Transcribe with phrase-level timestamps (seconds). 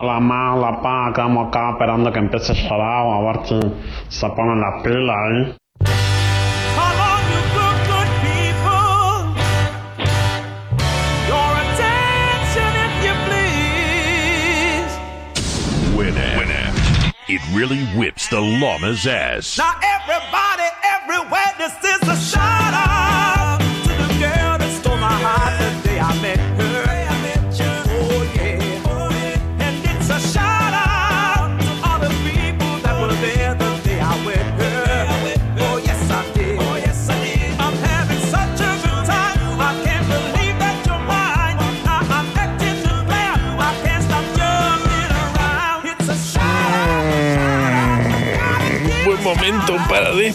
[0.00, 3.58] La ma, la pa, estamos acá esperando que empiece Sharao a ver si
[4.08, 5.56] se ponen la pila ahí.
[6.76, 9.34] Come on, you good, good people.
[11.26, 14.94] Your attention, if you please.
[15.96, 16.46] Winamp.
[17.28, 19.58] It really whips the llama's ass.
[19.58, 23.47] Now, everybody, everywhere, this is a shout out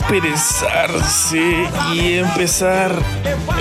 [0.04, 2.94] desperezarse y empezar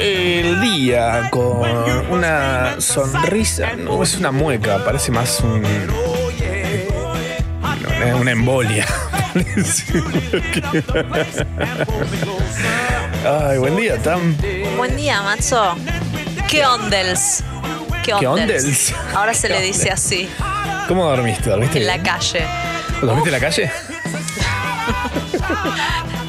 [0.01, 1.63] el día con
[2.11, 3.77] una sonrisa.
[3.77, 5.65] No es una mueca, parece más un,
[8.01, 8.87] una, una embolia.
[13.25, 14.37] Ay, buen día, Tam.
[14.77, 15.77] Buen día, Matzo.
[16.49, 17.45] ¿Qué ondels?
[18.05, 18.93] ¿Qué ¿Qué ondels?
[19.15, 20.29] Ahora se ¿Qué le dice así,
[20.89, 21.49] ¿Cómo dormiste?
[21.51, 22.45] ¿Dormiste en la calle.
[23.01, 23.71] ¿Dormiste en la calle?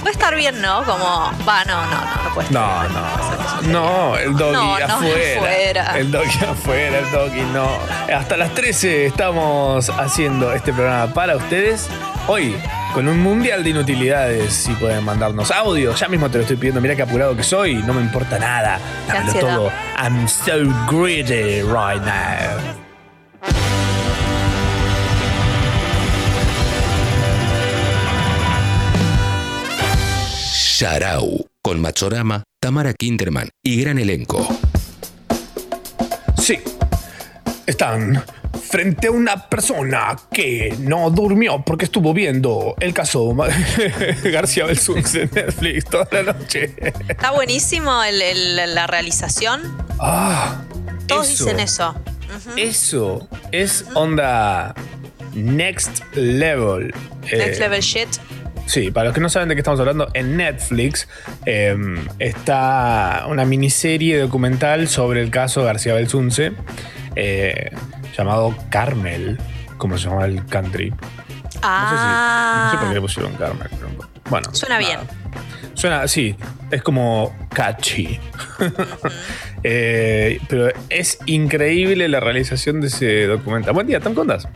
[0.00, 0.82] Puede estar bien, ¿no?
[0.84, 2.92] Como, va, no, no, no, no puede estar No, bien.
[2.92, 4.08] no.
[4.12, 5.36] No, el doggy No, no, afuera.
[5.36, 5.98] afuera.
[5.98, 7.68] El doggy afuera, el doggy no.
[8.14, 11.88] Hasta las 13 estamos haciendo este programa para ustedes.
[12.28, 12.56] Hoy,
[12.94, 15.94] con un mundial de inutilidades, si pueden mandarnos audio.
[15.94, 16.80] Ya mismo te lo estoy pidiendo.
[16.80, 17.74] Mira qué apurado que soy.
[17.76, 18.78] No me importa nada.
[19.08, 19.56] Dámelo ansiedad.
[19.56, 19.72] todo.
[19.98, 22.87] I'm so greedy right now.
[30.82, 34.46] Sharau, con Machorama, Tamara Kinderman y gran elenco.
[36.40, 36.60] Sí.
[37.66, 38.22] Están
[38.70, 43.34] frente a una persona que no durmió porque estuvo viendo el caso
[44.22, 46.76] García Belsunce en Netflix toda la noche.
[47.08, 49.62] Está buenísimo el- el- la realización.
[49.98, 50.62] Ah,
[51.08, 51.96] Todos eso, dicen eso.
[52.56, 54.76] Eso es onda
[55.34, 56.94] next level.
[57.32, 58.08] Eh, Next level shit.
[58.68, 61.08] Sí, para los que no saben de qué estamos hablando, en Netflix
[61.46, 61.74] eh,
[62.18, 66.52] está una miniserie documental sobre el caso García Belsunce,
[67.16, 67.70] eh,
[68.14, 69.38] llamado Carmel,
[69.78, 70.90] como se llama el country.
[70.90, 73.68] No sé, si, no sé por qué le Ah, pusieron Carmel.
[73.70, 73.88] pero
[74.28, 74.86] bueno, suena nada.
[74.96, 75.00] bien.
[75.72, 76.36] Suena, sí,
[76.70, 78.20] es como catchy.
[79.64, 83.72] Eh, pero es increíble la realización de ese documental.
[83.74, 84.46] Buen día, ¿tan contas?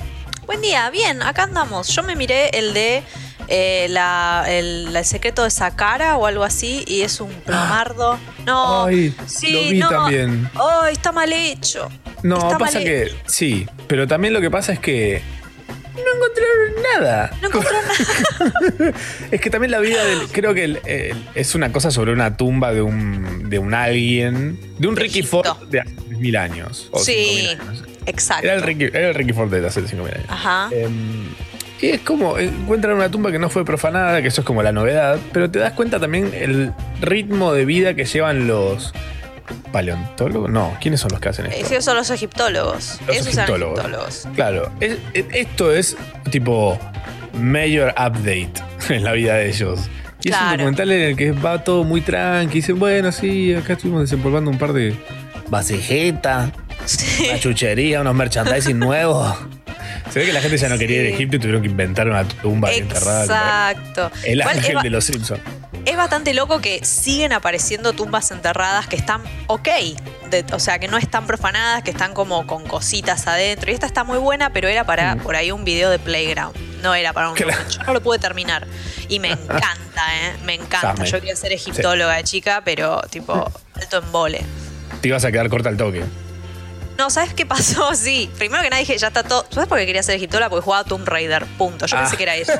[0.46, 1.88] Buen día, bien, acá andamos.
[1.88, 3.02] Yo me miré el de
[3.48, 8.18] eh, la- el, el secreto de Sakara o algo así y es un plomardo.
[8.46, 9.88] No, Ay, sí, lo vi no.
[9.90, 10.50] también.
[10.54, 11.88] Ay, está mal hecho.
[12.22, 15.22] No, Está pasa que sí, pero también lo que pasa es que
[15.94, 17.30] no encontraron nada.
[17.42, 17.72] No encontré
[18.80, 18.92] nada.
[19.30, 20.28] Es que también la vida del.
[20.28, 24.58] Creo que el- el- es una cosa sobre una tumba de un, de un alguien.
[24.78, 25.42] De un De Ricky Egipto.
[25.54, 26.88] Ford de hace mil años.
[26.92, 27.84] O Sí, 5.000 años.
[28.06, 28.44] exacto.
[28.44, 30.26] Era el, Ricky, era el Ricky Ford de hace 5.000 años.
[30.28, 30.68] Ajá.
[30.72, 31.26] Em,
[31.82, 34.72] y es como, encuentran una tumba que no fue profanada, que eso es como la
[34.72, 36.72] novedad, pero te das cuenta también el
[37.02, 38.94] ritmo de vida que llevan los
[39.72, 40.48] paleontólogos.
[40.50, 41.66] No, ¿quiénes son los que hacen esto?
[41.66, 42.98] Esos son los egiptólogos.
[43.06, 43.78] Los Esos egiptólogos.
[43.80, 44.28] eran egiptólogos.
[44.34, 45.96] Claro, es- es- esto es
[46.30, 46.78] tipo
[47.34, 48.52] mayor update
[48.88, 49.80] en la vida de ellos.
[50.24, 52.54] Y es un documental en el que va todo muy tranqui.
[52.58, 54.94] Dicen, bueno, sí, acá estuvimos desempolvando un par de
[55.48, 56.50] vasijetas,
[57.28, 59.34] una chuchería, unos merchandising nuevos.
[60.10, 61.14] Se ve que la gente ya no quería ir a.
[61.14, 63.70] Egipto y tuvieron que inventar una tumba enterrada.
[63.70, 64.10] Exacto.
[64.24, 65.40] El Igual ángel de los Simpsons.
[65.84, 69.68] es bastante loco que siguen apareciendo tumbas enterradas que están ok.
[70.30, 73.70] de- o sea, que no están profanadas, que están como con cositas adentro.
[73.70, 76.56] Y esta está muy buena, pero era para por ahí un video de Playground.
[76.82, 77.34] No era para un.
[77.34, 77.36] Mm.
[77.36, 77.68] Claro.
[77.68, 78.66] Yo no lo pude terminar.
[79.08, 80.32] Y me encanta, ¿eh?
[80.44, 80.96] Me encanta.
[80.96, 81.06] Same.
[81.10, 83.32] Yo quería ser egiptóloga de chica, pero tipo,
[83.74, 84.40] alto en vole.
[85.00, 86.02] Te ibas a quedar corta al toque.
[87.02, 87.92] No, ¿sabes qué pasó?
[87.96, 88.30] Sí.
[88.38, 89.44] Primero que nada dije, ya está todo.
[89.50, 90.48] ¿Sabes por qué quería ser egiptóloga?
[90.50, 91.46] Porque jugaba Tomb Raider.
[91.58, 91.86] Punto.
[91.86, 92.16] Yo pensé Ah.
[92.16, 92.52] que era eso.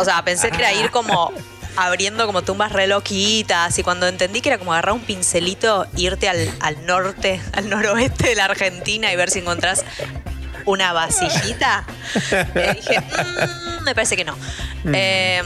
[0.00, 1.32] O sea, pensé que era ir como
[1.76, 3.78] abriendo como tumbas re loquitas.
[3.78, 8.30] Y cuando entendí que era como agarrar un pincelito, irte al, al norte, al noroeste
[8.30, 9.84] de la Argentina y ver si encontrás
[10.64, 11.86] una vasijita,
[12.56, 14.36] eh, dije, "Mm, me parece que no.
[14.92, 15.40] Eh,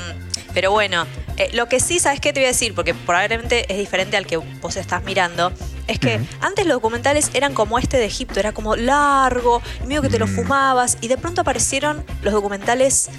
[0.54, 1.06] pero bueno,
[1.36, 2.74] eh, lo que sí, ¿sabes qué te voy a decir?
[2.74, 5.52] Porque probablemente es diferente al que vos estás mirando.
[5.90, 10.08] Es que antes los documentales eran como este de Egipto, era como largo, medio que
[10.08, 13.10] te lo fumabas, y de pronto aparecieron los documentales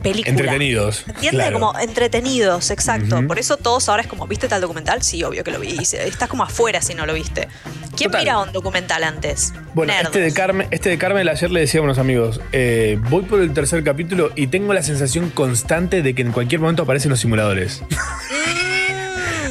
[0.00, 0.30] película.
[0.30, 1.04] Entretenidos.
[1.08, 1.30] ¿Entiendes?
[1.30, 1.58] claro.
[1.58, 3.26] Como entretenidos, exacto.
[3.26, 5.02] Por eso todos ahora es como, ¿viste tal documental?
[5.02, 5.76] Sí, obvio que lo vi.
[5.80, 7.48] Estás como afuera si no lo viste.
[7.96, 8.20] ¿Quién Total.
[8.20, 9.52] mira un documental antes?
[9.74, 10.14] Bueno, Nerdos.
[10.14, 13.40] este de, Carmen, este de Carmen ayer le decía a unos amigos, eh, voy por
[13.40, 17.18] el tercer capítulo y tengo la sensación constante de que en cualquier momento aparecen los
[17.18, 17.82] simuladores.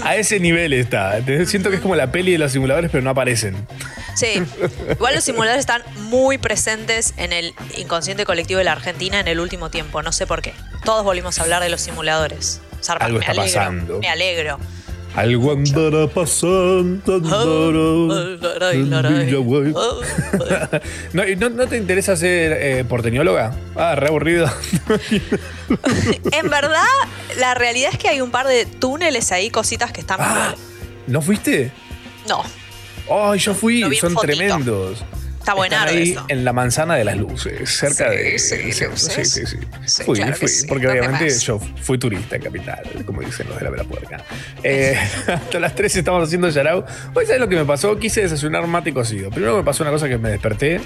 [0.04, 1.22] a ese nivel está.
[1.46, 3.68] Siento que es como la peli de los simuladores, pero no aparecen.
[4.16, 4.42] Sí.
[4.92, 9.40] Igual los simuladores están muy presentes en el inconsciente colectivo de la Argentina en el
[9.40, 10.02] último tiempo.
[10.02, 10.54] No sé por qué.
[10.84, 12.62] Todos volvimos a hablar de los simuladores.
[12.84, 14.00] Zarpa, Algo me está alegro, pasando.
[14.00, 14.60] Me alegro.
[15.16, 17.16] Algo andará pasando.
[18.72, 19.74] andará Villaguay.
[21.14, 23.54] no, ¿y no, no te interesa ser eh, porteñóloga?
[23.76, 24.50] Ah, re aburrido.
[26.32, 26.84] En verdad,
[27.38, 30.18] la realidad es que hay un par de túneles ahí, cositas que están.
[30.20, 30.56] Ah,
[31.08, 31.72] ¿No fuiste?
[32.28, 32.44] No,
[33.10, 34.22] Ay, yo fui, son fotito.
[34.22, 35.04] tremendos.
[35.58, 36.26] Está ahí eso.
[36.28, 38.40] en la manzana de las luces, cerca Sí, de.
[38.40, 38.56] sí,
[38.86, 39.32] luces.
[39.32, 39.58] sí, sí.
[39.86, 40.48] Sí, fui, claro fui.
[40.48, 40.68] sí.
[40.68, 44.24] Porque ¿Dónde obviamente yo fui turista en Capital, como dicen los de la Vela Puerca.
[44.64, 44.98] Eh,
[45.28, 46.86] hasta las 3 estamos haciendo Yarao.
[47.14, 47.98] Hoy, ¿sabes lo que me pasó?
[47.98, 49.30] Quise desayunar mate cocido.
[49.30, 50.82] Primero me pasó una cosa que me desperté,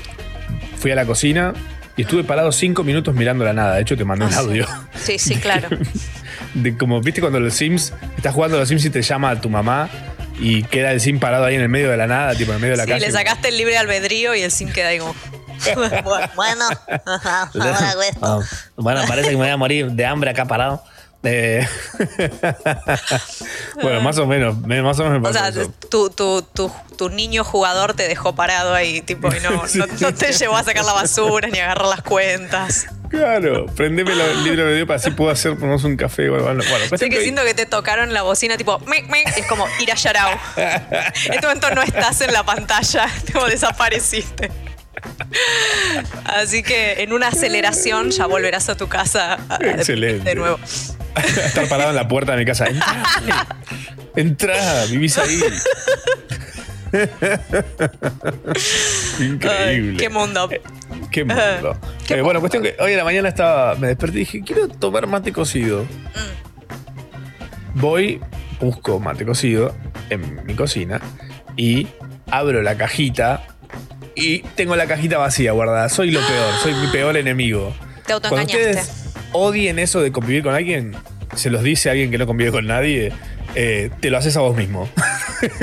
[0.78, 1.54] fui a la cocina
[1.96, 3.76] y estuve parado 5 minutos mirando la nada.
[3.76, 4.40] De hecho, te mandé un Ah, sí.
[4.40, 4.68] audio.
[4.96, 5.70] Sí, sí, claro.
[6.54, 9.40] De como, viste cuando los Sims, estás jugando a los Sims y te llama a
[9.42, 9.90] tu mamá
[10.40, 12.62] y queda el Sim parado ahí en el medio de la nada, tipo en el
[12.62, 13.06] medio de la Sí, calle.
[13.06, 15.16] le sacaste el libre albedrío y el sim queda ahí como.
[16.36, 16.66] Bueno,
[17.08, 18.20] ahora hago esto.
[18.26, 18.40] Ah,
[18.76, 20.84] bueno, parece que me voy a morir de hambre acá parado.
[21.26, 21.66] Eh,
[23.82, 25.52] bueno, más o menos, me- más o menos me O sea,
[25.90, 30.14] tu, tu, tu, tu niño jugador te dejó parado ahí, tipo, y no, no, no
[30.14, 32.88] te llevó a sacar la basura ni a agarrar las cuentas.
[33.10, 36.30] Claro, prendeme el libro de para así puedo hacer por lo menos un café.
[36.30, 39.28] Bueno, bueno, bueno, Sé cuestión que siento que te tocaron la bocina, tipo, "Mic, mic",
[39.38, 40.32] es como ir a Yarao.
[40.58, 44.52] En este momento no estás en la pantalla, tipo, desapareciste.
[46.26, 50.30] Así que en una aceleración ya volverás a tu casa de- Excelente.
[50.30, 50.60] de nuevo.
[51.46, 52.66] estar parado en la puerta de mi casa.
[54.16, 55.40] Entrá, vivís ahí.
[59.20, 59.92] Increíble.
[59.92, 60.48] Ay, qué mundo.
[60.52, 60.62] Eh,
[61.12, 61.78] Qué mundo.
[62.08, 64.68] Qué Eh, bueno, cuestión que hoy en la mañana estaba, me desperté y dije, quiero
[64.68, 65.84] tomar mate cocido.
[65.84, 67.80] Mm.
[67.80, 68.22] Voy,
[68.60, 69.76] busco mate cocido
[70.10, 71.02] en mi cocina
[71.58, 71.88] y
[72.30, 73.44] abro la cajita
[74.16, 75.90] y tengo la cajita vacía guardada.
[75.90, 77.76] Soy lo peor, soy mi peor enemigo.
[78.06, 78.70] Te Cuando autoengañaste.
[78.70, 80.96] ustedes odien eso de convivir con alguien,
[81.36, 83.12] se los dice a alguien que no convive con nadie,
[83.56, 84.90] eh, te lo haces a vos mismo.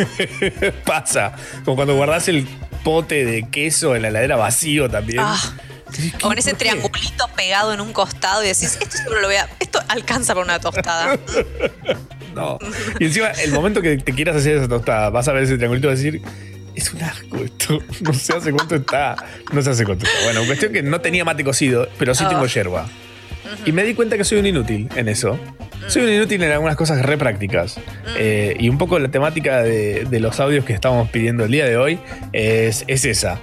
[0.84, 1.32] Pasa.
[1.64, 2.46] Como cuando guardás el
[2.84, 5.20] pote de queso en la heladera vacío también.
[5.20, 5.38] Ah.
[6.22, 9.48] Con ese triangulito pegado en un costado y decís, esto seguro lo voy a.
[9.58, 11.18] Esto alcanza para una tostada.
[12.32, 12.60] No.
[13.00, 15.88] Y encima, el momento que te quieras hacer esa tostada, vas a ver ese triangulito
[15.88, 16.22] y vas a decir,
[16.80, 17.78] es un asco esto.
[18.00, 19.16] No sé hace cuánto está.
[19.52, 20.18] No sé hace cuánto está.
[20.24, 22.28] Bueno, cuestión que no tenía mate cocido, pero sí Oh.
[22.28, 22.86] tengo yerba.
[23.66, 25.38] Y me di cuenta que soy un inútil en eso.
[25.88, 27.78] Soy un inútil en algunas cosas re prácticas.
[28.16, 31.64] Eh, y un poco la temática de, de los audios que estamos pidiendo el día
[31.64, 31.98] de hoy
[32.32, 33.38] es, es esa.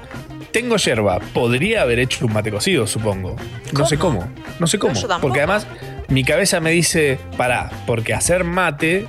[0.51, 3.35] Tengo yerba, podría haber hecho un mate cocido, supongo.
[3.73, 4.27] No sé cómo.
[4.59, 4.93] No sé cómo.
[4.93, 5.67] No, porque además
[6.07, 9.05] mi cabeza me dice, pará, porque hacer mate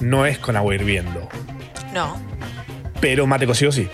[0.00, 1.26] no es con agua hirviendo.
[1.94, 2.20] No.
[3.04, 3.86] Pero mate cocido sí.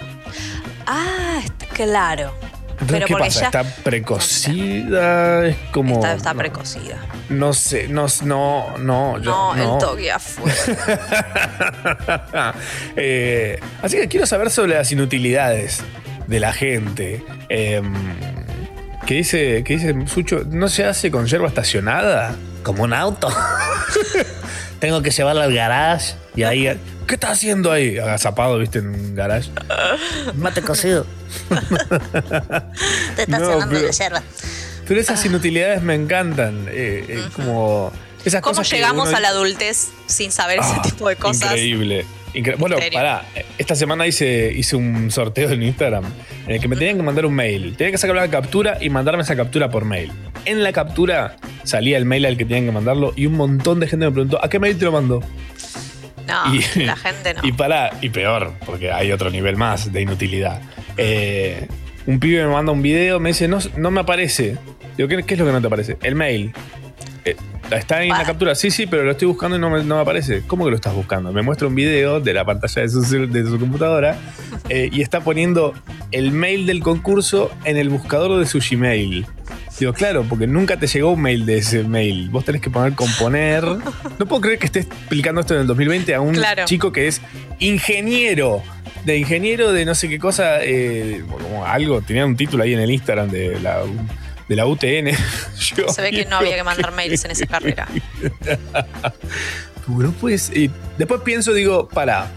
[0.87, 1.41] Ah,
[1.73, 2.33] claro.
[2.81, 3.41] Entonces, Pero ¿qué pasa?
[3.41, 5.47] ya ¿Está precocida?
[5.49, 5.97] Es como.
[5.97, 6.97] está, está no, precocida.
[7.29, 9.19] No sé, no, no, no.
[9.19, 9.75] yo- No, no.
[9.75, 10.55] el toque afuera.
[12.97, 15.83] Eh, así que quiero saber sobre las inutilidades
[16.29, 17.25] de la gente.
[17.49, 17.83] Eh,
[19.07, 20.43] ¿Qué dice, qué dice Sucho?
[20.47, 22.37] ¿No se hace con yerba estacionada?
[22.63, 23.29] Como un auto.
[24.79, 26.69] Tengo que llevarla al garage y ahí.
[27.07, 27.99] ¿Qué estás haciendo ahí?
[27.99, 29.51] Agazapado, viste, en un garage.
[30.37, 31.05] Mate cocido.
[33.17, 34.23] Te estás No, cenando pero- de yerba.
[34.87, 36.67] Pero esas inutilidades me encantan.
[36.69, 37.93] eh, eh, Como.
[38.25, 41.45] Esas ¿Cómo cosas llegamos uno- a la adultez sin saber Ah, ese tipo de cosas?
[41.53, 42.05] Increíble.
[42.35, 43.25] Incre- bueno, pará.
[43.57, 46.05] Esta semana hice, hice un sorteo en Instagram
[46.47, 47.75] en el que me tenían que mandar un mail.
[47.77, 50.13] Tenía que sacar la captura y mandarme esa captura por mail.
[50.45, 53.89] En la captura salía el mail al que tenían que mandarlo y un montón de
[53.89, 55.23] gente me preguntó, ¿a qué mail te lo mando?
[56.31, 57.41] No, Y- la gente no.
[57.47, 60.61] Y pará, y peor, porque hay otro nivel más de inutilidad.
[60.97, 61.67] Eh,
[62.07, 64.57] un pibe me manda un video, me dice, no, no me aparece.
[64.97, 65.97] Digo, ¿qué, qué es lo que no te aparece?
[66.03, 66.53] El mail.
[67.25, 67.37] Eh,
[67.71, 68.55] ¿Está en la captura?
[68.55, 70.43] Sí, sí, pero lo estoy buscando y no me, no me aparece.
[70.47, 71.33] ¿Cómo que lo estás buscando?
[71.33, 74.19] Me muestra un video de la pantalla de su, de su computadora
[74.69, 75.73] eh, y está poniendo
[76.11, 79.27] el mail del concurso en el buscador de su Gmail.
[79.81, 82.29] Digo, claro, porque nunca te llegó un mail de ese mail.
[82.31, 83.65] Vos tenés que poner componer.
[83.65, 86.67] No puedo creer que esté explicando esto en el 2020 a un Claro.
[86.67, 87.23] chico que es
[87.61, 88.63] ingeniero.
[89.07, 92.81] De ingeniero de no sé qué cosa, eh, como algo, tenía un título ahí en
[92.81, 93.81] el Instagram de la
[94.49, 95.07] de la UTN.
[95.77, 97.89] Yo Se ve que no había que mandar mails en esa carrera.
[99.89, 100.55] No puedes.
[100.55, 102.31] Y después pienso, digo, para.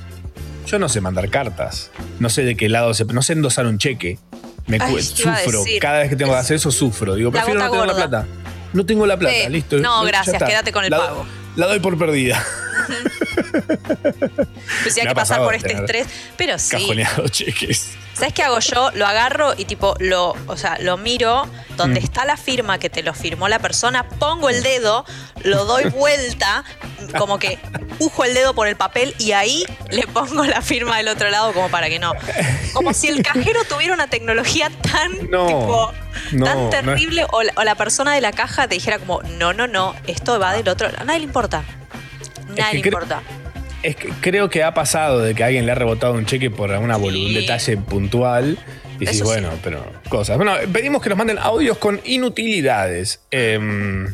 [0.66, 1.92] Yo no sé mandar cartas.
[2.20, 3.04] No sé de qué lado se.
[3.06, 4.18] No sé endosar un cheque.
[4.68, 5.64] Me Ay, sufro.
[5.82, 7.16] Cada vez que tengo que hacer eso, sufro.
[7.16, 8.26] Digo, prefiero no tener la plata.
[8.74, 9.50] No tengo la plata, Sí.
[9.50, 9.78] listo.
[9.78, 11.26] No, gracias, quédate con el La pago.
[11.56, 12.44] La doy por perdida.
[14.84, 16.08] Pues si hay que pasar por este tener estrés.
[16.38, 16.72] Pero sí.
[16.72, 17.92] Cajoneado cheques.
[18.14, 18.92] ¿Sabes qué hago yo?
[18.94, 22.04] Lo agarro y tipo lo, o sea, lo miro donde Mm.
[22.04, 25.04] está la firma que te lo firmó la persona, pongo el dedo,
[25.44, 26.64] lo doy vuelta,
[27.18, 27.58] como que
[27.98, 31.54] pujo el dedo por el papel y ahí le pongo la firma del otro lado
[31.54, 32.14] como para que no.
[32.74, 35.92] Como si el cajero tuviera una tecnología tan No, tipo
[36.34, 36.70] no, tan no.
[36.70, 39.96] terrible o, la, o la persona de la caja te dijera como, "No, no, no,
[40.06, 41.64] esto va del otro lado." A nadie le importa.
[42.50, 43.22] Nadie que le cre- importa.
[43.84, 46.72] Es que creo que ha pasado de que alguien le ha rebotado un cheque por
[46.72, 47.34] alguna bolu- un Sí.
[47.36, 48.58] detalle puntual.
[49.00, 49.24] Y sí, sí.
[49.24, 50.38] bueno, pero cosas.
[50.38, 53.22] Bueno, pedimos que nos manden audios con inutilidades.
[53.32, 54.08] Em,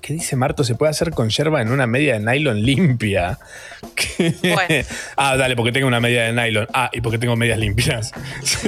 [0.00, 0.64] ¿Qué dice Marto?
[0.64, 3.38] Se puede hacer con yerba en una media de nylon limpia.
[3.94, 4.34] ¿Qué?
[4.42, 4.84] Bueno.
[5.16, 6.66] Ah, dale, porque tengo una media de nylon.
[6.72, 8.10] Ah, y porque tengo medias limpias.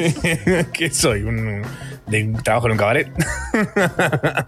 [0.72, 1.22] ¿Qué soy?
[1.22, 1.62] ¿Un,
[2.06, 3.08] de un trabajo en un cabaret?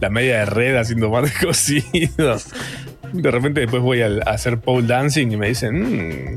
[0.00, 2.36] La media de red haciendo mate cocido.
[3.12, 6.36] De repente después voy a, hacer pole dancing y me dicen, mmm,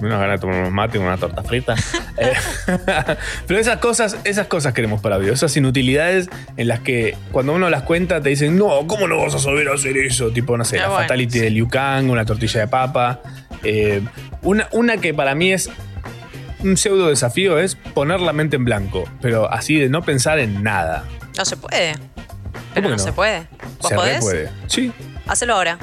[0.00, 1.74] da ganas de tomar unos mate con una torta frita.
[2.18, 2.34] Eh,
[3.46, 6.28] Pero esas cosas, esas cosas queremos para audio, esas inutilidades
[6.58, 9.68] en las que cuando uno las cuenta te dicen, no, ¿cómo no vas a saber
[9.70, 10.30] hacer eso?
[10.30, 11.38] Tipo, no sé, Ah, la bueno, fatality sí.
[11.40, 13.20] del Liu Kang, una tortilla de papa.
[13.64, 14.02] Eh,
[14.42, 15.70] una, una que para mí es
[16.62, 20.62] un pseudo desafío es poner la mente en blanco, pero así de no pensar en
[20.62, 21.04] nada.
[21.38, 21.94] No se puede.
[21.94, 23.02] ¿Cómo Pero no, no?
[23.02, 23.46] se puede.
[23.80, 24.20] ¿Vos Se podés?
[24.20, 24.50] puede.
[24.66, 24.92] Sí,
[25.26, 25.78] Hacelo ahora.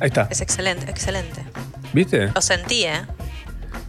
[0.00, 0.26] ahí está.
[0.30, 1.44] Es excelente, excelente.
[1.92, 2.28] ¿Viste?
[2.34, 3.02] Lo sentí, ¿eh?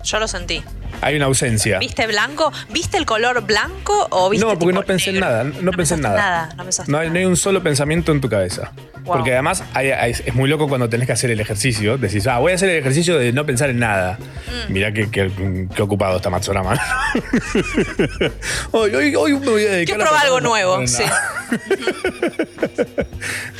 [0.04, 0.64] Yo lo sentí.
[1.02, 1.80] Hay una ausencia.
[1.80, 2.52] ¿Viste blanco?
[2.70, 5.44] ¿Viste el color blanco o viste No, porque no pensé en nada.
[5.44, 6.50] No, pensé en pensaste nada.
[6.58, 8.72] No No hay, no hay un solo pensamiento en tu cabeza.
[9.04, 9.18] Wow.
[9.18, 11.98] Porque además hay- hay- es muy loco cuando tenés que hacer el ejercicio.
[12.00, 14.18] Decís, ah, voy a hacer el ejercicio de no pensar en nada.
[14.68, 14.74] Mm.
[14.74, 16.74] Mirá qué, qué- qué ocupado está Matsurama.
[18.72, 21.04] hoy, hoy, hoy me voy a dedicar a probar algo nuevo, sí.
[21.04, 21.22] nada.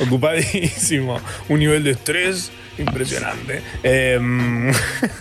[0.00, 1.20] Ocupadísimo.
[1.48, 3.62] Un nivel de estrés impresionante.
[3.82, 4.72] Em,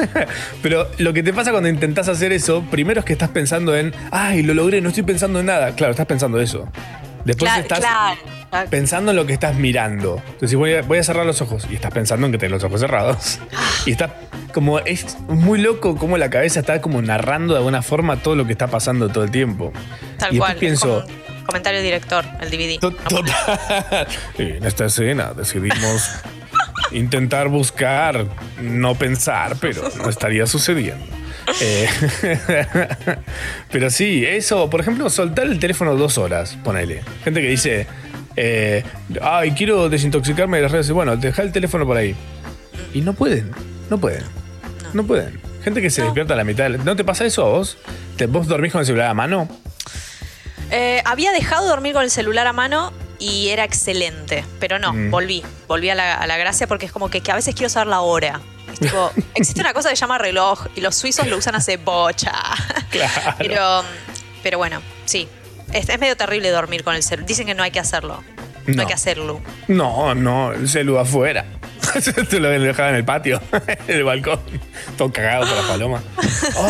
[0.62, 3.94] pero lo que te pasa cuando intentás hacer eso, primero es que estás pensando en,
[4.12, 5.76] ay, lo logré, no estoy pensando en nada.
[5.76, 6.68] Claro, estás pensando eso.
[7.24, 8.70] Después Claro, estás claro.
[8.70, 10.22] pensando en lo que estás mirando.
[10.34, 12.64] Entonces voy a, voy a cerrar los ojos y estás pensando en que tenés los
[12.64, 13.40] ojos cerrados.
[13.88, 14.14] Y está
[14.54, 18.46] como, es muy loco como la cabeza está como narrando de alguna forma todo lo
[18.46, 19.74] que está pasando todo el tiempo.
[20.20, 20.56] Tal y cual.
[20.58, 21.04] pienso,
[21.48, 22.80] comentario director, el DVD.
[22.80, 24.08] Total.
[24.38, 26.10] En esta escena decidimos
[26.92, 28.26] intentar buscar,
[28.62, 31.06] no pensar, pero no estaría sucediendo.
[31.62, 31.88] Eh,
[33.72, 37.02] pero sí, eso, por ejemplo, soltar el teléfono dos horas, ponele.
[37.24, 37.88] Gente que dice,
[38.36, 38.84] eh,
[39.22, 40.92] ay, quiero desintoxicarme de las redes.
[40.92, 42.16] Bueno, deja el teléfono por ahí.
[42.94, 43.52] Y no pueden,
[43.90, 44.24] no pueden,
[44.94, 45.40] no pueden.
[45.64, 46.70] Gente que se despierta a la mitad.
[46.70, 47.78] ¿No te pasa eso a vos?
[48.18, 49.50] ¿Te, ¿Vos dormís con el celular a mano?
[50.72, 54.94] Eh, había dejado de dormir con el celular a mano y era excelente, pero no,
[54.94, 55.12] Mm.
[55.12, 57.70] volví, volví a la, a la gracia porque es como que, que a veces quiero
[57.70, 58.42] saber la hora.
[58.72, 61.78] Es tipo, existe una cosa que se llama reloj y los suizos lo usan hace
[61.78, 62.34] bocha.
[62.90, 63.36] Claro.
[63.38, 63.84] Pero,
[64.44, 65.28] pero bueno, sí,
[65.74, 67.28] es, es medio terrible dormir con el celular.
[67.28, 68.24] Dicen que no hay que hacerlo,
[68.68, 68.82] no, No.
[68.82, 69.42] hay que hacerlo.
[69.68, 71.46] No, no, el celu afuera.
[72.30, 74.40] Te lo dejaba en el patio, en el balcón.
[74.98, 76.04] Todo cagado por las palomas.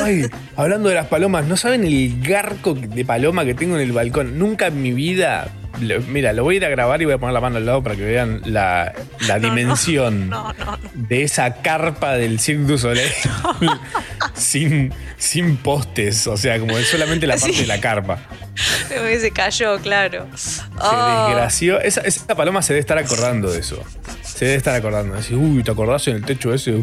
[0.03, 3.91] Ay, hablando de las palomas, ¿no saben el garco de paloma que tengo en el
[3.91, 4.37] balcón?
[4.39, 5.47] Nunca en mi vida.
[5.81, 7.65] Lo- mira, lo voy a ir a grabar y voy a poner la mano al
[7.65, 8.93] lado para que vean la,
[9.27, 10.77] la dimensión No, no, no.
[10.93, 13.11] de esa carpa del Cirque du Soleil
[14.33, 16.27] sin, sin postes.
[16.27, 17.61] O sea, como es solamente la parte Sí.
[17.61, 18.19] de la carpa.
[19.19, 20.27] Se cayó, claro.
[20.35, 21.79] Se Oh, desgració.
[21.81, 23.83] Esa, esa paloma se debe estar acordando de eso.
[24.23, 25.15] Se debe estar acordando.
[25.15, 26.81] Decir, uy, ¿te acordás en el techo ese?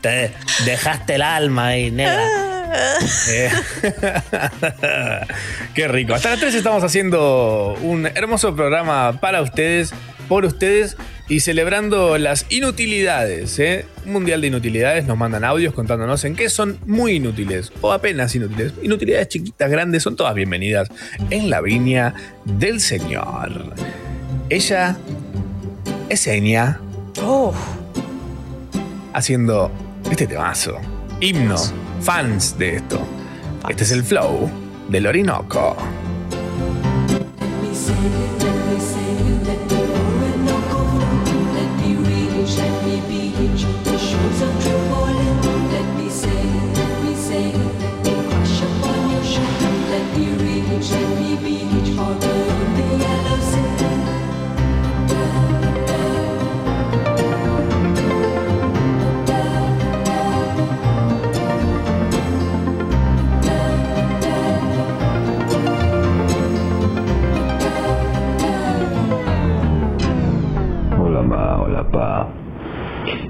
[0.00, 0.32] Te
[0.64, 2.22] dejaste el alma ahí, negra.
[3.28, 3.50] Eh.
[5.74, 6.14] Qué rico.
[6.14, 9.92] Hasta las 3 estamos haciendo un hermoso programa para ustedes,
[10.28, 10.96] por ustedes
[11.28, 13.58] y celebrando las inutilidades.
[13.58, 13.86] ¿eh?
[14.06, 15.06] Un mundial de inutilidades.
[15.06, 18.72] Nos mandan audios contándonos en qué son muy inútiles o apenas inútiles.
[18.82, 20.88] Inutilidades chiquitas, grandes, son todas bienvenidas
[21.30, 23.74] en la viña del Señor.
[24.48, 24.96] Ella
[26.08, 26.80] es Enya
[27.22, 27.54] oh.
[29.12, 29.70] haciendo
[30.10, 30.78] este temazo.
[31.20, 31.56] Himno,
[32.00, 33.00] fans de esto.
[33.68, 34.50] Este es el flow
[34.88, 35.76] del Orinoco.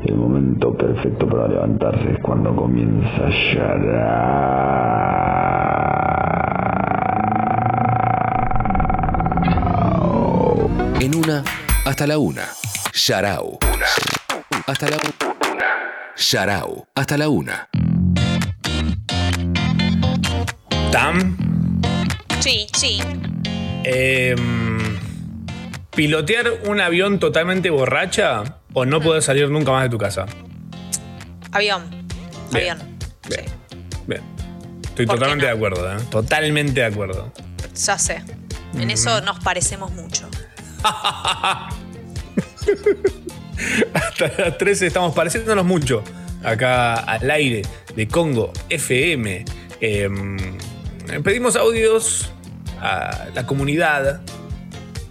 [0.05, 4.69] El momento perfecto para levantarse es cuando comienza a Yarao.
[11.01, 11.43] En una
[11.85, 12.49] hasta la una.
[12.93, 13.59] Yarao.
[14.67, 15.15] Hasta la una.
[16.17, 16.89] Yarao.
[16.95, 17.69] Hasta la una.
[20.93, 21.37] ¿Tam?
[22.41, 23.01] Sí, sí.
[23.85, 24.79] Em,
[25.95, 28.58] ¿Pilotear un avión totalmente borracha?
[28.73, 30.27] O no poder salir nunca más de tu casa.
[31.53, 31.89] Avión.
[32.53, 32.73] Bien.
[32.73, 32.99] Avión.
[33.29, 33.45] Bien.
[34.07, 34.23] Bien.
[34.83, 35.51] Estoy ¿Por qué totalmente no?
[35.51, 36.01] de acuerdo, ¿eh?
[36.11, 37.33] Totalmente de acuerdo.
[37.75, 38.23] Ya sé.
[38.75, 40.29] En eso nos parecemos mucho.
[43.95, 46.03] Hasta las 13 estamos pareciéndonos mucho.
[46.45, 47.63] Acá al aire
[47.97, 49.45] de Congo FM.
[49.81, 50.59] Em,
[51.25, 52.31] pedimos audios
[52.81, 54.21] a la comunidad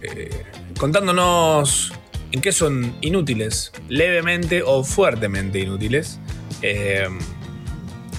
[0.02, 0.44] eh,
[0.78, 1.92] contándonos
[2.32, 6.18] en qué son inútiles, levemente o fuertemente inútiles.
[6.62, 7.18] Em,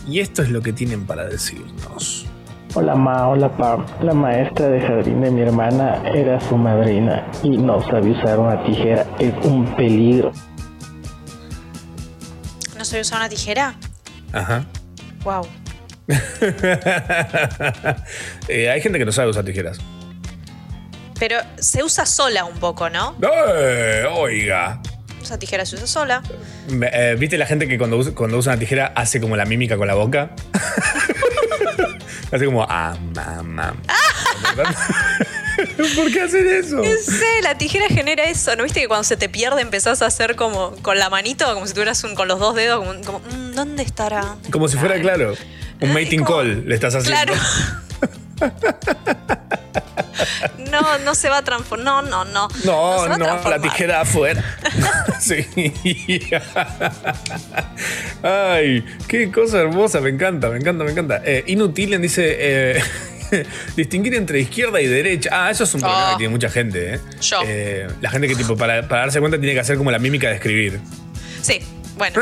[0.08, 2.26] y esto es lo que tienen para decirnos.
[2.76, 3.86] Hola ma, hola pa.
[4.02, 8.64] La maestra de jardín de mi hermana era su madrina y no sabía usar una
[8.64, 9.06] tijera.
[9.20, 10.32] Es un peligro.
[12.78, 13.76] ¿No sabía usar una tijera?
[14.34, 14.66] Ajá.
[15.24, 15.46] Wow.
[18.48, 19.80] Eh, hay gente que no sabe usar tijeras.
[21.20, 23.16] Pero se usa sola un poco, ¿no?
[23.22, 24.06] ¡Eh!
[24.10, 24.80] Oiga.
[25.22, 26.24] Esa tijera se usa sola.
[26.70, 29.76] Eh, ¿Viste la gente que cuando usa, cuando usa una tijera hace como la mímica
[29.78, 30.32] con la boca?
[32.32, 33.78] hace como ah, am, am.
[35.96, 36.78] ¿Por qué hacen eso?
[36.78, 38.56] No sé, la tijera genera eso.
[38.56, 41.68] ¿No viste que cuando se te pierde empezás a hacer como con la manito, como
[41.68, 44.38] si tuvieras un, con los dos dedos, como, como, mm, ¿dónde estará?
[44.52, 45.34] Como si fuera claro.
[45.82, 47.34] Un mating como- call le estás haciendo.
[47.34, 47.36] Claro.
[50.70, 51.86] No, no se va a transformar.
[51.86, 52.48] No, no, no.
[52.64, 54.44] No, no, la tijera afuera.
[55.20, 55.44] sí.
[58.22, 61.22] Ay, qué cosa hermosa, me encanta, me encanta, me encanta.
[61.26, 62.84] Eh, Inutilen dice eh,
[63.76, 65.30] distinguir entre izquierda y derecha.
[65.32, 66.12] Ah, eso es un problema Oh.
[66.12, 67.00] que tiene mucha gente, ¿eh?
[67.22, 67.42] Yo.
[67.46, 70.28] Eh, la gente que tipo para, para darse cuenta tiene que hacer como la mímica
[70.30, 70.80] de escribir.
[71.42, 71.62] Sí,
[71.98, 72.22] bueno.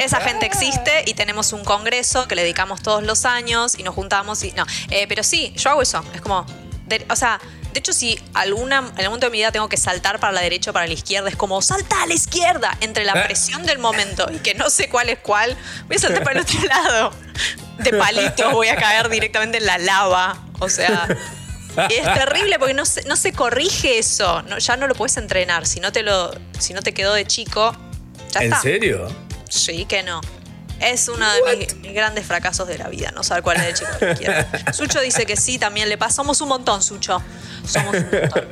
[0.00, 3.94] Esa gente existe y tenemos un congreso que le dedicamos todos los años y nos
[3.94, 4.64] juntamos y no.
[4.90, 6.04] Eh, pero sí, yo hago eso.
[6.14, 6.44] Es como.
[6.86, 7.38] de- o sea,
[7.72, 10.40] de hecho, si alguna, en algún momento de mi vida tengo que saltar para la
[10.40, 13.24] derecha o para la izquierda, es como salta a la izquierda entre la Ah.
[13.24, 15.56] presión del momento y que no sé cuál es cuál.
[15.86, 17.12] Voy a saltar para el otro lado.
[17.78, 20.38] De palito voy a caer directamente en la lava.
[20.60, 21.06] O sea.
[21.90, 24.42] y es terrible porque no se, no se corrige eso.
[24.42, 25.66] No, ya no lo puedes entrenar.
[25.66, 27.76] Si no te lo, si no te quedó de chico,
[28.32, 28.62] ya ¿En está.
[28.62, 29.08] serio?
[29.48, 30.20] Sí, que no.
[30.80, 33.74] Es uno de mis, mis grandes fracasos de la vida, no saber cuál es el
[33.74, 34.34] chico que quiero.
[34.72, 36.16] Sucho dice que sí, también le pasa.
[36.16, 37.20] Somos un montón, Sucho.
[37.66, 38.44] Somos un montón.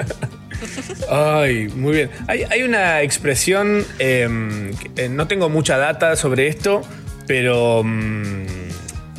[1.11, 2.11] Ay, muy bien.
[2.27, 6.83] Hay, hay una expresión, em, que, eh, no tengo mucha data sobre esto,
[7.29, 8.47] pero mm,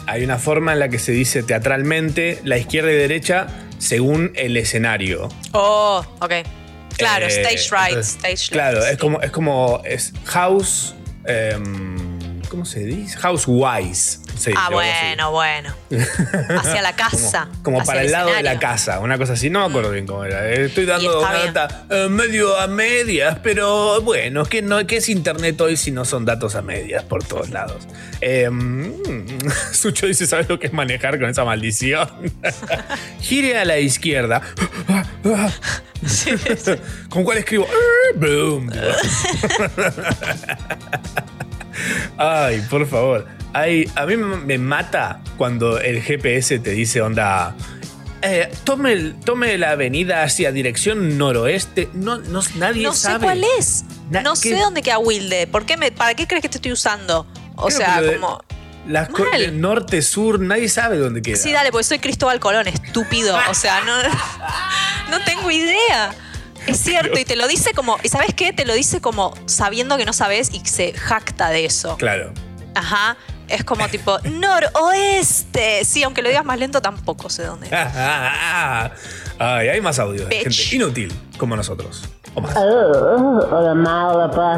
[0.07, 4.57] hay una forma en la que se dice teatralmente la izquierda y derecha según el
[4.57, 5.29] escenario.
[5.53, 6.33] Oh, ok.
[6.97, 10.95] Claro, Eh, stage right, entonces, stage Claro, left, es como, es como es house.
[11.27, 13.17] Em, ¿Cómo se dice?
[13.19, 14.19] Housewise.
[14.55, 15.73] Ah, bueno, bueno.
[16.59, 17.47] Hacia la casa.
[17.63, 19.49] Como hacia para el lado de la casa, una cosa así.
[19.49, 20.49] No me acuerdo bien cómo era.
[20.51, 21.53] Estoy dando una bien.
[21.53, 26.05] data eh, medio a medias, pero bueno, ¿qué, no, ¿qué es internet hoy si no
[26.05, 27.87] son datos a medias por todos lados?
[28.21, 32.09] Eh, mm, Sucho dice, ¿sabes lo que es manejar con esa maldición?
[33.21, 34.41] Gire a la izquierda.
[37.09, 37.65] ¿Con cuál escribo?
[37.65, 38.69] Eh, Boom.
[42.17, 43.36] Ay, por favor.
[43.53, 47.55] Ay, a mí me mata cuando el GPS te dice, onda,
[48.21, 51.89] eh, tome, la avenida hacia dirección noroeste.
[51.93, 53.23] No, no nadie No sé sabe.
[53.25, 53.85] cuál es.
[54.09, 54.49] Na- no ¿qué?
[54.55, 55.47] sé dónde queda Wilde.
[55.47, 57.25] ¿Por qué me, ¿Para qué crees que te estoy usando?
[57.55, 58.43] O sea, como.
[58.87, 59.09] Las
[59.51, 61.35] norte, sur, nadie sabe dónde queda.
[61.35, 63.37] Sí, dale, porque soy Cristóbal Colón, estúpido.
[63.49, 63.91] O sea, no,
[65.09, 66.11] no tengo idea.
[66.67, 67.97] Es cierto, y te lo dice como.
[68.03, 68.53] ¿Y sabes qué?
[68.53, 71.97] Te lo dice como sabiendo que no sabes y se jacta de eso.
[71.97, 72.33] Claro.
[72.75, 73.17] Ajá.
[73.47, 75.85] Es como tipo, noroeste.
[75.85, 77.67] Sí, aunque lo digas más lento, tampoco sé dónde.
[79.39, 80.43] Ay, hay más audio Bitch.
[80.43, 82.03] gente inútil como nosotros.
[82.33, 82.55] O más.
[82.57, 84.57] Oh, hola ma, hola pa.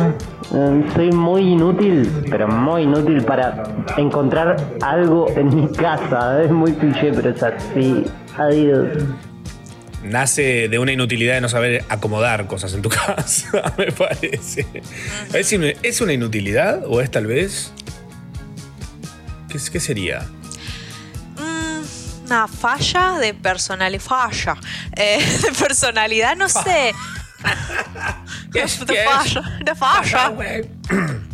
[0.56, 3.63] Mm, Soy muy inútil, pero muy inútil para
[3.97, 6.41] encontrar algo en mi casa.
[6.43, 8.06] Es muy cliché, pero es así.
[8.38, 8.88] Adiós.
[10.04, 14.65] nace de una inutilidad de no saber acomodar cosas en tu casa, me parece.
[15.34, 17.71] ¿Es, in- ¿Es una inutilidad o es tal vez?
[19.49, 20.21] ¿Qué, sería?
[21.38, 24.01] Mm, una falla de personalidad.
[24.01, 24.55] Falla.
[24.95, 26.59] Eh, de personalidad, no sé.
[26.69, 26.93] De
[28.53, 28.79] ¿Qué es?
[28.88, 29.05] ¿Qué es?
[29.05, 29.59] falla.
[29.65, 30.31] De falla.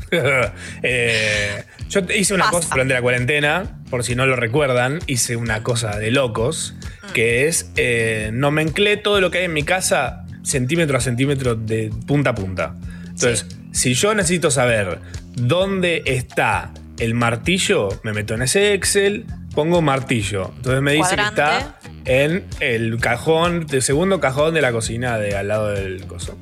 [0.83, 2.57] Eh, yo hice una Pasa.
[2.57, 6.75] cosa durante la cuarentena, por si no lo recuerdan, hice una cosa de locos,
[7.13, 11.91] que es eh, nomenclé todo lo que hay en mi casa centímetro a centímetro de
[12.07, 12.75] punta a punta.
[13.07, 14.99] Entonces, si yo necesito saber
[15.33, 20.51] dónde está el martillo, me meto en ese Excel, pongo martillo.
[20.57, 21.41] Entonces me dice Cuadrante.
[21.41, 26.05] que está en el cajón, el segundo cajón de la cocina de al lado del
[26.07, 26.37] coso.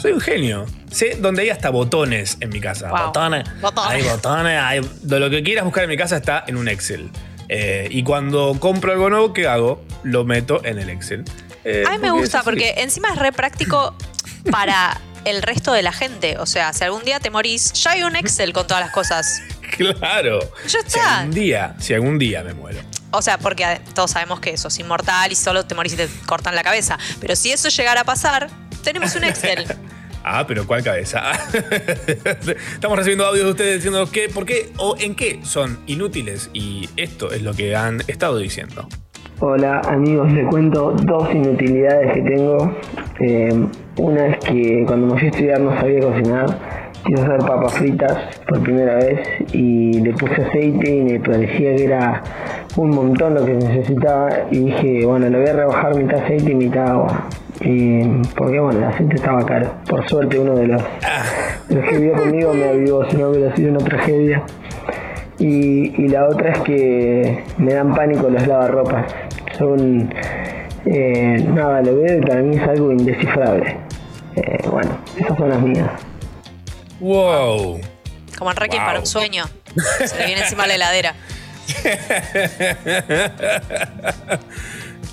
[0.00, 0.64] Soy un genio.
[0.90, 2.88] Sé dónde hay hasta botones en mi casa.
[2.88, 3.06] Wow.
[3.06, 3.60] Botones.
[3.60, 3.90] Botones.
[3.92, 4.60] Hay botones.
[4.62, 7.10] Hay, de lo que quieras buscar en mi casa está en un Excel.
[7.48, 9.84] Eh, y cuando compro algo nuevo, ¿qué hago?
[10.02, 11.24] Lo meto en el Excel.
[11.64, 13.94] Eh, A mí me gusta porque encima es re práctico
[14.50, 16.38] para el resto de la gente.
[16.38, 19.42] O sea, si algún día te morís, ya hay un Excel con todas las cosas.
[19.98, 20.40] Claro.
[20.64, 21.18] Ya Si está.
[21.20, 22.78] algún día, si algún día me muero.
[23.12, 26.54] O sea, porque todos sabemos que sos inmortal y solo te morís y te cortan
[26.54, 26.98] la cabeza.
[27.20, 28.48] Pero si eso llegara a pasar,
[28.84, 29.64] tenemos un Excel.
[30.22, 31.32] Ah, pero ¿cuál cabeza?
[32.74, 36.90] Estamos recibiendo audios de ustedes diciendo qué, por qué o en qué son inútiles y
[36.96, 38.86] esto es lo que han estado diciendo.
[39.38, 42.76] Hola amigos, les cuento dos inutilidades que tengo.
[43.20, 46.58] Eh, una es que cuando me fui a estudiar no sabía cocinar,
[47.04, 49.20] quise hacer papas fritas por primera vez
[49.52, 52.22] y le puse aceite y me parecía que era
[52.76, 56.54] un montón lo que necesitaba y dije, bueno, le voy a rebajar mitad aceite y
[56.54, 57.28] mitad agua.
[57.62, 58.02] Y,
[58.36, 59.70] porque bueno, el aceite estaba caro.
[59.88, 60.82] Por suerte uno de los,
[61.68, 64.42] de los que vivió conmigo me avivó, si no hubiera sido una tragedia.
[65.38, 69.06] Y, y la otra es que me dan pánico los lavarropas.
[69.58, 70.10] Son.
[70.86, 73.76] eh, nada, lo veo y para mí es algo indescifrable.
[74.36, 75.90] Eh, bueno, esas son las mías.
[77.00, 77.80] ¡Wow!
[78.38, 78.88] Como en Requiem Wow.
[78.88, 79.44] para un sueño.
[80.06, 81.14] Se le viene encima la heladera.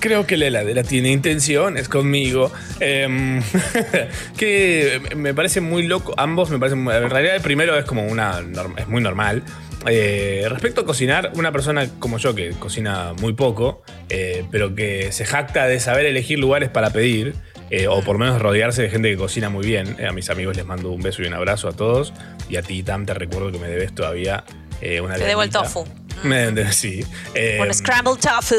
[0.00, 2.52] Creo que la heladera tiene intenciones conmigo.
[2.78, 3.42] Em,
[4.36, 6.14] que me parece muy loco.
[6.16, 6.82] Ambos me parecen.
[6.82, 8.40] muy- En realidad, el primero es como una.
[8.76, 9.42] Es muy normal.
[9.86, 15.10] Eh, respecto a cocinar, una persona como yo que cocina muy poco, eh, pero que
[15.12, 17.34] se jacta de saber elegir lugares para pedir,
[17.70, 19.96] eh, o por lo menos rodearse de gente que cocina muy bien.
[19.98, 22.12] Eh, a mis amigos les mando un beso y un abrazo a todos.
[22.48, 24.44] Y a ti, Tam, te recuerdo que me debes todavía
[24.80, 25.86] eh, una Te debo el tofu.
[26.24, 27.04] Me- de- sí.
[27.34, 28.56] Eh, Un scrambled tofu.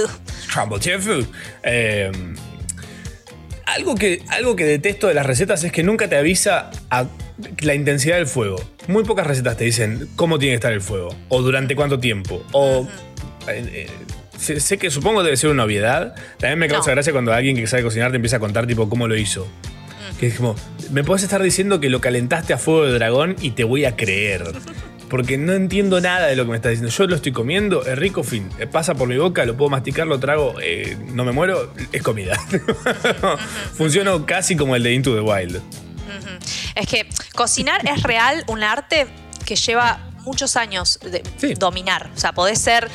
[0.54, 1.28] Crumble tofu.
[3.66, 7.06] Algo, que, algo que detesto de las recetas es que nunca te avisa a
[7.62, 8.56] la intensidad del fuego.
[8.88, 12.44] Muy pocas recetas te dicen cómo tiene que estar el fuego, o durante cuánto tiempo,
[12.52, 12.88] o...
[14.40, 16.16] sé, sé que supongo debe ser una obviedad.
[16.40, 16.96] También me causa No.
[16.96, 19.48] gracia cuando alguien que sabe cocinar te empieza a contar tipo cómo lo hizo.
[20.20, 20.56] Que es como,
[20.92, 23.96] me puedes estar diciendo que lo calentaste a fuego de dragón y te voy a
[23.96, 24.44] creer.
[25.10, 26.94] Porque no entiendo nada de lo que me estás diciendo.
[26.96, 28.48] Yo lo estoy comiendo, es rico, fin.
[28.60, 32.04] Eh, Pasa por mi boca, lo puedo masticar, lo trago, eh, no me muero, es
[32.04, 32.38] comida.
[33.74, 35.62] Funciono casi como el de Into the Wild.
[36.76, 39.08] Es que cocinar es real un arte
[39.46, 41.54] que lleva muchos años de Sí.
[41.56, 42.10] dominar.
[42.16, 42.90] O sea, podés ser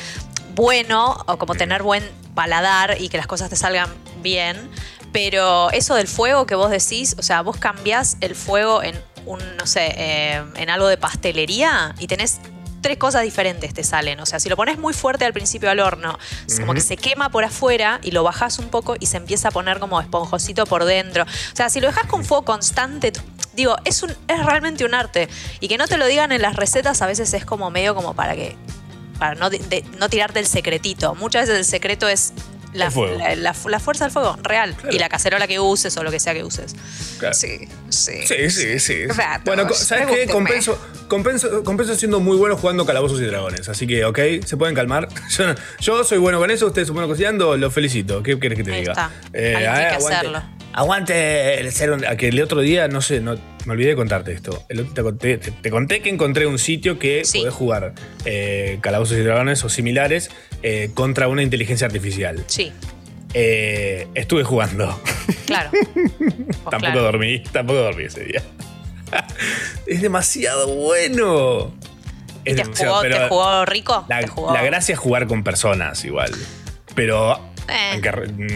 [0.55, 3.89] bueno o como tener buen paladar y que las cosas te salgan
[4.21, 4.69] bien,
[5.11, 9.39] pero eso del fuego que vos decís, o sea, vos cambiás el fuego en un,
[9.57, 12.39] no sé, eh, en algo de pastelería y tenés
[12.81, 14.19] tres cosas diferentes te salen.
[14.19, 16.19] O sea, si lo pones muy fuerte al principio al horno,
[16.59, 19.51] como que se quema por afuera y lo bajás un poco y se empieza a
[19.51, 21.23] poner como esponjosito por dentro.
[21.23, 23.11] O sea, si lo dejas con fuego constante,
[23.55, 25.29] digo, es, un, es realmente un arte.
[25.59, 28.13] Y que no te lo digan en las recetas a veces es como medio como
[28.15, 28.55] para que.
[29.19, 31.15] Para no, de- no tirarte el secretito.
[31.15, 32.33] Muchas veces el secreto es
[32.73, 34.75] la, la- la- la fuerza del fuego, real.
[34.91, 36.75] Y la cacerola que uses o lo que sea que uses.
[37.17, 37.33] Claro.
[37.33, 38.27] Sí, sí.
[38.27, 39.05] Sí, sí, sí.
[39.07, 40.27] Ratos, Bueno, ¿sabes qué?
[40.27, 43.69] Compenso, compenso, compenso siendo muy bueno jugando calabozos y dragones.
[43.69, 45.07] Así que, ok, se pueden calmar.
[45.29, 48.21] Yo, no- yo soy bueno con eso, ustedes son buenos cocinando, los felicito.
[48.21, 48.91] ¿Qué querés que te Ahí diga?
[48.91, 49.11] está.
[49.31, 50.43] Eh, ah, que aguante- hacerlo.
[50.77, 53.95] Aguante el ser un- a que el otro día, no sé, no, me olvidé de
[53.95, 54.63] contarte esto.
[54.67, 57.39] El te, conté, te- te conté que encontré un sitio que Sí.
[57.39, 57.93] podés jugar
[58.25, 60.29] eh, calabozos y dragones o similares
[60.63, 62.43] eh, contra una inteligencia artificial.
[62.47, 62.71] Sí,
[63.33, 64.99] Eh, estuve jugando.
[65.45, 65.69] claro.
[65.95, 67.01] Pues tampoco claro.
[67.03, 68.41] dormí, tampoco dormí ese día.
[69.87, 71.73] es demasiado bueno.
[72.43, 74.05] ¿Y Es te demasiado, jugó, pero te jugó rico?
[74.09, 74.53] La, ¿Te jugó?
[74.53, 76.31] la gracia es jugar con personas igual.
[76.95, 78.01] Pero Eh.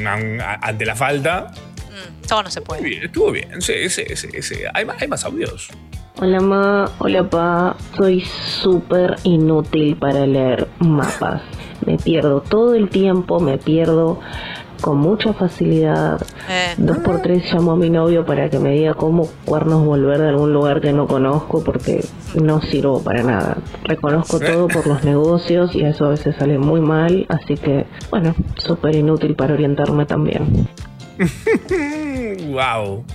[0.06, 1.52] a- ante la falta,
[2.00, 2.82] Mm, todo no se puede.
[2.82, 3.62] bien, estuvo bien.
[3.62, 4.56] Sí, sí, sí, sí.
[4.74, 5.70] Hay, más- hay más audios.
[6.22, 11.42] Hola ma, hola pa, soy súper inútil para leer mapas.
[11.86, 14.20] Me pierdo todo el tiempo, me pierdo
[14.82, 16.22] con mucha facilidad.
[16.50, 20.20] Eh, Dos por tres llamo a mi novio para que me diga cómo cuernos volver
[20.20, 22.04] de algún lugar que no conozco porque
[22.36, 23.58] no sirvo para nada.
[23.84, 28.36] Reconozco todo por los negocios y eso a veces sale muy mal, así que bueno,
[28.58, 30.68] súper inútil para orientarme también.
[32.48, 33.06] wow.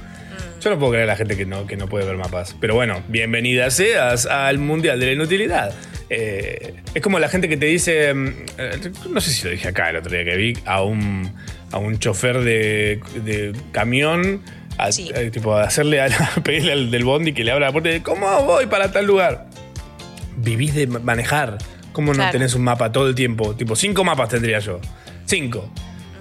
[0.60, 2.56] Yo no puedo creer a la gente que no, que no puede ver mapas.
[2.60, 5.74] Pero bueno, bienvenida seas al Mundial de la Inutilidad.
[6.10, 9.68] Eh, es como la gente que te dice, mm, eh, no sé si lo dije
[9.68, 11.32] acá el otro día que vi, a un,
[11.72, 14.42] a un chofer de, de camión,
[14.78, 17.72] a, eh, tipo, a hacerle a la, pedirle al del bondi que le abra la
[17.72, 19.46] puerta y dice, ¿cómo voy para tal lugar?
[20.36, 21.58] Vivís de manejar.
[21.92, 22.32] ¿Cómo no Claro.
[22.32, 23.54] tenés un mapa todo el tiempo?
[23.54, 24.80] Tipo, cinco mapas tendría yo.
[25.26, 25.70] Cinco.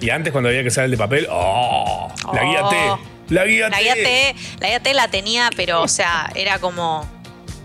[0.03, 2.11] Y antes cuando había que usar el de papel, ¡oh!
[2.33, 2.69] La guía Oh.
[2.69, 3.33] T.
[3.33, 3.83] La guía La T.
[3.83, 7.07] guía T, la guía T la tenía, pero, o sea, era como.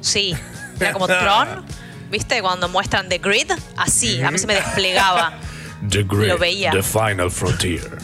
[0.01, 0.37] Sí,
[0.81, 1.64] era como Tron.
[2.11, 2.40] ¿Viste?
[2.40, 5.33] Cuando muestran The Grid, así, a mí se me desplegaba.
[5.90, 6.70] The Grid, Lo veía.
[6.70, 7.98] The Final Frontier.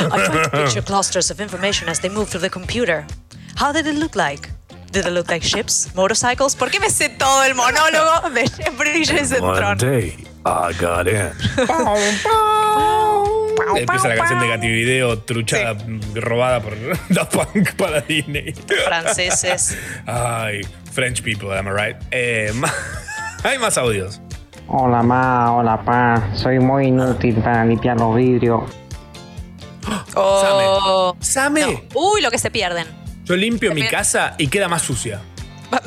[0.00, 3.04] I tried to picture clusters of information as they move through the computer.
[3.56, 4.48] How did it look like?
[4.92, 6.54] Did they look like ships, motorcycles?
[6.56, 9.76] ¿Por qué me sé todo el monólogo de Jeff Bridges en One Tron?
[9.78, 10.16] day,
[10.46, 11.32] I got in.
[13.76, 15.76] Empieza la canción de Gativideo truchada,
[16.14, 16.74] robada por
[17.08, 18.52] Daft Punk para Disney.
[18.86, 19.76] Franceses.
[20.06, 20.60] Ay,
[20.92, 21.96] French people, am I right?
[22.10, 22.72] Eh, ma-
[23.44, 24.20] hay más audios.
[24.66, 28.62] Hola ma, hola pa, soy muy inútil para limpiar los vidrios.
[30.16, 31.16] Oh.
[31.20, 31.84] Same.
[31.94, 32.86] Uy, lo que se pierden.
[33.24, 35.20] Yo limpio mi También- casa y queda más sucia.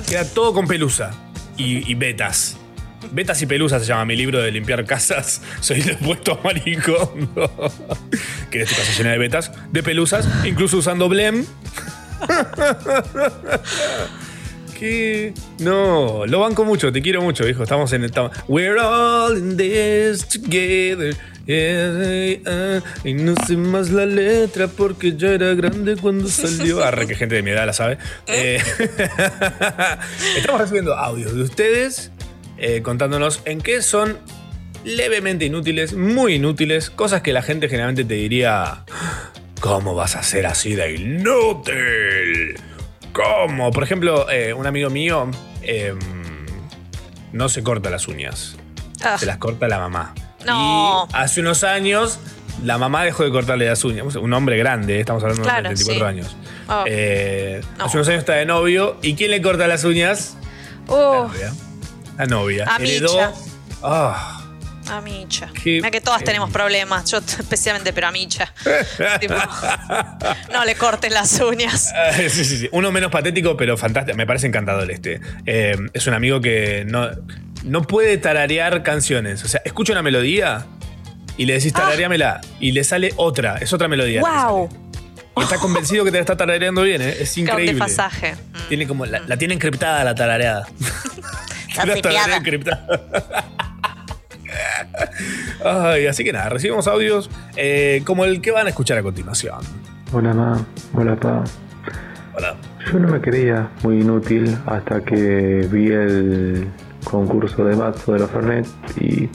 [0.07, 1.11] Queda todo con pelusa
[1.55, 2.56] y, y vetas.
[3.11, 5.41] Vetas y pelusas se llama mi libro de limpiar casas.
[5.61, 7.51] Soy el opuesto a maricondo.
[8.51, 11.45] ¿Querés tu casa llena de vetas, de pelusas, incluso usando Blem?
[14.79, 15.33] ¿Qué?
[15.59, 17.63] No, lo banco mucho, te quiero mucho, hijo.
[17.63, 18.09] Estamos en el.
[18.09, 21.15] estamos- We're all in this together.
[21.47, 26.83] Yeah, y no sé más la letra porque ya era grande cuando salió.
[26.83, 27.97] Arre, que gente de mi edad la sabe.
[28.27, 28.61] Eh,
[30.35, 32.11] estamos recibiendo audios de ustedes
[32.57, 34.17] eh, contándonos en qué son
[34.83, 38.83] levemente inútiles, muy inútiles, cosas que la gente generalmente te diría.
[39.59, 42.59] ¿Cómo vas a ser así de inútil?
[43.11, 43.71] ¿Cómo?
[43.71, 45.29] Por ejemplo, eh, un amigo mío
[45.63, 45.97] em,
[47.33, 48.55] no se corta las uñas.
[49.03, 49.17] Ah.
[49.17, 50.13] Se las corta la mamá.
[50.45, 51.07] No.
[51.09, 52.19] Y hace unos años
[52.63, 54.15] la mamá dejó de cortarle las uñas.
[54.15, 56.09] Un hombre grande, estamos hablando Claro, de 34 sí.
[56.09, 56.37] años.
[56.69, 56.83] Oh.
[56.87, 57.85] Eh, No.
[57.85, 58.97] Hace unos años está de novio.
[59.01, 60.37] ¿Y quién le corta las uñas?
[60.87, 61.51] Uh, novia.
[62.17, 62.65] La novia.
[62.67, 63.13] A Heredó.
[63.13, 63.33] Micha.
[63.83, 64.33] Ah,
[64.89, 65.49] a Micha.
[65.53, 67.09] Qué- Mira que todas tenemos problemas.
[67.11, 68.53] Yo especialmente, pero a Micha.
[69.19, 69.35] Tipo,
[70.51, 71.91] no le corten las uñas.
[71.95, 72.69] Ah, sí, sí, sí.
[72.71, 74.17] Uno menos patético, pero fantástico.
[74.17, 75.19] Me parece encantador este.
[75.45, 77.09] Eh, es un amigo que no,
[77.63, 79.43] no puede tararear canciones.
[79.43, 80.65] O sea, escucha una melodía
[81.37, 83.57] y le decís tarareámela y le sale otra.
[83.57, 84.21] Es otra melodía.
[84.21, 84.69] ¡Wow!
[85.37, 87.15] Y está convencido que te la está tarareando bien, ¿eh?
[87.19, 87.73] Es increíble.
[87.73, 88.35] desfasaje.
[88.69, 90.65] Tiene como, la, la tiene encriptada la tarareada.
[91.83, 92.87] Está encriptada.
[95.63, 99.59] Ay, así que nada, recibimos audios eh, como el que van a escuchar a continuación.
[100.11, 101.43] Hola ma, hola pa.
[102.35, 102.55] Hola.
[102.91, 106.67] Yo no me creía muy inútil hasta que vi el
[107.03, 108.67] concurso de Matzo de la Fernet
[108.99, 109.27] y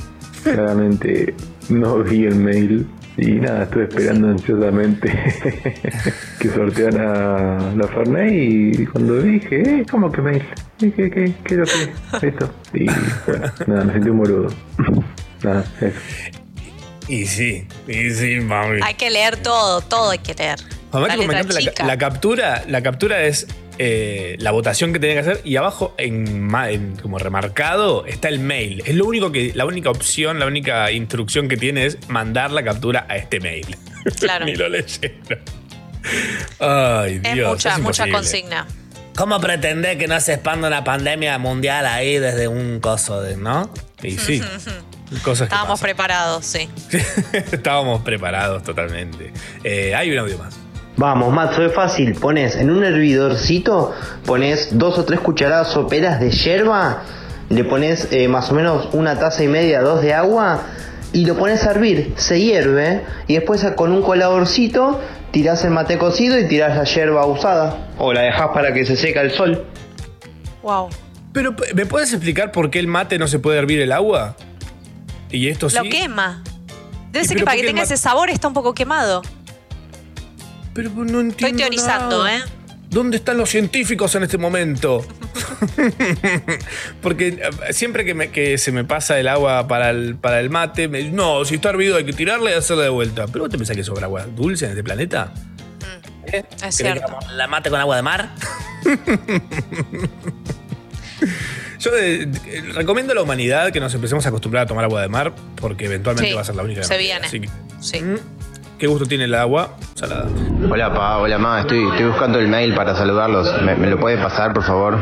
[0.42, 1.34] claramente
[1.68, 5.10] no vi el mail y nada, estuve esperando ansiosamente
[6.38, 10.42] que sorteara la Fernet y cuando dije, eh, ¿cómo que mail?
[10.82, 11.64] ¿Qué, qué, qué, qué es lo
[12.20, 12.54] que esto?
[12.74, 14.48] Y bueno, nada, me sentí un boludo.
[15.44, 15.98] Nada, eso.
[17.08, 18.80] Y sí, y sí, mami.
[18.82, 20.58] Hay que leer todo, todo hay que leer.
[20.92, 21.86] La que me letra encanta la, chica.
[21.86, 23.46] la captura, la captura es
[23.78, 28.40] eh, la votación que tenía que hacer y abajo en, en como remarcado está el
[28.40, 28.82] mail.
[28.86, 32.62] Es lo único que, la única opción, la única instrucción que tiene es mandar la
[32.64, 33.76] captura a este mail.
[34.18, 34.44] Claro.
[34.46, 35.38] Ni lo leyeron.
[36.58, 37.50] Ay, Es Dios.
[37.52, 38.12] mucha, es mucha imposible.
[38.12, 38.66] consigna.
[39.16, 43.70] ¿Cómo pretender que no se expanda una pandemia mundial ahí desde un coso de, no?
[44.02, 44.40] Y sí,
[45.22, 46.68] cosas que Estábamos preparados, sí.
[47.32, 49.32] estábamos preparados totalmente.
[49.64, 50.58] Eh, hay un audio más.
[50.96, 52.14] Vamos, Matzo, es fácil.
[52.14, 53.94] Pones en un hervidorcito,
[54.24, 57.02] pones dos o tres cucharadas soperas de yerba,
[57.50, 60.62] le pones eh, más o menos una taza y media, dos de agua,
[61.12, 62.14] y lo pones a hervir.
[62.16, 65.00] Se hierve, y después con un coladorcito
[65.32, 67.88] tirás el mate cocido y tirás la yerba usada.
[67.98, 69.66] O la dejás para que se seca el sol.
[70.62, 70.90] Wow.
[71.32, 74.36] Pero, ¿me puedes explicar por qué el mate no se puede hervir el agua?
[75.30, 75.76] Y esto sí.
[75.76, 76.44] Lo quema.
[77.10, 79.22] Debe ¿Y ser que para que tenga ese sabor está un poco quemado.
[80.74, 81.30] Pero no entiendo.
[81.30, 82.36] Estoy teorizando, nada.
[82.36, 82.42] ¿eh?
[82.92, 85.04] ¿Dónde están los científicos en este momento?
[87.02, 90.50] Porque eh, siempre que, me- que se me pasa el agua para el, para el
[90.50, 93.26] mate, me dicen, no, si está hervido hay que tirarle y hacerle de vuelta.
[93.28, 95.32] ¿Pero vos te pensás que sobra agua dulce en este planeta?
[96.26, 96.44] ¿Eh?
[96.54, 97.18] Es ¿Querés cierto.
[97.26, 98.34] que la mate con agua de mar?
[101.80, 102.30] Yo eh,
[102.74, 105.86] recomiendo a la humanidad que nos empecemos a acostumbrar a tomar agua de mar porque
[105.86, 106.82] eventualmente Sí, va a ser la única.
[106.84, 107.26] se viene.
[107.26, 107.48] Así que,
[107.80, 108.00] Sí.
[108.00, 108.16] mm,
[108.82, 110.26] ¿Qué gusto tiene el agua salada?
[110.68, 113.62] Hola pa, hola ma, estoy, estoy buscando el mail para saludarlos.
[113.62, 114.98] ¿Me, me lo puede pasar, por favor?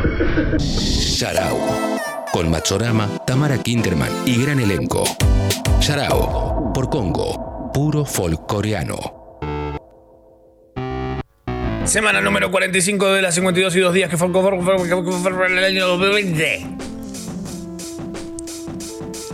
[0.59, 1.59] Yarao.
[2.31, 5.05] Con Machorama, Tamara Kinderman y gran elenco.
[5.81, 6.75] Yarao.
[6.75, 7.71] Por Congo.
[7.73, 8.99] Puro folk coreano.
[11.85, 16.66] Semana número 45 de las 52 y 2 días que fue el año 2020.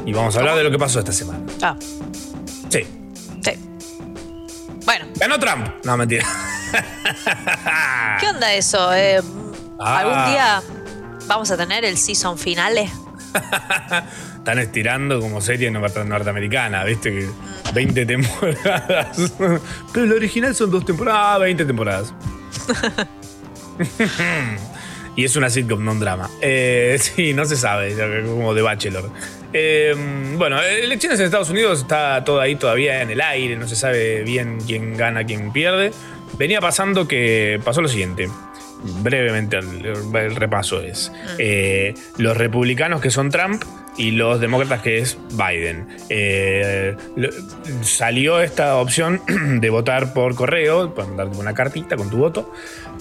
[0.06, 1.40] Y vamos a hablar de lo que pasó esta semana.
[1.60, 1.76] Ah,
[2.68, 2.95] sí.
[4.86, 5.68] Bueno, Ganó Trump.
[5.84, 6.24] No, mentira.
[8.20, 8.94] ¿qué onda eso?
[8.94, 9.20] Eh,
[9.78, 9.98] Ah.
[9.98, 10.62] ¿Algún día
[11.26, 12.90] vamos a tener el season finale?
[14.38, 17.10] Están estirando como serie norte- norteamericana, ¿viste?
[17.10, 17.28] Que
[17.74, 19.32] 20 temporadas.
[19.92, 22.14] Pero la original son dos temporadas, 20 temporadas.
[25.14, 26.30] y es una sitcom, no un drama.
[26.40, 27.94] Eh, sí, no se sabe,
[28.24, 29.10] como de Bachelor.
[29.52, 29.94] Eh,
[30.36, 34.22] bueno, elecciones en Estados Unidos está todo ahí todavía en el aire, no se sabe
[34.22, 35.92] bien quién gana, quién pierde.
[36.38, 38.28] Venía pasando que pasó lo siguiente.
[39.02, 41.10] Brevemente el, el repaso es.
[41.38, 43.62] eh, los republicanos que son Trump
[43.96, 45.88] y los demócratas que es Biden.
[46.10, 46.94] Eh,
[47.80, 49.22] salió esta opción
[49.60, 52.52] de votar por correo, mandar una cartita con tu voto.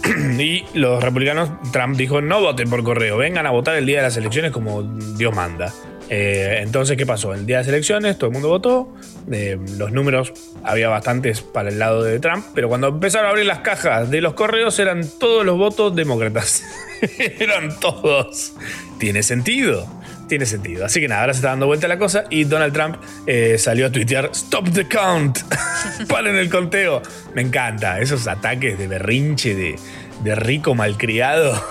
[0.40, 4.04] y los republicanos, Trump dijo, no voten por correo, vengan a votar el día de
[4.04, 5.74] las elecciones como Dios manda.
[6.10, 7.34] Eh, entonces, ¿qué pasó?
[7.34, 8.94] El día de las elecciones todo el mundo votó,
[9.32, 13.46] eh, los números había bastantes para el lado de Trump, pero cuando empezaron a abrir
[13.46, 16.64] las cajas de los correos eran todos los votos demócratas.
[17.40, 18.54] eran todos.
[19.00, 19.88] Tiene sentido.
[20.28, 20.86] Tiene sentido.
[20.86, 23.86] Así que nada, ahora se está dando vuelta la cosa y Donald Trump eh, salió
[23.86, 25.40] a tuitear Stop the count.
[26.08, 27.02] Paren el conteo.
[27.36, 28.00] Me encanta.
[28.00, 29.76] Esos ataques de berrinche, de,
[30.24, 31.64] de rico malcriado.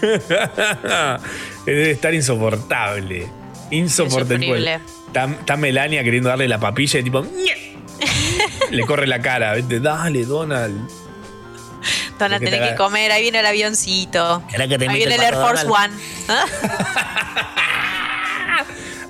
[1.66, 3.39] Debe estar insoportable.
[3.70, 4.80] Insoportable.
[5.06, 7.24] Está, está Melania queriendo darle la papilla y tipo.
[8.70, 9.80] Le corre la cara, ¿viste?
[9.80, 10.88] Dale, Donald.
[12.18, 14.42] Van a que que comer, ahí viene el avioncito.
[14.50, 15.92] ¿Querés que te Ahí viene el Air Force Donald?
[15.92, 16.02] One.
[16.28, 16.44] ¿Ah?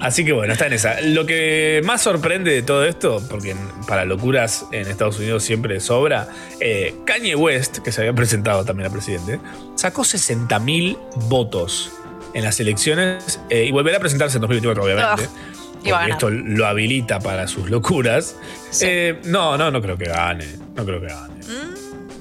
[0.01, 1.01] Así que bueno, está en esa.
[1.03, 3.55] Lo que más sorprende de todo esto, porque
[3.87, 6.29] para locuras en Estados Unidos siempre sobra,
[6.61, 9.40] eh, Kanye West, que se había presentado también a presidente,
[9.75, 10.96] sacó 60.000
[11.29, 11.92] votos
[12.34, 15.24] en las elecciones eh, y volverá a presentarse en 2024, obviamente.
[15.24, 15.50] A
[15.82, 18.36] porque esto lo habilita para sus locuras.
[18.82, 20.46] Eh, no, no, no creo que gane.
[20.74, 21.40] No creo que gane.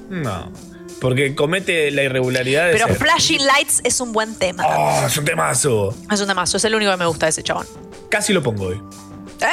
[0.08, 0.50] No.
[1.00, 4.64] Porque comete la irregularidad de Pero ser- Flashing Lights es un buen tema.
[4.66, 5.94] ¡Oh, es un temazo!
[6.10, 7.66] Es un temazo, es el único que me gusta de ese chabón.
[8.10, 8.82] Casi lo pongo hoy.
[9.40, 9.46] ¿Eh?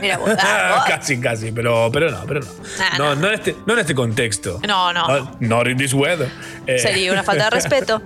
[0.00, 0.84] Mira vos, ah, vos.
[0.96, 2.46] casi, casi, pero, pero no, pero no.
[2.78, 4.60] Nah, no, no en este, no en este contexto.
[4.66, 5.06] No, no.
[5.08, 6.28] Not, not in this weather.
[6.66, 8.02] Eh, Sería una falta de respeto.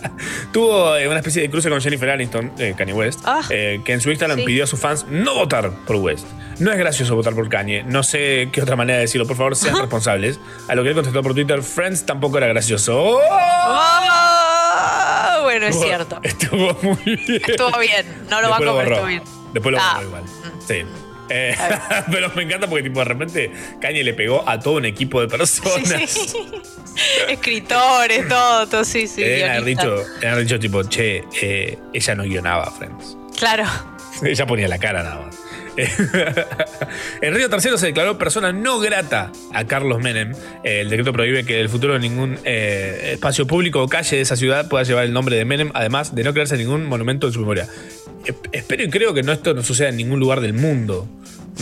[0.52, 3.40] Tuvo eh, una especie de cruce con Jennifer Aniston, eh, Kanye West, Ah.
[3.50, 4.44] eh, que en su Instagram Sí.
[4.44, 6.26] pidió a sus fans no votar por West.
[6.58, 7.82] No es gracioso votar por Kanye.
[7.84, 9.26] No sé qué otra manera de decirlo.
[9.26, 10.38] Por favor, sean responsables.
[10.68, 13.00] A lo que él contestó por Twitter, Friends tampoco era gracioso.
[13.02, 13.20] ¡Oh!
[15.38, 16.20] Oh, bueno, es Estuvo- cierto.
[16.22, 17.42] Estuvo muy bien.
[17.46, 18.06] Estuvo bien.
[18.28, 18.90] No lo Después banco, pero borró.
[18.94, 19.22] estuvo bien.
[19.52, 19.92] Después lo Ah.
[19.94, 20.22] borró igual.
[20.66, 20.84] Sí.
[21.32, 21.56] Eh,
[22.10, 25.28] pero me encanta porque tipo de repente Kanye le pegó a todo un equipo de
[25.28, 26.10] personas.
[26.10, 26.38] Sí, sí.
[27.28, 29.22] Escritores, todo, todo, sí, sí.
[29.22, 29.86] Haber guionistas.
[30.20, 33.16] dicho, dicho tipo, che, eh, ella no guionaba Friends.
[33.38, 33.64] Claro.
[34.22, 35.38] Ella ponía la cara nada más.
[37.20, 40.34] En Río Tercero se declaró persona no grata a Carlos Menem.
[40.62, 44.68] El decreto prohíbe que el futuro ningún eh, espacio público o calle de esa ciudad
[44.68, 47.68] pueda llevar el nombre de Menem, además de no crearse ningún monumento en su memoria.
[48.52, 51.08] Espero y creo que no, esto no suceda en ningún lugar del mundo,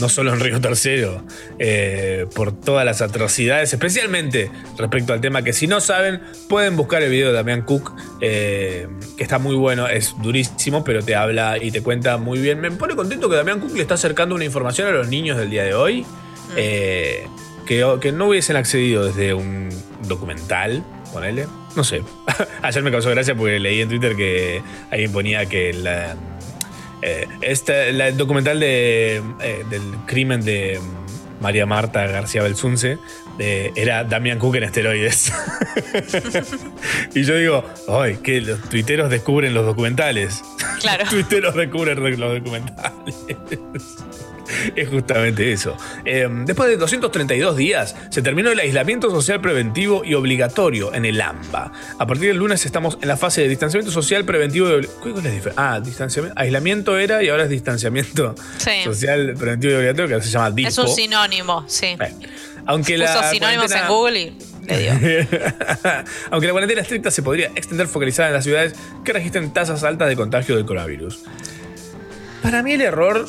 [0.00, 1.22] no solo en Río Tercero,
[1.58, 7.02] eh, por todas las atrocidades, especialmente respecto al tema que si no saben, pueden buscar
[7.02, 11.58] el video de Damián Cook, eh, que está muy bueno, es durísimo, pero te habla
[11.62, 12.60] y te cuenta muy bien.
[12.60, 15.50] Me pone contento que Damián Cook le está acercando una información a los niños del
[15.50, 16.06] día de hoy,
[16.56, 17.26] eh,
[17.66, 19.68] que, que no hubiesen accedido desde un
[20.06, 21.46] documental, ponele.
[21.76, 22.02] No sé.
[22.62, 26.16] Ayer me causó gracia porque leí en Twitter que alguien ponía que la,
[27.02, 30.80] eh, este, la- el documental de, eh, del crimen de
[31.40, 32.98] María Marta García Belsunce
[33.38, 35.32] eh, era Damián Cook en esteroides.
[37.14, 40.42] y yo digo, ay, que los tuiteros descubren los documentales.
[40.80, 41.04] Claro.
[41.10, 43.16] Los tuiteros descubren los documentales.
[44.76, 45.76] Es justamente eso.
[46.04, 51.20] Eh, después de 232 días, se terminó el aislamiento social preventivo y obligatorio en el
[51.20, 51.72] AMBA.
[51.98, 55.18] A partir del lunes estamos en la fase de distanciamiento social preventivo y obli- ¿Cuál
[55.18, 55.52] es la diferencia?
[55.56, 56.40] Ah, distanciamiento.
[56.40, 58.70] Aislamiento era y ahora es distanciamiento Sí.
[58.84, 60.68] social preventivo y obligatorio, que se llama DISPO.
[60.68, 61.96] Es un sinónimo, sí.
[62.66, 64.36] Aunque la sinónimos en Google y.
[66.30, 68.74] Aunque la cuarentena estricta se podría extender focalizada en las ciudades
[69.04, 71.20] que registren tasas altas de contagio del coronavirus.
[72.42, 73.26] Para mí el error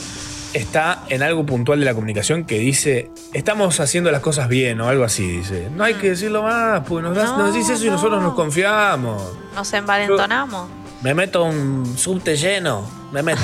[0.54, 4.88] está en algo puntual de la comunicación que dice, estamos haciendo las cosas bien o
[4.90, 5.70] algo así, dice.
[5.76, 8.34] No hay que decirlo más, porque nos, das- No, nos decís eso y nosotros nos
[8.34, 9.22] confiamos.
[9.56, 10.70] Nos envalentonamos.
[11.02, 13.42] Me meto un subte lleno, me meto.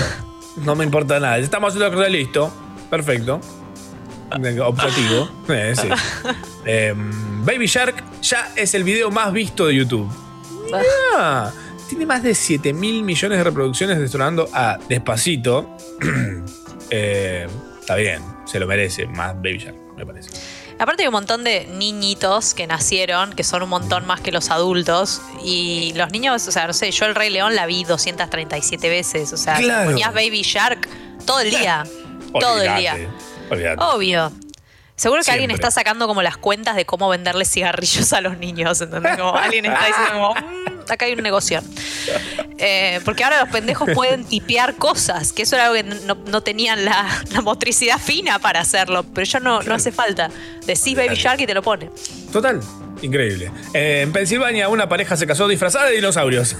[0.57, 1.37] No me importa nada.
[1.37, 2.51] Estamos haciendo las cosas listo.
[2.89, 3.39] Perfecto.
[4.65, 5.29] Objetivo.
[5.49, 5.87] Eh, sí.
[6.65, 10.09] Em, Baby Shark ya es el video más visto de YouTube.
[11.87, 15.69] Tiene más de 7 mil millones de reproducciones detonando a Despacito.
[16.89, 17.47] Eh,
[17.79, 20.29] está bien, se lo merece más Baby Shark, me parece.
[20.77, 24.49] Aparte hay un montón de niñitos que nacieron, que son un montón más que los
[24.51, 25.21] adultos.
[25.43, 29.31] Y los niños, o sea, no sé, yo el Rey León la vi 237 veces.
[29.31, 29.91] O sea, Claro.
[29.91, 30.87] ponías Baby Shark
[31.25, 31.85] todo el día.
[32.39, 32.97] todo el día.
[33.77, 34.31] Obvio.
[34.97, 38.79] Seguro que alguien está sacando como las cuentas de cómo venderle cigarrillos a los niños,
[38.81, 39.17] ¿entendés?
[39.17, 41.61] Como alguien está diciendo como, "Mm, acá hay un negocio.
[42.57, 46.41] Eh, porque ahora los pendejos pueden tipear cosas, que eso era algo que no, no
[46.41, 50.29] tenían la, la motricidad fina para hacerlo, pero ya no, no hace falta.
[50.65, 51.89] Decís Baby Shark y te lo pone.
[52.31, 52.59] Total,
[53.01, 53.51] increíble.
[53.73, 56.55] Eh, en Pensilvania, una pareja se casó disfrazada de dinosaurios.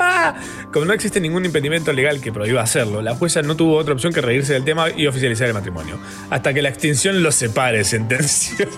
[0.72, 4.12] Como no existe ningún impedimento legal que prohíba hacerlo, la jueza no tuvo otra opción
[4.12, 5.98] que reírse del tema y oficializar el matrimonio.
[6.30, 8.68] Hasta que la extinción los separe, sentenció.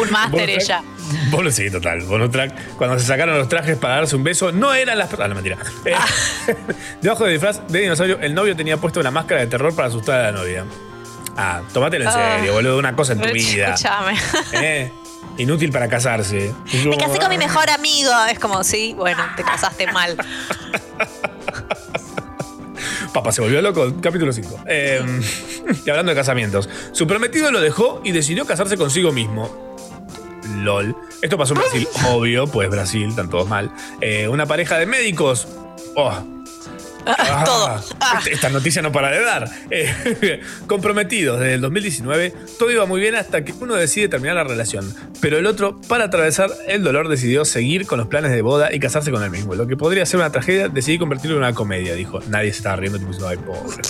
[0.00, 0.82] Un máster ella.
[1.30, 2.02] Bonus, sí, total.
[2.02, 2.76] Bonus track.
[2.76, 5.12] Cuando se sacaron los trajes para darse un beso, no eran las.
[5.14, 5.56] Ah, no, mentira.
[5.84, 5.94] Eh,
[7.02, 10.20] debajo del disfraz de dinosaurio, el novio tenía puesto una máscara de terror para asustar
[10.20, 10.64] a la novia.
[11.36, 12.36] Ah, tómatelo en Ah.
[12.38, 12.78] serio, boludo.
[12.78, 13.74] Una cosa en tu vida.
[13.74, 14.14] Escúchame.
[14.52, 14.90] Eh,
[15.38, 16.52] inútil para casarse.
[16.84, 18.10] Me casé con mi mejor amigo.
[18.30, 20.16] Es como, sí, bueno, te casaste mal.
[23.12, 24.64] Papá se volvió loco, capítulo 5.
[25.84, 29.75] y hablando de casamientos, su prometido lo dejó y decidió casarse consigo mismo.
[30.48, 30.96] LOL.
[31.22, 33.70] Esto pasó en Brasil, obvio, pues Brasil, están todos mal.
[34.00, 35.48] Eh, una pareja de médicos.
[35.94, 36.12] Oh.
[37.08, 39.48] Ah, esta- Esta noticia no para de dar.
[39.70, 44.42] Eh, comprometidos desde el 2019, todo iba muy bien hasta que uno decide terminar la
[44.42, 44.92] relación.
[45.20, 48.80] Pero el otro, para atravesar el dolor, decidió seguir con los planes de boda y
[48.80, 49.54] casarse con él mismo.
[49.54, 52.18] Lo que podría ser una tragedia, decidí convertirlo en una comedia, dijo.
[52.28, 53.82] Nadie se estaba riendo, tipo, ay, pobre.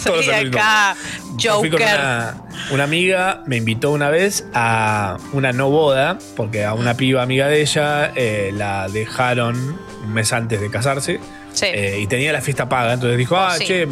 [0.24, 0.96] Salí de acá,
[1.36, 1.98] yo fui con Joker.
[2.00, 2.34] una,
[2.72, 7.48] una amiga, me invitó una vez a una no boda, porque a una piba amiga
[7.48, 11.20] de ella eh, la dejaron un mes antes de casarse
[11.62, 12.94] eh, y tenía la fiesta paga.
[12.94, 13.66] Entonces dijo, ah, Sí.
[13.66, 13.86] che,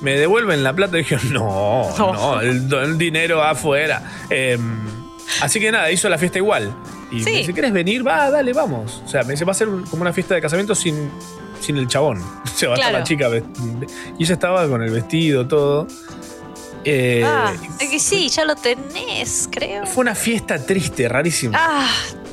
[0.00, 0.96] me- devuelven la plata.
[0.98, 2.12] Y dije, no, No.
[2.12, 4.02] no, el, el dinero afuera.
[4.30, 4.58] Eh,
[5.40, 6.74] así que nada, hizo la fiesta igual.
[7.10, 8.06] Y me dice, ¿quieres venir?
[8.06, 9.02] Va, dale, vamos.
[9.04, 11.10] O sea, me dice, va a ser un- como una fiesta de casamiento sin,
[11.62, 12.20] sin el chabón.
[12.54, 13.28] Se va a estar la chica.
[14.18, 15.86] Y ella estaba con el vestido, todo.
[16.84, 19.86] Eh, Ah, es que sí, ya lo tenés, creo.
[19.86, 21.56] fue una fiesta triste, rarísima.
[21.56, 21.88] Ah,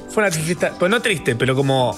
[0.10, 1.96] Fue una fiesta, pues no triste, pero como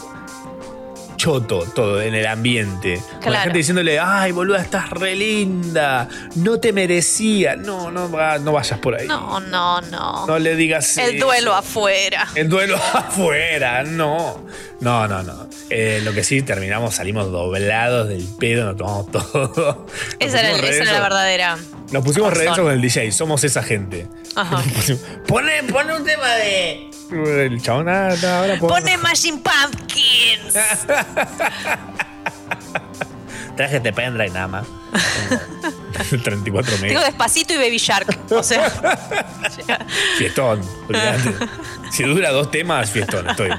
[1.22, 3.00] choto todo en el ambiente.
[3.22, 7.56] Con la gente diciéndole, ay, boluda, estás re linda, no te merecía.
[7.56, 9.08] No, no, no vayas por ahí.
[9.08, 10.26] no, no, no.
[10.26, 11.26] No le digas El eso.
[11.28, 12.28] duelo afuera.
[12.34, 14.44] El duelo afuera, no.
[14.80, 15.48] No, no, no.
[15.70, 19.86] Eh, lo que sí, terminamos, salimos doblados del pedo, nos tomamos todo.
[20.18, 21.58] Esa era, esa era la verdadera.
[21.92, 24.08] Nos pusimos redensos con el DJ, somos esa gente.
[24.36, 24.64] Ajá.
[25.28, 26.90] Pone, pone un tema de.
[27.12, 30.54] El chabón, ah, ahora Pone Machine Pumpkins.
[33.58, 34.68] Traje este pendrive nada más.
[36.10, 37.06] 34 Tengo megas.
[37.06, 38.18] despacito y Baby Shark.
[38.32, 38.70] O sea,
[40.18, 40.62] Fiestón.
[41.92, 43.50] Si dura dos temas, fiestón, estoy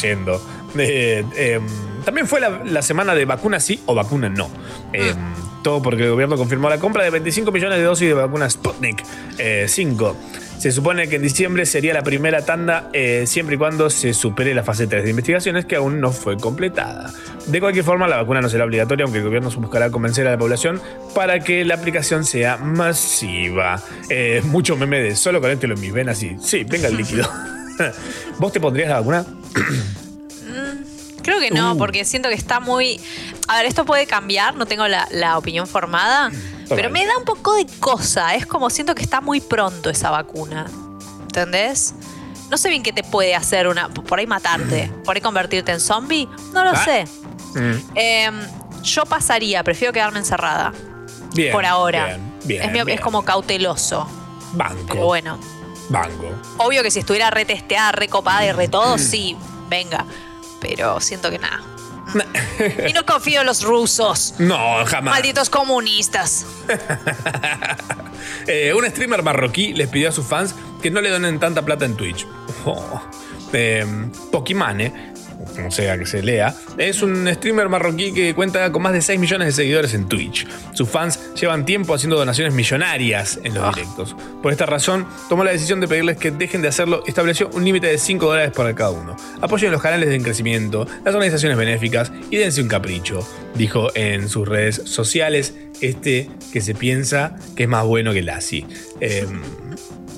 [0.00, 0.42] yendo.
[0.76, 1.66] Eh, em,
[2.04, 4.50] también fue la, la semana de vacuna sí o vacuna no.
[4.92, 5.16] Em,
[5.62, 9.02] Todo porque el gobierno confirmó la compra de 25 millones de dosis de vacuna Sputnik
[9.38, 10.16] eh, 5.
[10.58, 14.54] Se supone que en diciembre sería la primera tanda eh, siempre y cuando se supere
[14.54, 17.12] la fase 3 de investigaciones que aún no fue completada.
[17.46, 20.38] De cualquier forma, la vacuna no será obligatoria, aunque el gobierno buscará convencer a la
[20.38, 20.80] población
[21.14, 23.80] para que la aplicación sea masiva.
[24.10, 27.30] Eh, mucho meme de solo conéctelo en mis venas y sí, venga el líquido.
[28.38, 29.24] ¿Vos te pondrías la vacuna?
[31.22, 31.78] creo que no, Uh.
[31.78, 33.00] porque siento que está muy.
[33.46, 36.30] A ver, esto puede cambiar, no tengo la, la opinión formada,
[36.68, 38.34] pero me da un poco de cosa.
[38.34, 40.66] Es como siento que está muy pronto esa vacuna.
[41.22, 41.94] ¿Entendés?
[42.50, 43.88] No sé bien qué te puede hacer una.
[43.88, 46.28] Por ahí matarte, por ahí convertirte en zombie.
[46.52, 46.84] No lo Ah.
[46.84, 47.06] sé.
[47.94, 48.34] Em,
[48.82, 50.72] yo pasaría, prefiero quedarme encerrada.
[51.34, 51.52] Bien.
[51.52, 52.06] por ahora.
[52.06, 52.98] Bien, bien, es, mi- es bien.
[53.00, 54.08] como cauteloso.
[54.54, 54.86] Banco.
[54.88, 55.38] Pero bueno.
[55.90, 56.24] Banco.
[56.56, 59.36] Obvio que si estuviera retesteada, recopada y re todo, sí,
[59.68, 60.04] venga.
[60.60, 61.60] Pero siento que nada.
[62.88, 64.34] Y no confío en los rusos.
[64.38, 65.14] No, jamás.
[65.14, 66.46] Malditos comunistas.
[68.46, 71.84] Eh, un streamer marroquí les pidió a sus fans que no le donen tanta plata
[71.84, 72.26] en Twitch.
[72.64, 73.00] Oh.
[73.52, 73.86] Eh,
[74.32, 75.07] Pokimane
[75.54, 79.18] como sea que se lea, es un streamer marroquí que cuenta con más de 6
[79.20, 80.46] millones de seguidores en Twitch.
[80.72, 84.16] Sus fans llevan tiempo haciendo donaciones millonarias en los directos.
[84.42, 87.64] Por esta razón, tomó la decisión de pedirles que dejen de hacerlo y estableció un
[87.64, 89.16] límite de 5 dólares para cada uno.
[89.40, 94.46] Apoyen los canales en crecimiento, las organizaciones benéficas y dense un capricho, dijo en sus
[94.46, 98.66] redes sociales este que se piensa que es más bueno que Lassie.
[99.00, 99.42] Em,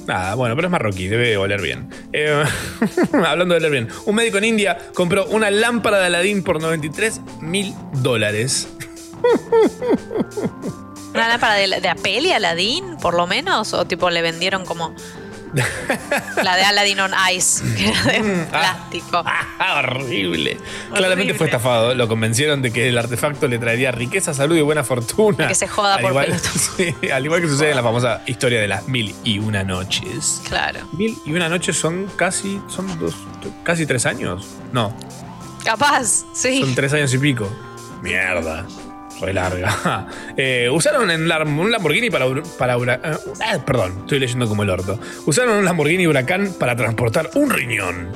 [0.07, 1.89] Nada, bueno, pero es marroquí, debe oler bien.
[2.13, 2.45] Eh,
[3.13, 7.21] hablando de oler bien, un médico en India compró una lámpara de Aladín por 93
[7.41, 8.69] mil dólares.
[11.15, 13.75] ¿Una lámpara de, de Apple y Aladdin, por lo menos?
[13.75, 14.95] ¿O tipo le vendieron como
[16.43, 19.23] la de Aladdin on Ice, que era de plástico?
[19.25, 20.59] Ah, horrible.
[20.95, 21.95] Claramente fue estafado.
[21.95, 25.49] Lo convencieron de que el artefacto le traería riqueza, salud y buena fortuna.
[25.49, 26.41] Que se joda al por igual,
[26.77, 30.43] sí, al igual que sucede en la famosa historia de las mil y una noches.
[30.49, 30.81] Claro.
[30.93, 33.15] Mil y una noches son casi, son dos,
[33.65, 34.47] casi tres años.
[34.73, 34.95] No,
[35.65, 36.61] Capaz, sí.
[36.61, 37.49] son tres años y pico.
[38.03, 38.67] Mierda.
[39.21, 40.07] Re larga.
[40.37, 42.27] Eh, usaron un Lamborghini para.
[42.59, 42.99] para eh,
[43.45, 44.99] ah, perdón, estoy leyendo como el orto.
[45.27, 48.09] Usaron un Lamborghini Huracán para transportar un riñón.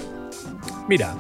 [0.89, 1.15] Mira,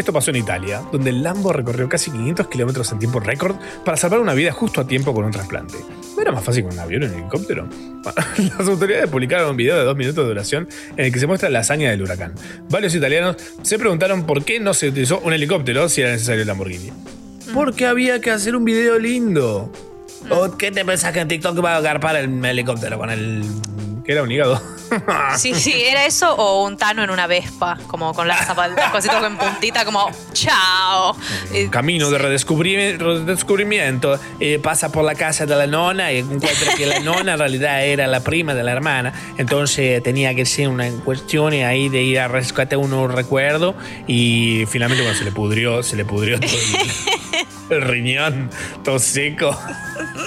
[0.00, 3.96] esto pasó en Italia, donde el Lambo recorrió casi 500 kilómetros en tiempo récord para
[3.96, 5.76] salvar una vida justo a tiempo con un trasplante.
[6.16, 7.68] ¿No era más fácil con un avión o un helicóptero?
[8.38, 11.50] Las autoridades publicaron un video de dos minutos de duración en el que se muestra
[11.50, 12.32] la hazaña del huracán.
[12.70, 16.48] Varios italianos se preguntaron por qué no se utilizó un helicóptero si era necesario el
[16.48, 16.92] Lamborghini.
[17.52, 19.70] Porque había que hacer un video lindo.
[20.28, 23.42] ¿O qué te pensás que en TikTok va a agarpar el helicóptero con el.
[24.10, 24.60] Que era un hígado?
[25.38, 29.22] Sí, sí, era eso o un Tano en una Vespa, como con las zapatas, cositas
[29.22, 31.16] en puntita, como chao.
[31.52, 34.18] Eh, Camino de redescubri- redescubrimiento.
[34.40, 37.84] eh, pasa por la casa de la nona y encuentra que la nona en realidad
[37.84, 39.12] era la prima de la hermana.
[39.38, 43.76] Entonces tenía que ser una cuestión ahí de ir a rescatar unos recuerdos.
[44.08, 46.50] Y finalmente cuando se le pudrió, se le pudrió todo
[47.70, 48.50] el, el riñón,
[48.82, 49.56] todo seco.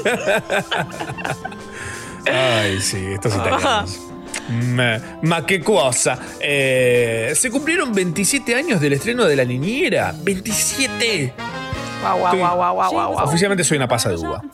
[2.25, 3.99] Ay, sí, estos italianos.
[4.49, 6.17] Ma, ma qué cosa.
[6.39, 10.11] Eh, se cumplieron 27 años del estreno de La Niñera.
[10.23, 11.31] ¡27!
[12.01, 13.27] Guau, guau, guau, guau, guau, guau, guau.
[13.27, 14.41] Oficialmente soy una pasa de uva.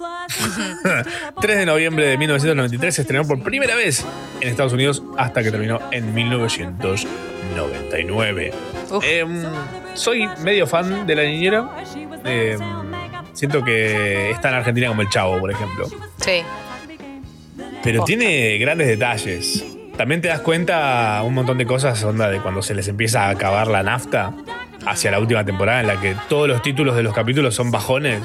[1.41, 4.05] 3 de noviembre de 1993 se estrenó por primera vez
[4.39, 8.53] en Estados Unidos hasta que terminó en 1999.
[9.01, 9.43] Em,
[9.95, 11.67] soy medio fan de La Niñera.
[12.23, 12.59] Em,
[13.33, 15.87] siento que está en Argentina como el Chavo, por ejemplo.
[16.17, 16.43] Sí.
[17.83, 19.65] Pero tiene grandes detalles.
[19.97, 23.29] También te das cuenta un montón de cosas, onda de cuando se les empieza a
[23.31, 24.33] acabar la nafta
[24.85, 28.21] hacia la última temporada en la que todos los títulos de los capítulos son bajones.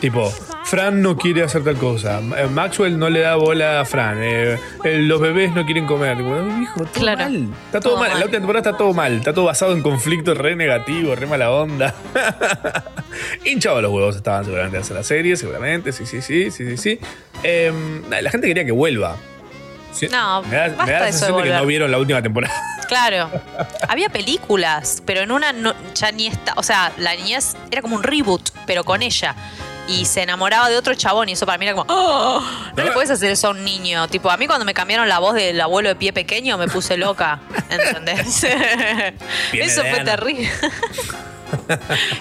[0.00, 0.32] Tipo,
[0.66, 4.58] Fran no quiere hacer tal cosa, eh, Maxwell no le da bola a Fran, eh,
[4.82, 6.16] eh, los bebés no quieren comer.
[6.16, 7.18] Tipo, "Ay, hijo, todo Claro.
[7.24, 7.48] mal.
[7.66, 8.08] Está todo, Todo mal.
[8.10, 8.18] Mal.
[8.18, 9.12] la última temporada está todo mal.
[9.14, 11.94] Está todo basado en conflictos re negativos, re mala onda.
[13.44, 15.92] Hinchados los huevos estaban seguramente hacer la serie, seguramente.
[15.92, 17.00] Sí, sí, sí, sí, sí, sí.
[18.08, 19.16] Nada, la gente quería que vuelva.
[19.92, 21.98] Sí, No, me da, me basta da la de sensación de que no vieron la
[21.98, 22.54] última temporada.
[22.86, 23.28] Claro.
[23.88, 26.52] Había películas, pero en una no- ya ni está.
[26.54, 29.34] O sea, la niñez era como un reboot, pero con ella.
[29.88, 31.86] Y se enamoraba de otro chabón y eso para mí era como.
[31.92, 32.42] ¡Oh!
[32.76, 34.08] No le puedes hacer eso a un niño.
[34.08, 36.96] Tipo, a mí cuando me cambiaron la voz del abuelo de pie pequeño me puse
[36.96, 37.40] loca.
[37.70, 38.44] ¿Entendés?
[39.52, 40.50] eso fue terrible.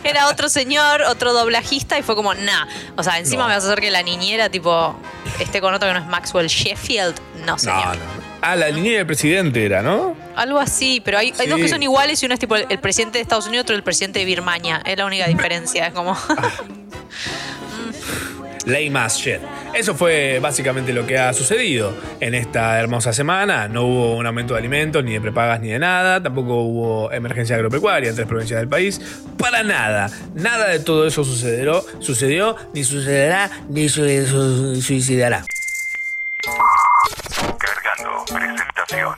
[0.04, 2.68] Era otro señor, otro doblajista y fue como, nah.
[2.96, 3.50] O sea, encima No.
[3.50, 4.96] me vas a hacer que la niñera, tipo,
[5.40, 7.16] esté con otro que no es Maxwell Sheffield.
[7.46, 7.86] No, señor.
[7.86, 8.26] No, no.
[8.42, 10.16] Ah, la línea del presidente era, ¿no?
[10.36, 12.78] Algo así, pero hay, hay dos que son iguales y uno es tipo el, el
[12.80, 14.84] presidente de Estados Unidos y otro el presidente de Birmania.
[14.86, 15.88] Es la única diferencia.
[15.88, 16.16] Es como.
[18.66, 19.40] Lame shit.
[19.74, 23.68] Eso fue básicamente lo que ha sucedido en esta hermosa semana.
[23.68, 26.22] No hubo un aumento de alimentos, ni de prepagas, ni de nada.
[26.24, 29.00] Tampoco hubo emergencia agropecuaria en tres provincias del país.
[29.38, 30.10] Para nada.
[30.34, 35.44] Nada de todo eso sucedió, sucedió ni sucederá, ni su- su- suicidará.
[37.60, 38.26] Cargando.
[38.88, 39.16] Tema.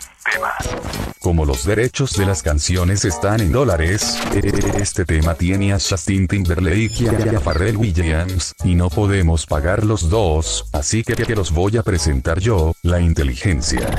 [1.19, 6.27] Como los derechos de las canciones están en dólares, eh, este tema tiene a Justin
[6.27, 11.51] Timberlake y a Pharrell Williams, y no podemos pagar los dos, así que, que los
[11.51, 13.89] voy a presentar yo, la inteligencia.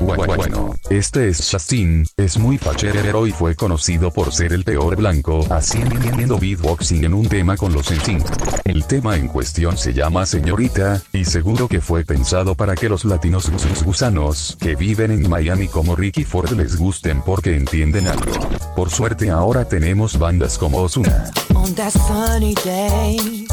[0.00, 4.94] Bu- Bueno, este es Justin, es muy fachero y fue conocido por ser el peor
[4.96, 8.24] blanco haciendo beatboxing en un tema con los NSYNC.
[8.64, 13.04] El tema en cuestión se llama Señorita, y seguro que fue pensado para que los
[13.04, 18.32] latinos gus- gusanos que viven en Miami como Ricky Ford les gusten porque entienden algo.
[18.76, 21.30] Por suerte ahora tenemos bandas como Ozuna.
[21.54, 23.46] on that sunny day.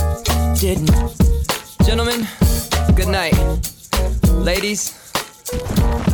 [0.60, 0.91] Didn't.
[1.86, 2.28] Gentlemen,
[2.95, 3.36] good night.
[4.43, 4.93] Ladies,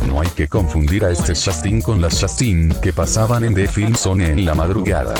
[0.06, 3.94] No hay que confundir a este Justin con las Justin que pasaban en The Film
[3.94, 5.14] Zone en la madrugada.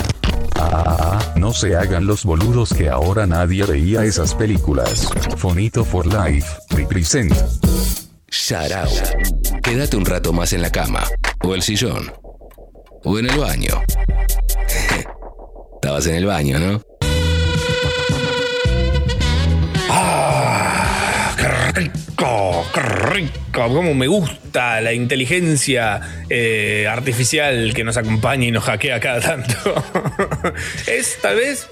[0.55, 5.09] Ah, no se hagan los boludos que ahora nadie veía esas películas.
[5.37, 7.33] Fonito for Life, represent.
[8.33, 8.89] Sharao.
[9.61, 11.07] Quédate un rato más en la cama,
[11.43, 12.11] o el sillón,
[13.03, 13.83] o en el baño.
[15.75, 16.81] Estabas en el baño, ¿no?
[19.87, 21.35] ¡Ah!
[21.37, 21.47] ¡Qué
[21.79, 22.65] rico!
[22.73, 23.39] ¡Qué rico!
[23.53, 29.55] Cómo me gusta la inteligencia eh, artificial que nos acompaña y nos hackea cada tanto.
[30.87, 31.69] es tal vez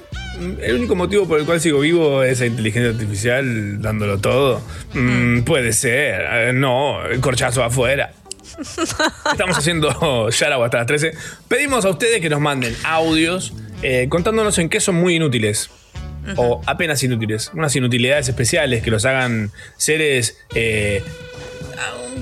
[0.61, 4.61] el único motivo por el cual sigo vivo esa inteligencia artificial dándolo todo.
[4.93, 6.53] Mm, puede ser.
[6.53, 8.13] No, el corchazo afuera.
[9.31, 11.13] Estamos haciendo Yarao hasta las 13.
[11.47, 15.69] Pedimos a ustedes que nos manden audios eh, contándonos en qué son muy inútiles.
[16.35, 17.49] O apenas inútiles.
[17.55, 21.03] Unas inutilidades especiales que los hagan seres eh,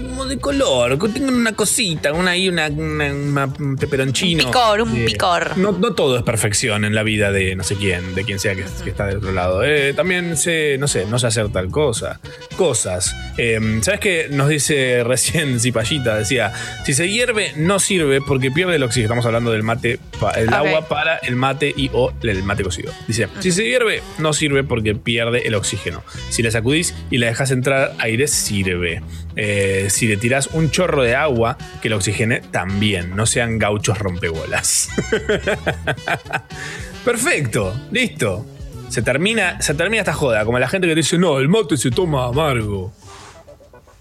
[0.10, 4.95] como de color, que tengan una cosita, una ahí, una, una, una- un picor, un
[4.97, 5.57] Eh, picor.
[5.57, 8.55] No, no todo es perfección en la vida de no sé quién, de quien sea
[8.55, 9.64] que, que está del otro lado.
[9.64, 12.20] Eh, también sé, no sé, no sé hacer tal cosa.
[12.57, 13.16] Cosas.
[13.38, 14.28] Eh, ¿Sabes qué?
[14.32, 16.51] Nos dice recién Zipallita, decía,
[16.86, 19.05] si se hierve no sirve porque pierde el oxígeno.
[19.05, 19.99] Estamos hablando del mate,
[20.36, 22.91] el agua para el mate y o el mate cocido.
[23.07, 26.03] Dice, si se hierve no sirve porque pierde el oxígeno.
[26.30, 29.01] Si la sacudís y la dejas entrar aire, sirve.
[29.42, 33.16] Eh, si le tirás un chorro de agua que lo oxigene, también.
[33.16, 34.90] No sean gauchos rompebolas.
[37.06, 38.46] Perfecto, listo.
[38.90, 41.92] Se termina, se termina esta joda, como la gente que dice, no, el mate se
[41.92, 42.92] toma amargo.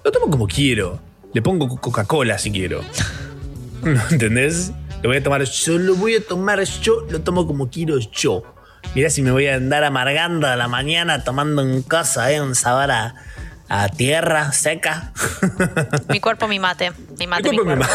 [0.04, 0.98] Lo tomo como quiero.
[1.34, 2.80] Le pongo co- Coca-Cola si quiero.
[3.82, 4.72] ¿No entendés?
[5.02, 8.42] Lo voy a tomar yo, lo voy a tomar yo, lo tomo como quiero yo.
[8.94, 12.40] Mirá si me voy a andar amargando a la mañana tomando un cosa, ¿eh?
[12.40, 13.14] un sabor a,
[13.68, 15.12] a tierra seca.
[16.08, 16.92] Mi cuerpo, mi mate.
[17.18, 17.94] Mi mate, mi cuerpo, mi cuerpo.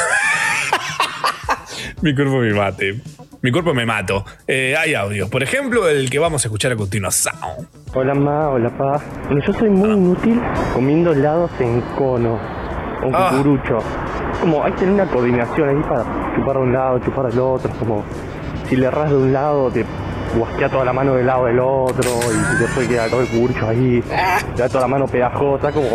[2.02, 3.02] Mi cuerpo me mate.
[3.42, 4.24] Mi cuerpo me mato.
[4.48, 5.30] Eh, hay audios.
[5.30, 7.36] Por ejemplo, el que vamos a escuchar a continuación.
[7.94, 9.02] Hola ma, hola pa.
[9.26, 10.42] Bueno, yo soy muy inútil
[10.74, 12.40] comiendo helados en cono,
[13.02, 13.32] con Ah.
[13.32, 13.80] cucurucho.
[14.40, 16.04] Como hay que tener una coordinación ahí para
[16.36, 17.70] chupar de un lado, chupar del otro.
[17.80, 18.06] Como
[18.70, 19.86] si le erras de un lado, te
[20.36, 24.04] guasquea toda la mano del lado del otro y después queda todo el cucurucho ahí,
[24.56, 25.72] te da toda la mano pegajosa.
[25.72, 25.90] Como,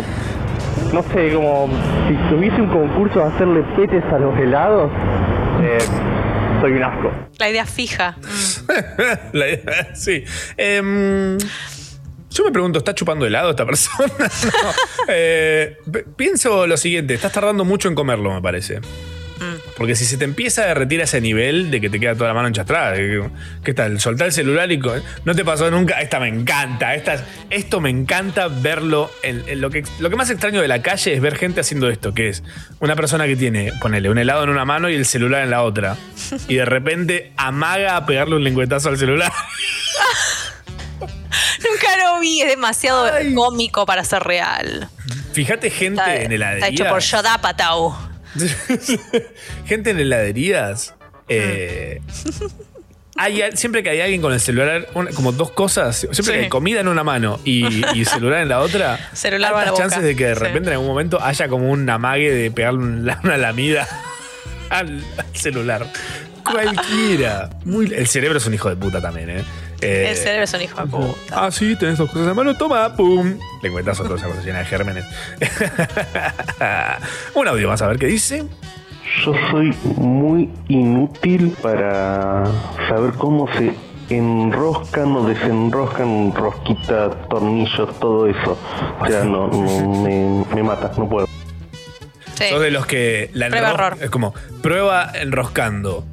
[0.93, 1.67] no sé, como
[2.07, 4.91] si tuviese un concurso de hacerle petes a los helados,
[5.61, 5.77] eh,
[6.61, 7.11] soy un asco.
[7.37, 8.15] La idea fija.
[9.33, 10.23] La idea- sí.
[10.57, 11.37] Em,
[12.31, 14.11] yo me pregunto, ¿está chupando helado esta persona?
[14.19, 14.69] No.
[15.07, 15.77] Eh,
[16.15, 18.79] pienso lo siguiente, estás tardando mucho en comerlo, me parece.
[19.79, 22.27] Porque si se te empieza a derretir a ese nivel de que te queda toda
[22.27, 22.95] la mano enchastrada,
[23.63, 23.97] ¿qué tal?
[24.01, 26.01] Soltar el celular y no te pasó nunca.
[26.01, 26.93] Esta me encanta.
[26.95, 29.09] Esta, esto me encanta verlo.
[29.23, 31.89] En, en lo, que, lo que más extraño de la calle es ver gente haciendo
[31.89, 32.43] esto, que es
[32.81, 35.63] una persona que tiene, ponele, un helado en una mano y el celular en la
[35.63, 35.95] otra.
[36.49, 39.31] Y de repente amaga a pegarle un lengüetazo al celular.
[40.99, 44.89] Nunca lo vi, es demasiado cómico para ser real.
[45.31, 46.69] Fíjate gente Está, en heladerías.
[46.69, 48.08] está hecho por Yoda Patau.
[49.65, 50.93] gente en heladerías.
[51.27, 52.01] eh,
[53.15, 56.31] hay siempre que hay alguien con el celular, una- como dos cosas, siempre Sí.
[56.31, 59.73] que hay comida en una mano y, y celular en la otra, Celular boca.
[59.73, 60.39] chances de que de Sí.
[60.39, 63.87] repente en algún momento haya como un amague de pegarle un- una lamida
[64.69, 65.85] al, al celular.
[66.49, 67.49] Cualquiera.
[67.65, 69.43] Muy, el cerebro es un hijo de puta también, ¿eh?
[69.81, 71.13] Eh, El cerebro es un hijo de puta.
[71.31, 73.37] Ah, sí, tenés dos cosas en mano, toma, pum.
[73.61, 75.05] Le cuentas otra cosa llena de gérmenes.
[77.35, 78.43] un audio más a ver qué dice.
[79.25, 82.43] Yo soy muy inútil para
[82.87, 83.73] saber cómo se
[84.09, 88.57] enroscan o desenroscan rosquitas, tornillos, todo eso.
[88.99, 91.27] O sea, no, no, me, me mata, no puedo.
[92.49, 93.97] Sos de los que la Prueba, enro- error.
[94.01, 96.05] es como prueba enroscando.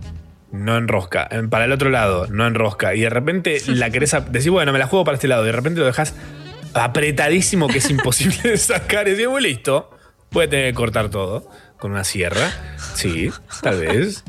[0.56, 1.26] No enrosca.
[1.30, 2.94] En- Para el otro lado, no enrosca.
[2.94, 4.14] Y de repente la querés.
[4.30, 5.42] Decís, bueno, me la juego para este lado.
[5.44, 6.14] Y de repente lo dejas
[6.74, 9.06] apretadísimo que es imposible de sacar.
[9.08, 9.90] Y decís, bueno, listo.
[10.32, 11.48] Voy a tener que cortar todo
[11.78, 12.50] con una sierra.
[12.94, 13.30] Sí,
[13.62, 14.24] tal vez.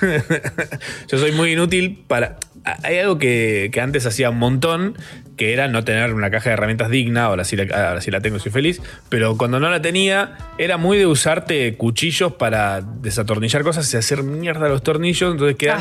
[1.08, 2.36] Yo soy muy inútil para.
[2.64, 4.96] Hay algo que, que antes hacía un montón,
[5.36, 8.20] que era no tener una caja de herramientas digna, ahora sí la, ahora sí la
[8.20, 13.62] tengo soy feliz, pero cuando no la tenía, era muy de usarte cuchillos para desatornillar
[13.62, 15.80] cosas y hacer mierda los tornillos, entonces quedan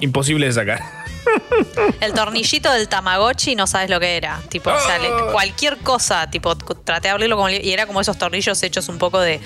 [0.00, 0.82] imposibles de sacar.
[2.00, 4.40] El tornillito del Tamagotchi no sabes lo que era.
[4.48, 8.16] Tipo, o sea, le- cualquier cosa, tipo, traté de abrirlo como, y era como esos
[8.18, 9.40] tornillos hechos un poco de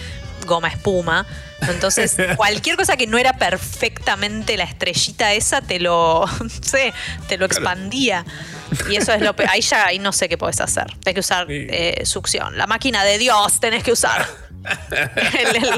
[0.45, 1.26] goma espuma.
[1.68, 6.93] Entonces, cualquier cosa que no era perfectamente la estrellita esa, te lo, no sé,
[7.28, 8.24] te lo expandía.
[8.90, 10.86] Y eso es lo Ahí ya ahí no sé qué podés hacer.
[11.03, 12.57] Tenés que usar eh, succión.
[12.57, 14.26] La máquina de Dios tenés que usar.
[14.90, 15.70] el, el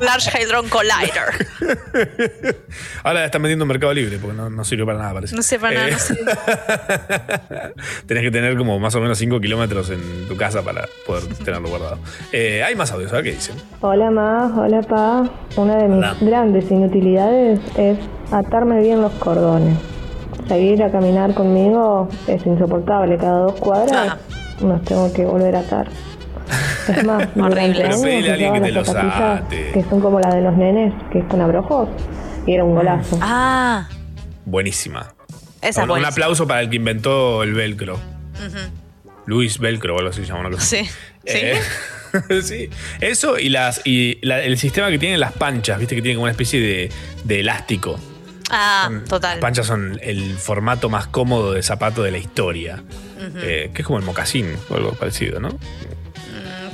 [0.00, 1.46] Large Hadron Collider.
[3.04, 5.36] Ahora están vendiendo en Mercado Libre porque no, no sirve para nada, parece.
[5.36, 7.72] No sé para nada, Eh, no.
[8.06, 11.68] Tenés que tener como más o menos 5 kilómetros en tu casa para poder tenerlo
[11.68, 11.98] guardado.
[12.32, 13.56] Eh, hay más audios, ver qué dicen.
[13.80, 15.28] Hola Ma, hola Pa.
[15.56, 16.16] Una de mis Hola.
[16.20, 17.98] grandes inutilidades es
[18.32, 19.76] atarme bien los cordones.
[20.48, 23.16] Seguir a caminar conmigo es insoportable.
[23.16, 24.16] Cada dos cuadras
[24.60, 25.88] nos tengo que volver a atar.
[26.88, 29.70] Es más, durante Pero pedile a alguien que te las los ate.
[29.72, 31.88] que son como las de los nenes, que es con abrojos,
[32.46, 33.18] y era un golazo.
[33.20, 33.88] Ah,
[34.44, 35.12] Buenísima.
[35.62, 37.98] esa un, un aplauso para el que inventó el velcro.
[39.26, 40.48] Luis Velcro o algo así se llama.
[40.56, 40.84] así.
[40.84, 40.90] Sí.
[41.24, 41.60] Eh,
[42.42, 42.70] sí.
[43.00, 46.24] Eso y las y la- el sistema que tienen las panchas, viste que tiene como
[46.24, 46.92] una especie de,
[47.24, 47.98] de elástico.
[48.50, 49.40] Ah, Las total.
[49.40, 52.84] panchas son el formato más cómodo de zapato de la historia.
[53.42, 55.48] Eh, que es como el mocasín o algo parecido, ¿no?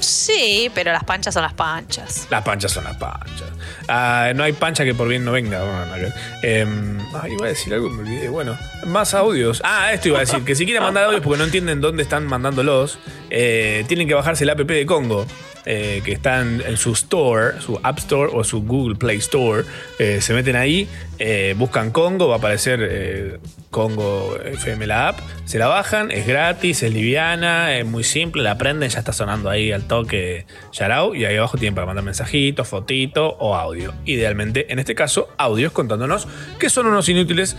[0.03, 2.27] Sí, pero las panchas son las panchas.
[2.31, 3.49] Las panchas son las panchas.
[3.89, 5.63] Ah, no hay pancha que por bien no venga.
[5.63, 6.13] Bueno, ver.
[6.43, 8.29] Em, ah, iba a decir algo, me olvidé.
[8.29, 9.63] Bueno, más audios.
[9.65, 10.45] Ah, esto iba a decir.
[10.45, 12.99] Que si quieren mandar audios porque no entienden dónde están mandándolos,
[13.31, 15.27] eh, tienen que bajarse el app de Congo.
[15.65, 19.63] Eh, que están en su store, su App Store o su Google Play Store.
[19.99, 20.89] Eh, se meten ahí,
[21.21, 23.41] eh, buscan Congo, va a aparecer
[23.71, 25.21] Congo FM la app.
[25.45, 29.51] Se la bajan, es gratis, es liviana, es muy simple, la aprenden, ya está sonando
[29.51, 31.15] ahí al toque Yarao.
[31.15, 33.95] Y ahí abajo tienen para mandar mensajitos, fotitos o audio.
[34.05, 36.27] Idealmente, en este caso, audios contándonos
[36.59, 37.57] que son unos inútiles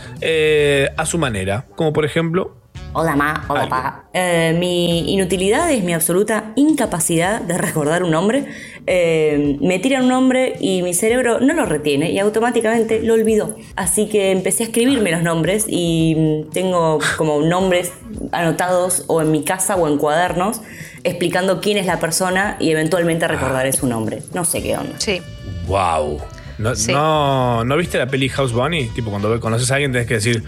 [0.97, 1.67] a su manera.
[1.75, 2.62] Como por ejemplo,
[2.95, 4.03] Hola Ma, hola Pa.
[4.13, 8.45] Eh, mi inutilidad es mi absoluta incapacidad de recordar un nombre.
[8.85, 13.55] Eh, me tiran un nombre y mi cerebro no lo retiene y automáticamente lo olvidó.
[13.75, 16.15] Así que empecé a escribirme los nombres y
[16.45, 17.91] mm, tengo como nombres
[18.31, 20.61] anotados o en mi casa o en cuadernos
[21.03, 24.21] explicando quién es la persona y eventualmente recordaré su nombre.
[24.35, 24.93] No sé qué onda.
[24.99, 25.19] Sí.
[25.67, 26.19] wow.
[26.59, 26.91] ¿No, Sí.
[26.93, 28.89] no, ¿no viste la peli House Bunny?
[28.89, 30.43] Tipo, cuando conoces a alguien tenés que decir,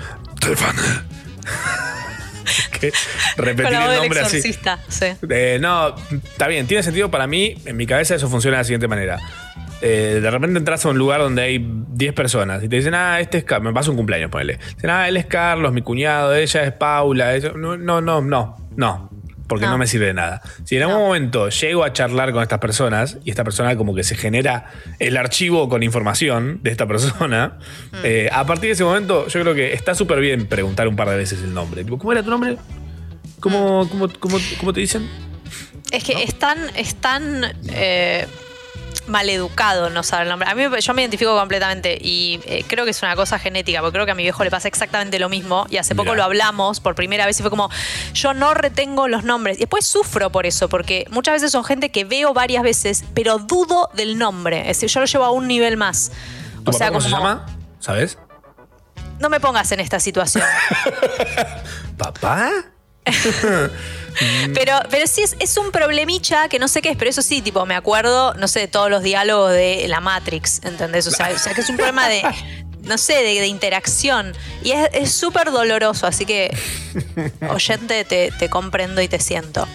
[2.79, 2.91] que
[3.37, 4.41] repetir Con la voz el del nombre así.
[4.41, 5.05] sí.
[5.29, 7.55] Eh, no, está bien, tiene sentido para mí.
[7.65, 9.19] En mi cabeza eso funciona de la siguiente manera.
[9.81, 13.19] Eh, de repente entras a un lugar donde hay 10 personas y te dicen, ah,
[13.19, 13.71] este es Carlos.
[13.71, 14.57] Me pasa un cumpleaños, ponele.
[14.75, 17.35] Dicen, ah, él es Carlos, mi cuñado, ella es Paula.
[17.35, 19.09] ella- No, no, no, no, no.
[19.47, 19.77] Porque no.
[19.77, 20.41] me sirve de nada.
[20.63, 24.03] Si en algún momento llego a charlar con estas personas y esta persona como que
[24.03, 27.59] se genera el archivo con información de esta persona,
[28.03, 31.09] eh, a partir de ese momento yo creo que está súper bien preguntar un par
[31.09, 31.83] de veces el nombre.
[31.83, 32.57] Tipo, ¿Cómo era tu nombre?
[33.39, 35.07] ¿Cómo, cómo, cómo, cómo te dicen?
[35.91, 38.25] Es que es tan, es tan eh,
[39.07, 40.49] maleducado no saber el nombre.
[40.49, 43.81] A mí me- yo me identifico completamente y eh, creo que es una cosa genética,
[43.81, 46.23] porque creo que a mi viejo le pasa exactamente lo mismo y hace poco lo
[46.23, 47.69] hablamos por primera vez y fue como,
[48.13, 49.57] yo no retengo los nombres.
[49.57, 53.37] Y después sufro por eso, porque muchas veces son gente que veo varias veces, pero
[53.39, 54.61] dudo del nombre.
[54.61, 56.11] Es decir, yo lo llevo a un nivel más.
[56.63, 57.45] ¿Tu O sea, papá cómo se llama?
[57.79, 58.17] ¿Sabes?
[59.19, 60.43] no me pongas en esta situación.
[61.97, 62.51] ¿Papá?
[64.53, 67.41] Pero, pero sí es, es un problemicha que no sé qué es, pero eso sí,
[67.41, 71.05] tipo, me acuerdo, no sé, de todos los diálogos de la Matrix, ¿entendés?
[71.07, 72.23] O sea, o sea, que es un problema de,
[72.83, 74.31] no sé, de, de interacción.
[74.63, 76.55] Y es súper doloroso, así que,
[77.49, 79.67] oyente, te, te comprendo y te siento.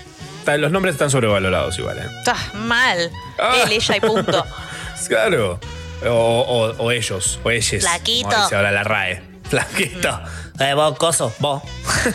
[0.46, 2.06] Los nombres están sobrevalorados igual, ¿eh?
[2.20, 2.98] Estás mal.
[3.66, 4.46] Él, ella y punto.
[5.06, 5.58] Claro.
[6.06, 7.82] O, o- o ellos, o ellos.
[7.82, 8.28] Flaquito.
[8.30, 9.22] Como dice ahora la RAE.
[9.48, 10.20] Flaquito.
[10.60, 11.62] Eh, vos, coso, vos.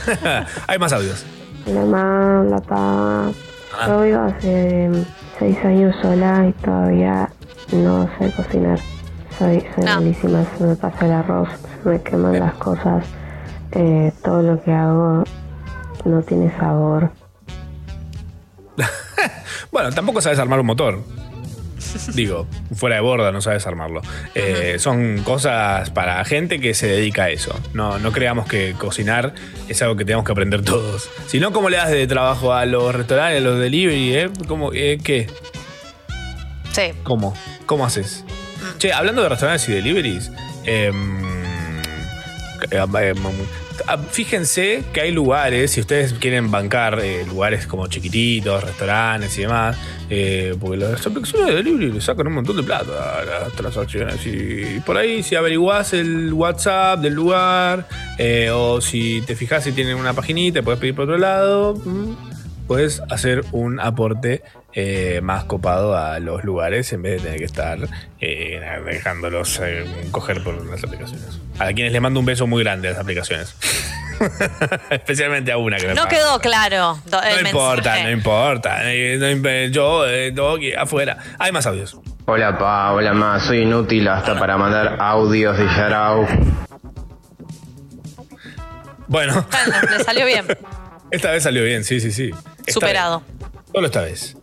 [0.67, 1.25] Hay más audios.
[1.65, 3.31] La mamá, la pa.
[3.87, 4.91] Yo vivo hace
[5.39, 7.29] seis años sola y todavía
[7.71, 8.79] no sé cocinar.
[9.39, 11.49] Soy, soy malísima, se me pasa el arroz,
[11.83, 13.03] se me queman las cosas.
[13.71, 15.23] Eh, todo lo que hago
[16.05, 17.11] no tiene sabor.
[19.71, 20.99] Bueno, tampoco sabes armar un motor.
[22.13, 24.01] Digo, fuera de borda no sabes armarlo.
[24.33, 27.59] Eh, son cosas para gente que se dedica a eso.
[27.73, 29.33] No, no creamos que cocinar
[29.67, 31.09] es algo que tenemos que aprender todos.
[31.27, 34.15] Si no, ¿cómo le das de trabajo a los restaurantes, a los delivery?
[34.15, 34.29] Eh?
[34.47, 35.27] ¿Cómo, eh, ¿Qué?
[36.71, 36.93] Sí.
[37.03, 37.33] ¿Cómo?
[37.65, 38.25] ¿Cómo haces?
[38.77, 40.31] Che, hablando de restaurantes y deliveries,
[40.65, 41.23] em,
[42.71, 43.17] eh, em,
[44.09, 49.78] fíjense que hay lugares, si ustedes quieren bancar eh, lugares como chiquititos, restaurantes y demás,
[50.09, 54.26] eh, porque las aplicaciones de delivery le sacan un montón de plata a las transacciones.
[54.26, 59.71] Y por ahí, si averiguás el WhatsApp del lugar, eh, o si te fijas si
[59.71, 61.76] tienen una paginita, puedes pedir por otro lado.
[61.76, 62.15] mm,
[62.67, 64.41] puedes hacer un aporte
[64.76, 67.78] eh, más copado a los lugares en vez de tener que estar
[68.19, 71.39] eh, dejándolos eh, coger por las aplicaciones.
[71.59, 73.55] A quienes les mando un beso muy grande a las aplicaciones.
[74.89, 76.99] Especialmente a una que me No quedó claro.
[77.11, 78.84] No importa, no importa.
[78.84, 80.34] No imp- yo, eh,
[80.78, 81.17] afuera.
[81.39, 81.97] Hay más audios.
[82.26, 86.26] Hola pa, hola ma, soy inútil hasta para mandar audios de Yarao.
[89.07, 90.45] Bueno, Bueno, le salió bien.
[91.11, 92.32] esta vez salió bien, sí, sí, sí.
[92.65, 93.19] Esta Superado.
[93.19, 93.47] vez.
[93.71, 94.38] Solo esta vez.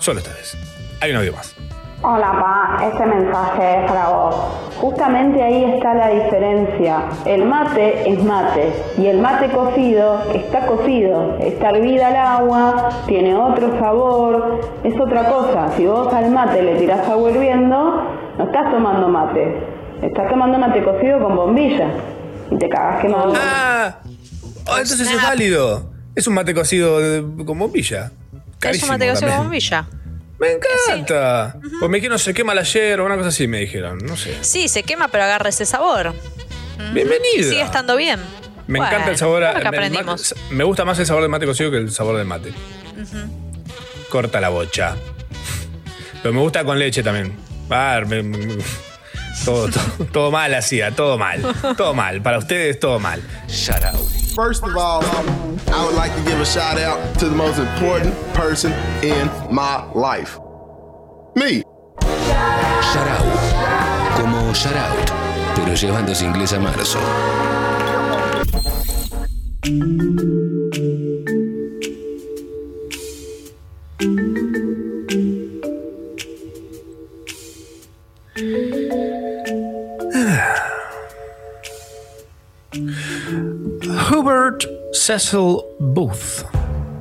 [0.00, 0.56] Solo esta vez.
[1.00, 1.54] Hay un audio más.
[2.02, 2.32] Hola,
[2.78, 4.34] pa, este mensaje es para vos.
[4.80, 7.04] Justamente ahí está la diferencia.
[7.26, 13.34] El mate es mate y el mate cocido está cocido, está hervida el agua, tiene
[13.36, 15.70] otro sabor, es otra cosa.
[15.76, 18.02] Si vos al mate le tirás agua hirviendo,
[18.38, 19.58] no estás tomando mate,
[20.00, 21.88] estás tomando mate cocido con bombilla
[22.50, 23.34] y te cagas quemando.
[23.38, 23.96] Ah,
[24.66, 25.82] oh, entonces es válido.
[26.16, 28.10] Es un mate cocido de- con bombilla.
[28.60, 29.36] Carísimo mate cocido también.
[29.38, 29.86] con bombilla.
[30.38, 31.56] Me encanta.
[31.80, 33.98] Pues me dijeron se quema la yerba, una cosa así me dijeron.
[33.98, 34.38] No sé.
[34.42, 36.14] Sí, se quema, pero agarra ese sabor.
[36.94, 37.20] Bienvenida.
[37.48, 38.20] Sigue estando bien.
[38.66, 39.44] Me Bueno, encanta el sabor.
[39.44, 40.34] a- me- el aprendimos.
[40.38, 42.52] mate- me gusta más el sabor del mate cocido que el sabor del mate.
[44.08, 44.96] Corta la bocha.
[46.22, 47.34] Pero me gusta con leche también.
[47.68, 48.56] Ah, me- me-
[49.44, 51.42] todo, todo, todo mal hacía, todo mal.
[51.76, 52.20] Todo mal.
[52.22, 53.22] Para ustedes, todo mal.
[54.34, 55.02] First of all,
[55.68, 58.72] I would like to give a shout out to the most important person
[59.02, 60.38] in my life.
[61.34, 61.62] Me.
[62.92, 63.24] Shoutout.
[64.16, 65.10] Como shoutout,
[65.56, 66.98] pero llevándose inglés a marzo.
[84.20, 86.44] Hubert Cecil Booth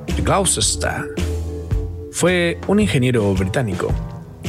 [0.08, 1.14] de Gloucester
[2.14, 3.92] fue un ingeniero británico,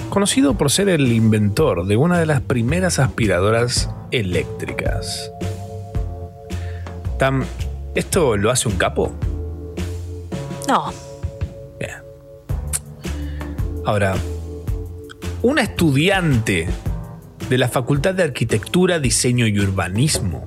[0.09, 5.33] conocido por ser el inventor de una de las primeras aspiradoras eléctricas.
[7.19, 7.45] Tam,
[7.97, 9.11] ¿esto lo hace un capo?
[10.69, 10.93] No.
[13.85, 14.15] Ahora,
[15.43, 16.69] una estudiante
[17.49, 20.47] de la Facultad de Arquitectura, Diseño y Urbanismo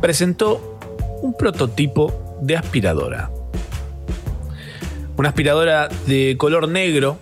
[0.00, 0.77] presentó
[1.22, 3.30] un prototipo de aspiradora.
[5.16, 7.18] Una aspiradora de color negro,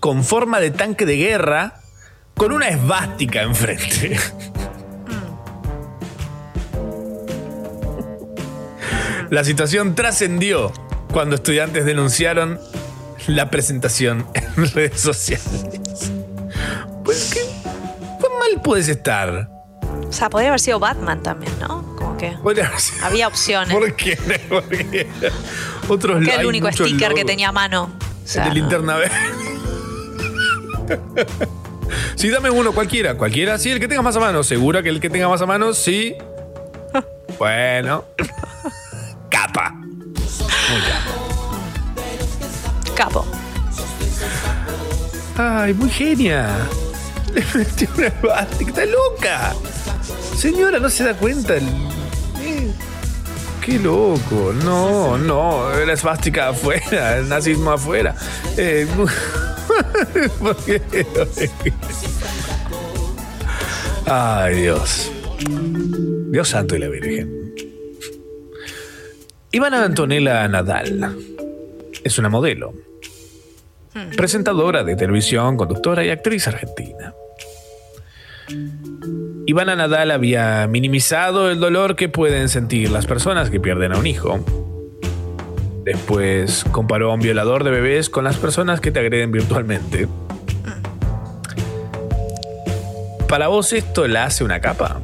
[0.00, 1.80] con forma de tanque de guerra,
[2.34, 4.16] con una esvástica enfrente.
[9.30, 10.72] La situación trascendió
[11.12, 12.60] cuando estudiantes denunciaron
[13.26, 16.12] la presentación en redes sociales.
[17.04, 17.40] Pues qué
[18.20, 19.48] tan mal puedes estar.
[20.08, 21.83] O sea, podría haber sido Batman también, ¿no?
[22.30, 23.74] Como que Podría haber sido- había opciones.
[23.76, 24.18] ¿Por qué?
[25.88, 27.26] Otros que hay el único muchos sticker que logos.
[27.26, 27.90] tenía a mano.
[28.24, 29.14] O sea, El de linterna verde.
[32.16, 33.16] Sí, dame uno cualquiera.
[33.16, 34.42] Cualquiera, sí, el que tenga más a mano.
[34.42, 35.72] ¿Segura que el que tenga más a mano?
[35.74, 36.14] Sí.
[37.38, 38.04] Bueno.
[39.28, 39.70] Capa.
[39.72, 40.80] Muy
[42.94, 43.26] Capo.
[45.36, 46.48] Ay, muy genia.
[47.34, 48.06] Le metió una.
[48.60, 49.52] Está loca.
[50.36, 51.56] Señora, no se da cuenta.
[51.56, 51.68] el-
[53.64, 54.52] Qué loco.
[54.62, 55.70] No, no.
[55.86, 57.18] La esvástica afuera.
[57.18, 58.14] El nazismo afuera.
[58.56, 58.86] Eh,
[60.38, 60.82] ¿por qué?
[64.06, 65.10] Ay, Dios.
[66.30, 67.54] Dios santo y la Virgen.
[69.50, 71.16] Ivana Antonella Nadal
[72.02, 72.74] es una modelo,
[74.16, 77.14] presentadora de televisión, conductora y actriz argentina.
[79.46, 84.06] Ivana Nadal había minimizado el dolor que pueden sentir las personas que pierden a un
[84.06, 84.40] hijo.
[85.84, 90.08] Después comparó a un violador de bebés con las personas que te agreden virtualmente.
[93.28, 95.00] ¿Para vos esto la hace una capa?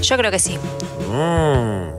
[0.00, 0.58] Yo creo que sí.
[1.10, 1.92] Mm.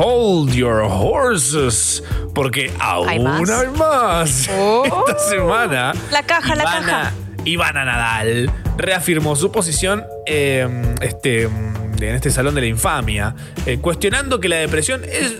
[0.00, 2.02] Hold your horses,
[2.34, 3.48] porque aún ¿Hay más?
[3.50, 4.48] hay más.
[4.48, 7.12] Esta semana, La caja, la caja.
[7.44, 8.50] Ivana Nadal
[8.82, 10.68] reafirmó su posición eh,
[11.00, 15.36] este, en este salón de la infamia, eh, cuestionando que la depresión es,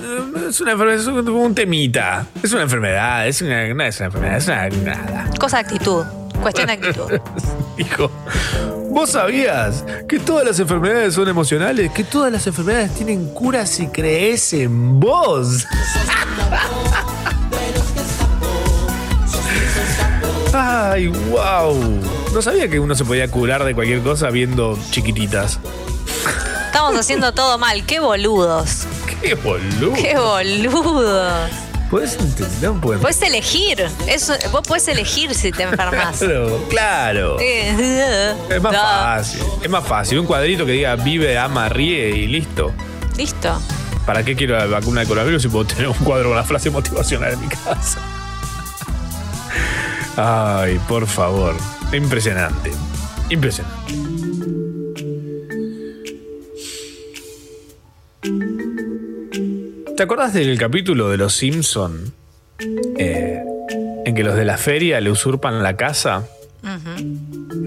[0.49, 4.07] es una enfermedad, es un, un temita, es una enfermedad, es una, no es una
[4.07, 5.30] enfermedad, es una nada.
[5.38, 6.05] Cosa de actitud.
[6.40, 7.20] Cuestión de actitud.
[7.76, 8.11] Dijo,
[8.90, 11.90] ¿vos sabías que todas las enfermedades son emocionales?
[11.93, 15.66] Que todas las enfermedades tienen cura si crees en vos.
[20.55, 22.22] Ay, wow.
[22.33, 25.59] No sabía que uno se podía curar de cualquier cosa viendo chiquititas.
[26.66, 27.85] Estamos haciendo todo mal.
[27.85, 28.85] Qué boludos.
[29.20, 29.93] Qué boludo.
[29.95, 31.51] Qué boludos.
[31.91, 32.16] Puedes
[32.62, 33.03] no puedes.
[33.03, 33.87] Puedes elegir.
[34.07, 36.16] Eso, vos puedes elegir si te enfermas.
[36.18, 37.37] Claro, claro.
[37.39, 38.78] Eh, Es más no.
[38.80, 39.41] fácil.
[39.62, 40.18] Es más fácil.
[40.20, 42.72] Un cuadrito que diga vive, ama, ríe y listo.
[43.18, 43.61] Listo.
[44.07, 46.70] ¿Para qué quiero la vacuna de coronavirus si puedo tener un cuadro con la frase
[46.70, 47.99] motivacional en mi casa?
[50.16, 51.55] Ay, por favor.
[51.93, 52.70] Impresionante.
[53.30, 53.93] Impresionante.
[59.97, 62.12] ¿Te acordás del capítulo de Los Simpson
[62.99, 63.43] eh,
[64.05, 66.26] en que los de la feria le usurpan la casa?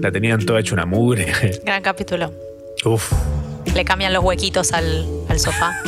[0.00, 1.60] La tenían toda hecha una mugre.
[1.64, 2.32] Gran capítulo.
[2.84, 3.12] Uf.
[3.74, 5.80] Le cambian los huequitos al, al sofá.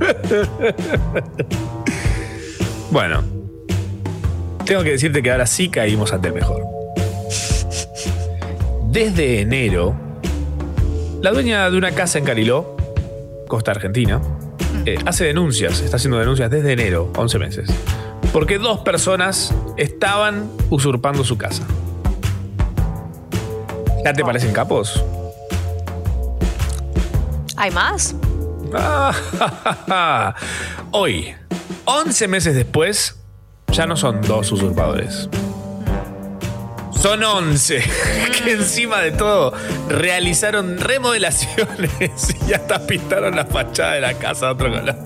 [2.90, 3.24] Bueno,
[4.64, 6.73] tengo que decirte que ahora sí caímos ante el mejor.
[8.94, 9.96] Desde enero,
[11.20, 12.76] la dueña de una casa en Cariló,
[13.48, 14.22] costa argentina,
[14.86, 17.70] eh, hace denuncias, está haciendo denuncias desde enero, 11 meses,
[18.32, 21.64] porque dos personas estaban usurpando su casa.
[24.04, 25.04] ¿Ya te parecen capos?
[27.56, 28.14] ¿Hay más?
[28.74, 30.32] Ah,
[30.92, 31.34] Hoy,
[31.84, 33.18] 11 meses después,
[33.72, 35.28] ya no son dos usurpadores.
[37.04, 37.84] Son 11
[38.42, 39.52] que encima de todo
[39.90, 41.90] realizaron remodelaciones
[42.48, 44.96] y hasta pintaron la fachada de la casa de otro color.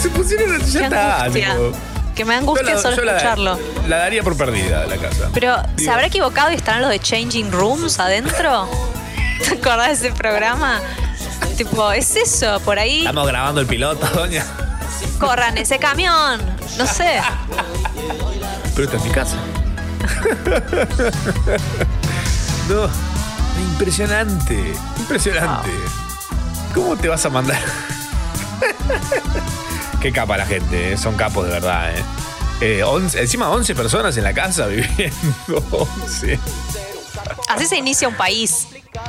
[0.00, 1.50] Se pusieron ya Qué está, angustia.
[1.52, 1.72] tipo.
[2.14, 3.58] Que me angustia Yo la- solo la- escucharlo.
[3.88, 5.30] La daría por perdida la casa.
[5.32, 8.68] Pero, ¿se habrá equivocado y estarán los de Changing Rooms adentro?
[9.48, 10.80] ¿Te acordás de ese programa?
[11.56, 14.44] Tipo, es eso, por ahí Estamos grabando el piloto, doña.
[15.20, 16.40] corran ese camión.
[16.76, 17.20] No sé.
[18.74, 19.36] Pero está en mi casa.
[22.68, 22.88] no,
[23.70, 25.70] impresionante, impresionante.
[26.74, 27.60] ¿Cómo te vas a mandar?
[30.00, 31.94] Qué capa la gente, eh, son capos de verdad.
[31.96, 32.02] Eh.
[32.60, 35.14] Eh, 11 encima 11 personas en la casa viviendo.
[36.02, 36.38] 11.
[37.48, 38.66] Así se inicia un país.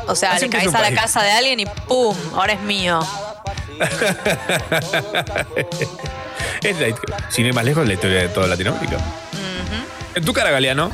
[0.08, 1.00] O sea, le caes a la país.
[1.00, 2.16] casa de alguien y ¡pum!
[2.34, 3.00] Ahora es mío.
[6.64, 6.96] es la,
[7.30, 8.98] sin ir más lejos, la historia de toda Latinoamérica.
[10.16, 10.92] En tu cara, Galeano.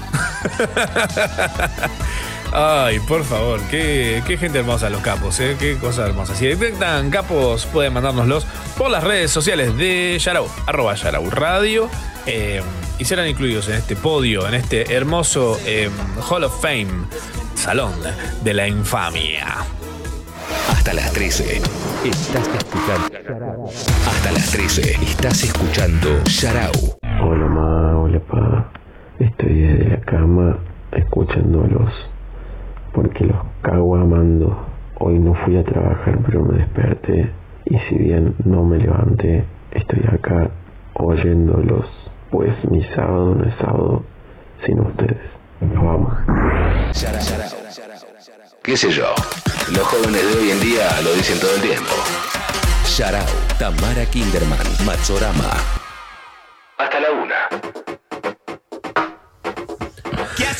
[2.54, 5.56] Ay, por favor, qué, qué gente hermosa los capos, ¿eh?
[5.58, 6.36] qué cosa hermosa.
[6.36, 8.46] Si detectan capos, pueden mandárnoslos
[8.78, 11.90] por las redes sociales de Yarau, arroba Yarau Radio,
[12.26, 12.62] eh,
[13.00, 15.90] y serán incluidos en este podio, en este hermoso eh,
[16.30, 17.06] Hall of Fame,
[17.56, 17.94] Salón
[18.44, 19.48] de la Infamia.
[20.70, 21.62] Hasta las 13.
[22.04, 23.70] Estás escuchando.
[24.08, 24.98] Hasta las 13.
[25.04, 26.72] Estás escuchando Sharau.
[27.24, 28.72] Hola ma, hola pa.
[29.20, 30.60] Estoy desde la cama
[30.92, 32.11] escuchándolos
[32.94, 34.66] porque los cago amando.
[35.00, 37.32] Hoy no fui a trabajar pero me desperté
[37.66, 40.50] y si bien no me levanté, estoy acá
[40.94, 41.86] oyéndolos,
[42.30, 44.04] pues mi sábado no es sábado
[44.66, 45.18] sin ustedes.
[45.62, 46.18] Los amo.
[48.64, 49.14] ¿Qué sé yo?
[49.72, 51.94] Los jóvenes de hoy en día lo dicen todo el tiempo.
[52.86, 53.26] Sharau,
[53.58, 55.54] Tamara Kinderman, Matsorama.
[56.78, 58.11] Hasta la una.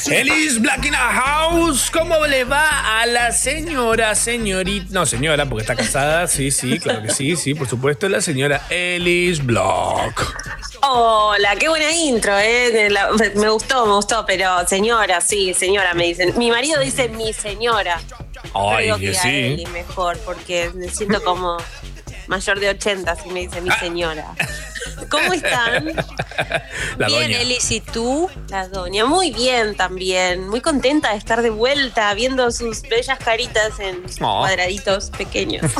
[0.10, 4.88] Elis Black in a House, ¿cómo le va a la señora, señorita?
[4.92, 8.62] No, señora, porque está casada, sí, sí, claro que sí, sí, por supuesto, la señora
[8.70, 10.36] Elis Block.
[10.84, 12.90] Hola, qué buena intro, ¿eh?
[12.90, 16.38] La- me gustó, me gustó, pero señora, sí, señora, me dicen.
[16.38, 18.00] Mi marido dice mi señora.
[18.54, 19.30] Yo Ay, digo que a sí.
[19.30, 21.58] Eli mejor, porque me siento como
[22.32, 24.26] mayor de 80 si me dice mi señora.
[25.10, 25.86] ¿Cómo están?
[26.98, 27.42] La bien, doña.
[27.42, 28.30] Elis, ¿y tú?
[28.50, 30.48] La doña, muy bien también.
[30.48, 34.40] Muy contenta de estar de vuelta, viendo sus bellas caritas en Oh.
[34.40, 35.70] cuadraditos pequeños.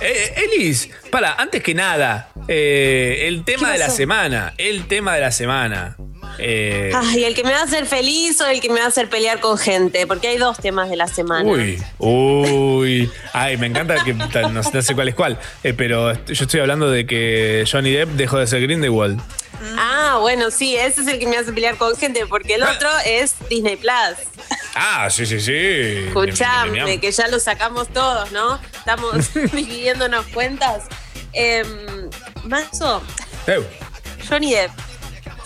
[0.00, 5.14] Eh, Elis, para, antes que nada, eh, el tema ¿Qué de la semana, el tema
[5.16, 5.96] de la semana.
[6.38, 8.88] Eh, Ay, el que me va a hacer feliz o el que me va a
[8.88, 11.48] hacer pelear con gente, porque hay dos temas de la semana.
[11.48, 13.10] Uy, uy.
[13.32, 15.38] Ay, me encanta que no, sé cuál es cuál.
[15.64, 19.20] Eh, pero yo estoy hablando de que Johnny Depp dejó de ser Grindelwald.
[19.76, 22.88] Ah, bueno, sí, ese es el que me hace pelear con gente, porque el otro
[23.04, 24.28] es Disney Plus.
[24.74, 25.52] Ah, sí, sí, sí.
[25.52, 28.60] Escuchame, que ya lo sacamos todos, ¿no?
[28.72, 30.84] Estamos dividiéndonos cuentas.
[31.32, 31.64] Eh,
[32.44, 33.02] Manso,
[34.28, 34.70] Johnny Depp,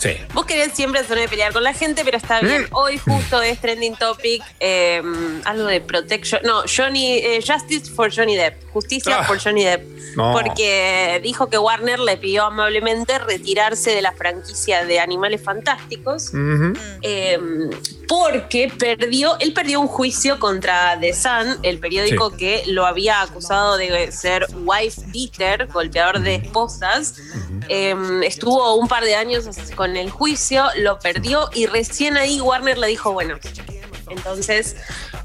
[0.03, 0.17] Sí.
[0.33, 2.67] vos querés siempre hacerme pelear con la gente, pero está bien.
[2.71, 5.01] Hoy justo es trending topic, eh,
[5.45, 6.41] algo de protection.
[6.43, 8.62] No, Johnny, eh, Justice for Johnny Depp.
[8.73, 9.27] Justicia Ah.
[9.27, 9.83] por Johnny Depp.
[10.15, 10.31] No.
[10.33, 16.31] Porque dijo que Warner le pidió amablemente retirarse de la franquicia de Animales Fantásticos.
[17.01, 17.39] Eh,
[18.07, 22.37] porque perdió, él perdió un juicio contra The Sun, el periódico Sí.
[22.37, 27.15] que lo había acusado de ser wife beater, golpeador de esposas.
[27.69, 29.45] Eh, estuvo un par de años
[29.75, 33.37] con el juicio, lo perdió y recién ahí Warner le dijo, bueno,
[34.09, 34.75] entonces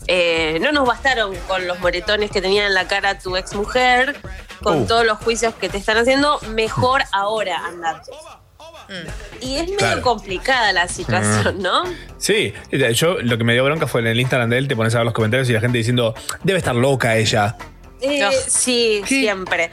[0.09, 4.17] eh, no nos bastaron con los moretones que tenía en la cara tu ex mujer,
[4.63, 4.87] con Uh.
[4.87, 8.11] todos los juicios que te están haciendo, mejor ahora andate.
[9.43, 10.03] Y es medio Claro.
[10.03, 11.85] complicada la situación, ¿no?
[12.17, 12.55] Sí,
[12.95, 14.99] yo lo que me dio bronca fue en el Instagram de él, te pones a
[14.99, 17.55] ver los comentarios y la gente diciendo, debe estar loca ella.
[18.01, 19.71] Eh, sí, siempre.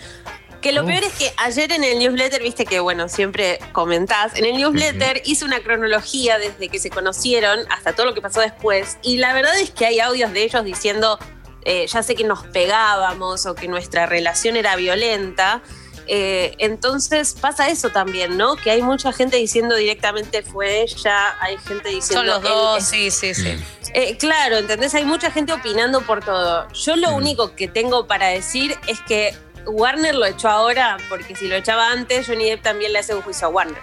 [0.65, 4.45] Que lo peor es que ayer en el newsletter, viste que, bueno, siempre comentás, en
[4.45, 8.97] el newsletter hice una cronología desde que se conocieron hasta todo lo que pasó después.
[9.03, 11.19] Y la verdad es que hay audios de ellos diciendo,
[11.65, 15.61] eh, ya sé que nos pegábamos o que nuestra relación era violenta.
[16.07, 18.55] Eh, entonces pasa eso también, ¿no?
[18.55, 22.33] Que hay mucha gente diciendo directamente fue ella, hay gente diciendo...
[22.33, 23.55] Son los dos, es- sí, sí, sí.
[23.93, 24.95] eh, claro, ¿entendés?
[24.95, 26.67] Hay mucha gente opinando por todo.
[26.73, 29.35] Yo lo único que tengo para decir es que
[29.67, 33.21] Warner lo echó ahora, porque si lo echaba antes, Johnny Depp también le hace un
[33.21, 33.79] juicio a Warner.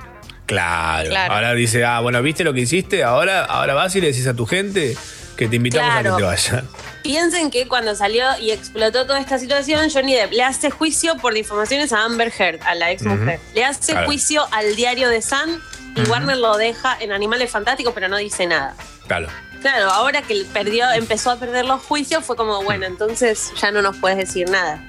[0.46, 1.08] Claro.
[1.08, 1.34] Claro.
[1.34, 3.04] Ahora dice, ah, bueno, ¿viste lo que hiciste?
[3.04, 4.96] Ahora, ahora vas y le decís a tu gente
[5.36, 6.68] que te invitamos a que te vayan.
[7.02, 11.32] Piensen que cuando salió y explotó toda esta situación, Johnny Depp le hace juicio por
[11.34, 13.40] difamaciones a Amber Heard, a la ex mujer.
[13.54, 14.06] Le hace Claro.
[14.06, 15.60] juicio al diario de Sun
[15.96, 16.08] y.
[16.08, 18.74] Warner lo deja en Animales Fantásticos, pero no dice nada.
[19.06, 19.28] Claro.
[19.62, 23.80] Claro, ahora que perdió, empezó a perder los juicios, fue como, bueno, entonces ya no
[23.80, 24.82] nos puedes decir nada.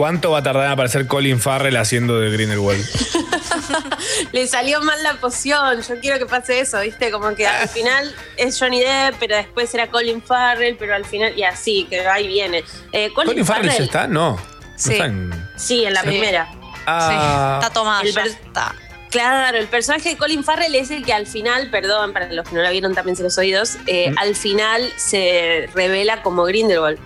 [0.00, 2.82] ¿Cuánto va a tardar en aparecer Colin Farrell haciendo de Grindelwald?
[4.32, 5.82] Le salió mal la poción.
[5.82, 7.10] Yo quiero que pase eso, ¿viste?
[7.10, 11.38] Como que al final es Johnny Depp, pero después era Colin Farrell, pero al final,
[11.38, 12.64] y así, que ahí viene.
[12.92, 14.06] Eh, Colin, ¿Colin Farrell ya está?
[14.06, 14.36] No.
[14.36, 14.40] No
[14.76, 14.92] Sí.
[14.92, 16.06] está en- Sí, en la Sí.
[16.06, 16.48] primera.
[16.86, 17.58] Ah.
[17.60, 18.74] Está tomada, El ya está.
[19.10, 22.54] Claro, el personaje de Colin Farrell es el que al final, perdón, para los que
[22.54, 26.98] no la vieron también los oídos, eh, al final se revela como Grindelwald.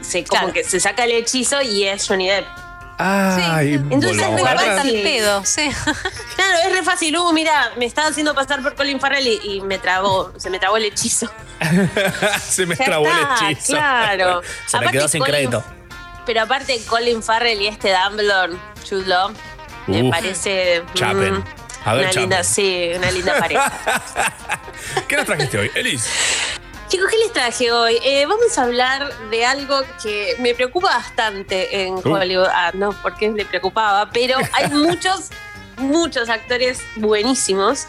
[0.00, 0.52] Se, como Claro.
[0.54, 2.46] que se saca el hechizo y es Johnny Depp.
[3.02, 4.86] Ay, Entonces volvamos me para parece atrás.
[4.86, 5.70] al pedo, sí.
[6.36, 7.16] Claro, es re fácil.
[7.16, 10.58] Uh, mira, me estaba haciendo pasar por Colin Farrell y, y me trabó, se me
[10.58, 11.30] trabó el hechizo.
[12.46, 13.72] Se me Ya trabó está, el hechizo.
[13.72, 14.42] claro.
[14.66, 15.64] Se me Aparte, quedó sin Colin- crédito.
[16.26, 18.52] Pero aparte, Colin Farrell y este Dumbledore,
[19.06, 19.32] Law,
[19.86, 20.10] me Uf.
[20.10, 20.82] parece.
[20.94, 21.38] Chapen.
[21.38, 21.44] mm,
[21.86, 23.72] A ver, una linda, sí, una linda pareja.
[25.08, 25.70] ¿Qué nos trajiste hoy?
[25.74, 26.06] Elis.
[26.90, 28.00] Chicos, ¿qué les traje hoy?
[28.02, 31.94] Eh, vamos a hablar de algo que me preocupa bastante en.
[32.04, 32.48] Hollywood.
[32.52, 35.30] Ah, no, porque le preocupaba, pero hay muchos,
[35.80, 37.86] muchos actores buenísimos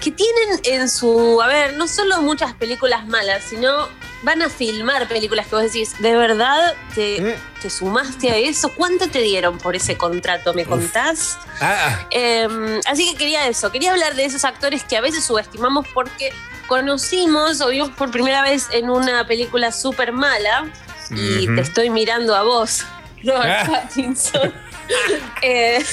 [0.00, 1.40] que tienen en su.
[1.42, 3.88] A ver, no solo muchas películas malas, sino
[4.22, 8.70] van a filmar películas que vos decís, ¿de verdad te, te sumaste a eso?
[8.74, 10.52] ¿Cuánto te dieron por ese contrato?
[10.54, 11.38] ¿Me contás?
[11.60, 15.86] Ah, Eh, así que quería eso, quería hablar de esos actores que a veces subestimamos
[15.94, 16.32] porque
[16.66, 20.70] conocimos o vimos por primera vez en una película súper mala
[21.10, 22.82] y te estoy mirando a vos,
[23.24, 23.66] Robert Ah.
[23.82, 24.52] Pattinson.
[25.42, 25.84] Eh,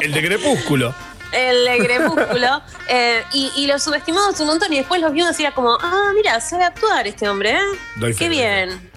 [0.00, 0.94] el de Crepúsculo.
[1.32, 2.62] el de Crepúsculo.
[2.88, 6.12] eh, y, y lo subestimamos un montón y después los vimos y era como, ah,
[6.14, 7.60] mira, sabe actuar este hombre, ¿eh?
[7.96, 8.28] Doy Qué fe.
[8.28, 8.90] bien.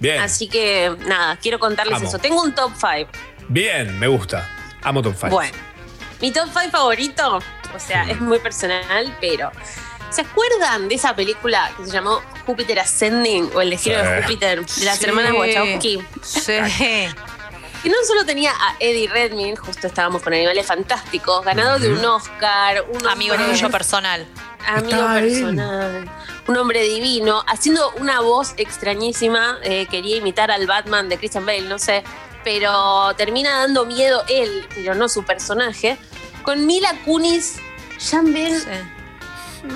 [0.00, 0.20] Bien.
[0.20, 2.08] Así que nada, quiero contarles Amo.
[2.08, 2.18] eso.
[2.18, 3.10] Tengo un top 5.
[3.48, 4.48] Bien, me gusta.
[4.82, 5.30] Amo Top 5.
[5.30, 5.56] Bueno,
[6.20, 7.38] mi top 5 favorito,
[7.74, 9.50] o sea, es muy personal, pero
[10.10, 14.06] ¿se acuerdan de esa película que se llamó Júpiter Ascending o El destino Sí.
[14.06, 15.04] de Júpiter de las Sí.
[15.06, 16.00] hermanas Wachowski?
[16.22, 16.52] Sí.
[17.82, 22.04] Que no solo tenía a Eddie Redmayne, justo estábamos con Animales Fantásticos, ganador de un
[22.04, 24.26] Oscar, un Amigo hombre- tuyo personal.
[24.66, 25.22] Amigo él.
[25.30, 26.10] personal.
[26.48, 29.58] Un hombre divino, haciendo una voz extrañísima.
[29.62, 32.02] eh, quería imitar al Batman de Christian Bale, no sé.
[32.42, 35.98] Pero termina dando miedo él, pero no su personaje.
[36.42, 37.56] Con Mila Kunis,
[37.98, 38.60] Jean Bell,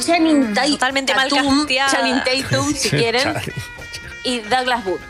[0.05, 1.67] Channing Tatum, Totalmente mal Tatum,
[2.25, 3.35] Tatum, si quieren,
[4.25, 5.01] y Douglas Booth.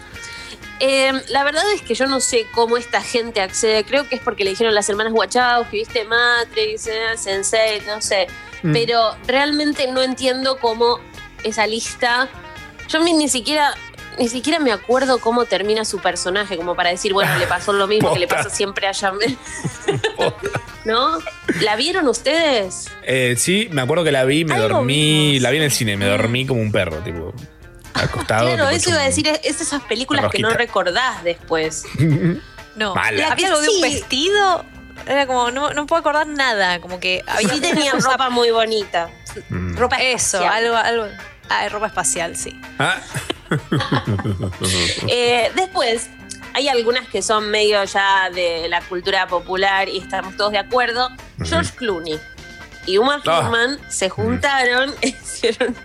[0.84, 3.84] Eh, la verdad es que yo no sé cómo esta gente accede.
[3.84, 8.26] Creo que es porque le dijeron las hermanas Wachowski, viste Matrix, eh, Sensei, no sé.
[8.64, 8.72] Mm.
[8.72, 10.98] Pero realmente no entiendo cómo
[11.44, 12.28] esa lista.
[12.88, 13.74] Yo ni, siquiera
[14.18, 17.86] ni siquiera me acuerdo cómo termina su personaje, como para decir, bueno, le pasó lo
[17.86, 19.38] mismo que le pasa siempre a Jamel.
[20.84, 21.20] ¿No?
[21.60, 22.90] ¿La vieron ustedes?
[23.04, 26.06] Eh, sí, me acuerdo que la vi, me dormí, la vi en el cine, me
[26.06, 27.32] dormí como un perro, tipo,
[27.94, 28.47] acostado.
[28.47, 31.85] claro, tipo, eso iba a decir, es, es esas películas que no recordás después.
[32.74, 32.94] No.
[32.94, 33.28] Mala.
[33.32, 34.64] Había algo de un vestido.
[35.06, 36.81] Era como, no, no puedo acordar nada.
[36.81, 37.51] Como que había.
[37.51, 39.10] Sí tenía ropa muy bonita.
[39.51, 39.77] Mm.
[39.77, 40.52] Ropa Eso, espacial.
[40.64, 41.16] algo, algo.
[41.51, 42.59] Ah, ropa espacial, sí.
[42.78, 42.97] Ah.
[45.09, 46.09] Eh, después,
[46.55, 51.10] hay algunas que son medio ya de la cultura popular y estamos todos de acuerdo.
[51.44, 52.19] George Clooney
[52.86, 53.20] y Uma Ah.
[53.23, 55.77] Thurman se juntaron, hicieron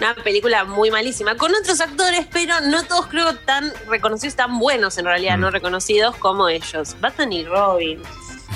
[0.00, 4.96] una película muy malísima con otros actores, pero no todos creo tan reconocidos, tan buenos
[4.98, 6.96] en realidad, no reconocidos como ellos.
[7.00, 8.02] Batman y Robin.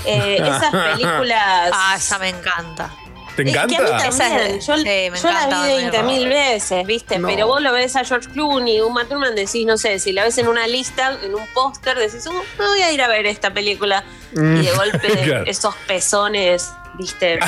[0.07, 1.71] Eh, esas películas.
[1.73, 2.91] Ah, esa me encanta.
[3.37, 4.11] ¿Te Es que a mí encanta?
[4.17, 4.61] también.
[4.61, 7.19] Yo, Sí, me yo la vi Batman y 20 mil veces, ¿viste?
[7.19, 7.27] No.
[7.27, 10.39] Pero vos lo ves a George Clooney, Uma Thurman, decís, no sé, si la ves
[10.39, 13.53] en una lista, en un póster, decís, oh, no voy a ir a ver esta
[13.53, 14.05] película.
[14.35, 14.57] Mm.
[14.59, 15.45] Y de golpe, Claro.
[15.47, 17.39] esos pezones, ¿viste?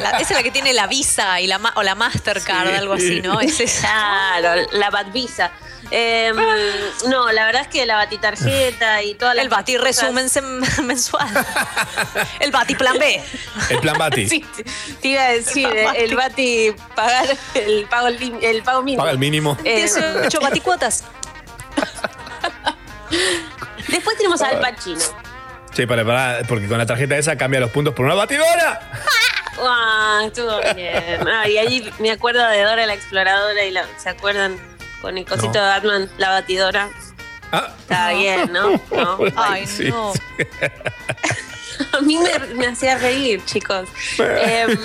[0.00, 2.74] La- esa es la que tiene la Visa y la ma- o la Mastercard, Sí.
[2.74, 3.40] algo así, ¿no?
[3.40, 3.88] Es esa.
[4.38, 5.50] Claro, la Batvisa.
[5.90, 6.34] Em,
[7.08, 9.42] no, la verdad es que la batitarjeta y toda la.
[9.42, 10.26] El Bati resumen
[10.84, 11.28] mensual.
[12.40, 13.22] El Bati plan B.
[13.68, 14.26] El plan Bati.
[14.28, 14.44] Sí,
[15.02, 19.02] te iba a decir, eh, el Bati pagar el pago, el pago mínimo.
[19.02, 19.58] Paga el mínimo.
[19.62, 21.04] Eh, 18 baticuotas.
[23.88, 25.00] Después tenemos a Al Pacino.
[25.74, 28.80] Che, para, para, porque con la tarjeta esa cambia los puntos por una batidora.
[29.56, 31.28] Ah, estuvo bien.
[31.28, 34.58] Ah, y ahí me acuerdo de Dora la exploradora y la, ¿se acuerdan?
[35.00, 35.52] Con el cosito No.
[35.52, 36.90] de Batman, la batidora.
[37.52, 37.68] Ah.
[37.78, 38.72] Está bien, ¿no?
[38.90, 39.18] No.
[39.36, 40.12] Ay, Sí, no.
[41.92, 43.88] A mí me, me hacía reír, chicos.
[44.18, 44.76] Em,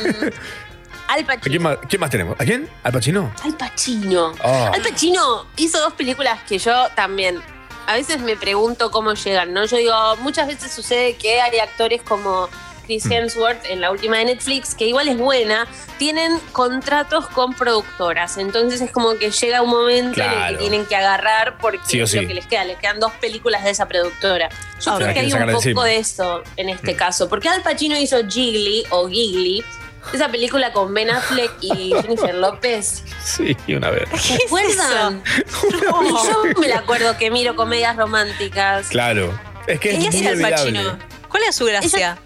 [1.08, 1.42] Al ¿A Pacino.
[1.42, 2.40] quién, más, quién más tenemos?
[2.40, 2.70] ¿A quién?
[2.84, 3.34] ¿Al Pacino?
[3.44, 4.36] Al Pacino.
[4.44, 4.70] Ah.
[4.72, 7.42] Al Pacino hizo dos películas que yo también
[7.90, 9.66] a veces me pregunto cómo llegan, ¿no?
[9.66, 12.48] Yo digo, muchas veces sucede que hay actores como
[12.86, 13.12] Chris Mm.
[13.12, 15.68] Hemsworth en la última de Netflix, que igual es buena,
[15.98, 18.38] tienen contratos con productoras.
[18.38, 22.00] Entonces es como que llega un momento en el que tienen que agarrar porque Sí
[22.00, 22.22] es sí.
[22.22, 22.64] lo que les queda.
[22.64, 24.50] Les quedan dos películas de esa productora.
[24.86, 25.86] Yo creo que hay un poco encima.
[25.86, 27.28] de eso en este caso.
[27.28, 29.64] Porque Al Pacino hizo Gigli o Gigli,
[30.14, 33.04] esa película con Ben Affleck y Jennifer López.
[33.24, 34.08] Sí, una vez.
[34.22, 35.24] ¿Se acuerdan?
[35.72, 38.88] Yo me la acuerdo que miro comedias románticas.
[38.90, 39.38] Claro.
[39.68, 40.82] Es que ¿Qué es muy olvidable.
[41.28, 42.18] ¿Cuál era su gracia?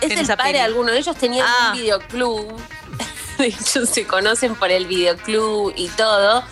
[0.00, 0.92] Es en el padre de alguno.
[0.92, 1.70] Ellos tenían Ah.
[1.72, 2.60] un videoclub.
[3.38, 6.44] De hecho, se conocen por el videoclub y todo.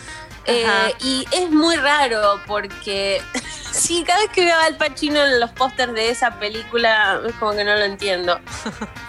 [0.47, 3.21] Eh, y es muy raro porque
[3.73, 7.53] sí, cada vez que veo al Pacino en los pósters de esa película, es como
[7.53, 8.41] que no lo entiendo.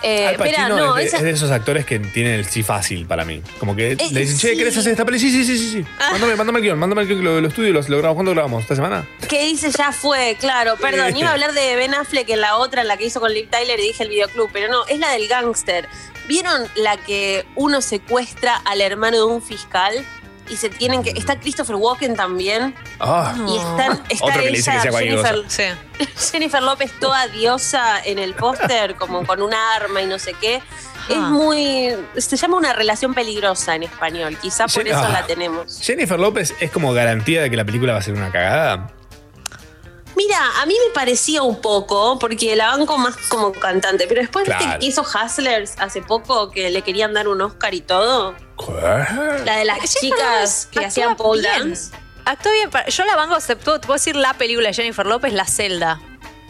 [0.04, 2.46] Eh, Al espera, Pacino no, es, de, esa- es de esos actores que tienen el
[2.48, 3.44] sí fácil para mí.
[3.60, 4.58] Como que Eh, le dicen, che, sí.
[4.58, 5.20] ¿querés hacer esta peli?
[5.20, 5.70] Sí, sí, sí, sí.
[5.74, 5.86] sí.
[6.12, 8.16] Mándame, mándame el guion, mándame el guion, lo, lo estudio, lo, lo grabamos.
[8.16, 8.64] ¿Cuándo grabamos?
[8.64, 9.08] ¿Esta semana?
[9.30, 12.82] que dice ya fue, claro, perdón, iba a hablar de Ben Affleck en la otra,
[12.82, 15.12] en la que hizo con Liv Tyler y dije el videoclub, pero no, es la
[15.12, 15.88] del gángster.
[16.28, 19.94] ¿Vieron la que uno secuestra al hermano de un fiscal?
[20.52, 21.12] Y se tienen que.
[21.12, 22.76] Está Christopher Walken también.
[23.00, 23.34] Ah.
[23.48, 25.78] Y están, está Otro que le dice que ella, sea cualquier Jennifer,
[26.32, 30.56] Jennifer López toda diosa en el póster, como con un arma y no sé qué.
[31.10, 31.30] Es Ah.
[31.30, 31.96] muy.
[32.18, 34.38] Se llama una relación peligrosa en español.
[34.42, 35.10] Quizá por eso ah.
[35.10, 35.80] la tenemos.
[35.82, 38.92] Jennifer López es como garantía de que la película va a ser una cagada.
[40.16, 44.46] Mira, a mí me parecía un poco, porque la banco más como cantante, pero después
[44.46, 44.80] viste Claro.
[44.80, 48.36] que hizo Hustlers hace poco, que le querían dar un Oscar y todo.
[49.46, 51.70] La de las Jennifer chicas que hacían pole bien.
[51.70, 51.92] dance.
[52.26, 52.70] Actúa bien.
[52.88, 56.00] Yo la banco, aceptó, te puedo decir la película de Jennifer López, La Celda.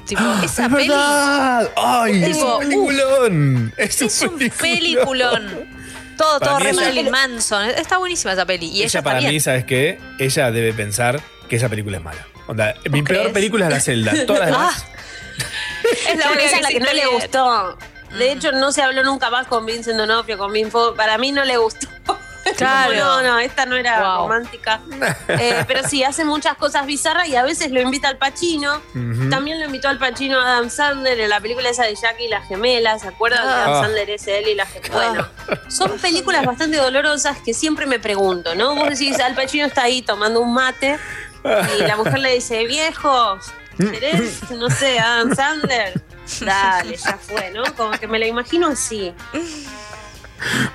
[0.06, 0.90] Tipo, esa ¡Es peli.
[0.90, 1.72] verdad!
[1.78, 2.24] ¡Ay!
[2.24, 3.74] Es Tipo, un peliculón.
[3.78, 5.82] Es un Es un peliculón.
[6.18, 7.70] Todo, Para todo re Marilyn Manson.
[7.70, 8.68] Está buenísima esa peli.
[8.68, 9.34] Y ella, ella para también.
[9.36, 10.00] mí, ¿sabes qué?
[10.20, 12.28] Ella debe pensar que esa película es mala.
[12.52, 13.34] Onda, mi peor crees?
[13.34, 14.26] película es La Celda.
[14.26, 14.86] Todas las demás.
[14.86, 17.78] Ah, es la que única es la que no le gustó.
[18.18, 20.94] De hecho, no se habló nunca más con Vincent D'Onofrio, con Vinfo.
[20.96, 21.88] Para mí no le gustó.
[22.58, 22.94] Claro.
[22.96, 24.24] No, no, esta no era Wow.
[24.28, 24.82] romántica.
[25.30, 28.82] Eh, pero sí, hace muchas cosas bizarras y a veces lo invita al Pacino.
[28.96, 29.30] Ujú.
[29.30, 32.28] También lo invitó al Pacino a Adam Sandler en la película esa de Jackie y
[32.30, 33.04] las gemelas.
[33.04, 33.42] ¿Se acuerdan?
[33.48, 33.64] Ah.
[33.66, 34.92] Adam Sandler es él y las gemelas.
[34.92, 35.28] Bueno,
[35.70, 38.76] son películas bastante dolorosas que siempre me pregunto, ¿no?
[38.76, 40.98] Vos decís, Al Pacino está ahí tomando un mate
[41.44, 43.38] y la mujer le dice, viejo,
[43.78, 44.50] ¿querés?
[44.52, 46.02] No sé, Adam Sandler.
[46.42, 47.64] Dale, ya fue, ¿no?
[47.76, 49.14] Como que me la imagino así.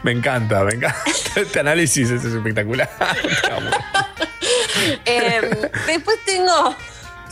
[0.02, 0.96] Me encanta, me encanta.
[1.36, 2.88] Este análisis es espectacular.
[5.04, 6.74] Eh, después tengo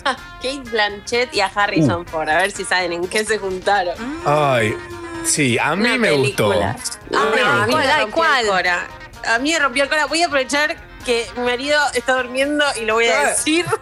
[0.04, 2.28] a Kate Blanchett y a Harrison Ford.
[2.28, 3.94] A ver si saben en qué se juntaron.
[4.26, 4.76] Ay,
[5.24, 6.48] sí, a mí Una me gustó.
[6.50, 6.70] película.
[6.70, 7.76] A mí me Ah, gustó.
[7.76, 8.00] me ¿Cuál?
[8.00, 8.44] rompió ¿Cuál?
[8.44, 8.86] el cora.
[9.28, 10.06] A mí me rompió el cora.
[10.06, 13.64] Voy a aprovechar que mi marido está durmiendo y lo voy a decir.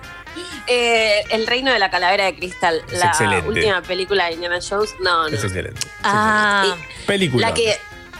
[0.67, 3.49] Eh, el reino de la calavera de cristal, Es la excelente.
[3.49, 4.95] última película de Indiana Jones.
[5.01, 5.37] No, no.
[5.37, 5.81] Es excelente.
[6.05, 6.77] Ah,
[7.07, 7.49] Película.
[7.49, 7.77] La que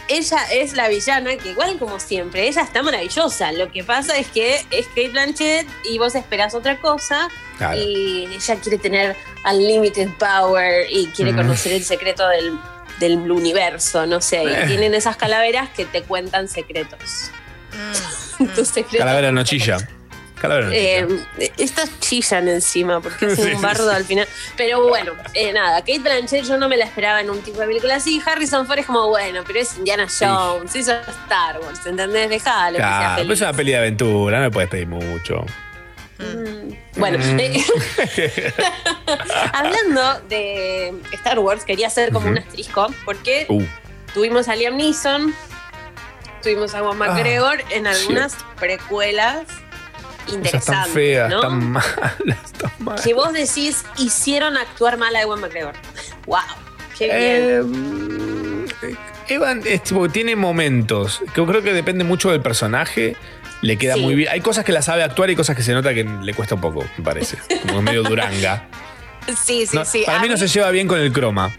[0.09, 3.51] ella es la villana, que igual como siempre, ella está maravillosa.
[3.53, 7.29] Lo que pasa es que es Kate Blanchett y vos esperás otra cosa.
[7.57, 7.79] Claro.
[7.79, 9.15] Y ella quiere tener
[9.49, 11.37] unlimited power y quiere Mm.
[11.37, 12.59] conocer el secreto del,
[12.99, 14.43] del universo, no sé.
[14.43, 14.63] Eh.
[14.65, 17.31] Y tienen esas calaveras que te cuentan secretos.
[18.39, 18.99] Mm, Tus secretos.
[18.99, 19.77] Calavera no chilla.
[20.39, 21.07] Calavera Eh,
[21.57, 23.95] estos chillan encima porque es Sí, un bardo sí.
[23.95, 24.27] al final.
[24.57, 27.67] Pero bueno, eh, nada, Kate Blanchett yo no me la esperaba en un tipo de
[27.67, 28.21] película así.
[28.25, 30.91] Harrison Ford es como, bueno, pero es Indiana Jones, hizo
[31.23, 32.29] Star Wars, ¿entendés?
[32.29, 32.75] Dejalo.
[32.77, 35.45] Claro, pero es una peli de aventura, no le puedes pedir mucho.
[36.97, 37.39] Bueno, Mm.
[37.39, 37.63] eh,
[39.53, 42.33] hablando de Star Wars, quería hacer como Ujú.
[42.33, 43.63] un asterisco porque Uh.
[44.13, 45.33] tuvimos a Liam Neeson,
[46.43, 49.43] tuvimos a Juan Ah, McGregor en algunas precuelas
[50.27, 50.65] interesantes.
[50.65, 51.41] tan feas, ¿no?
[51.41, 53.01] tan malas, tan malas.
[53.01, 55.73] que vos decís hicieron actuar mal a Ewan McGregor.
[56.27, 56.39] ¡Wow!
[56.97, 58.65] ¡Qué Eh, bien!
[59.29, 63.15] Evan es tipo, tiene momentos que yo creo que depende mucho del personaje.
[63.61, 64.01] Le queda Sí.
[64.01, 64.29] muy bien.
[64.29, 66.61] Hay cosas que la sabe actuar y cosas que se nota que le cuesta un
[66.61, 67.37] poco, me parece.
[67.67, 68.67] Como medio duranga.
[69.41, 70.03] Sí, sí, No, sí.
[70.05, 71.49] para mí no se lleva bien con el croma.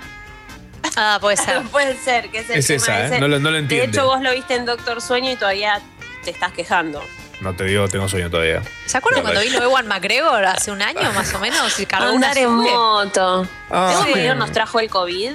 [0.97, 1.63] Ah, puede ser.
[1.71, 3.21] Puede ser que es el Es tema esa, ¿eh?
[3.21, 5.81] No lo- no lo De hecho, vos lo viste en Doctor Sueño y todavía
[6.25, 7.03] te estás quejando.
[7.41, 8.63] No te digo, tengo sueño todavía.
[8.87, 11.79] ¿Se acuerdan cuando vino Ewan McGregor hace un año más o menos?
[11.81, 13.47] Y cargó Andar en moto.
[13.71, 14.11] Ah, ¿Ewan sí.
[14.11, 15.31] McGregor nos trajo el COVID?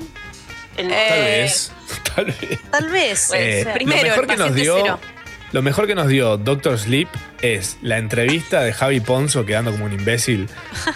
[0.78, 1.72] El- Tal Eh, vez.
[2.16, 2.60] Tal vez.
[2.72, 3.28] Tal vez.
[3.28, 3.66] Puede Eh.
[3.74, 4.78] Primero, lo mejor el que nos dio.
[4.82, 5.00] cero.
[5.52, 7.10] Lo mejor que nos dio Doctor Sleep
[7.42, 10.48] es la entrevista de Javi Ponzo quedando como un imbécil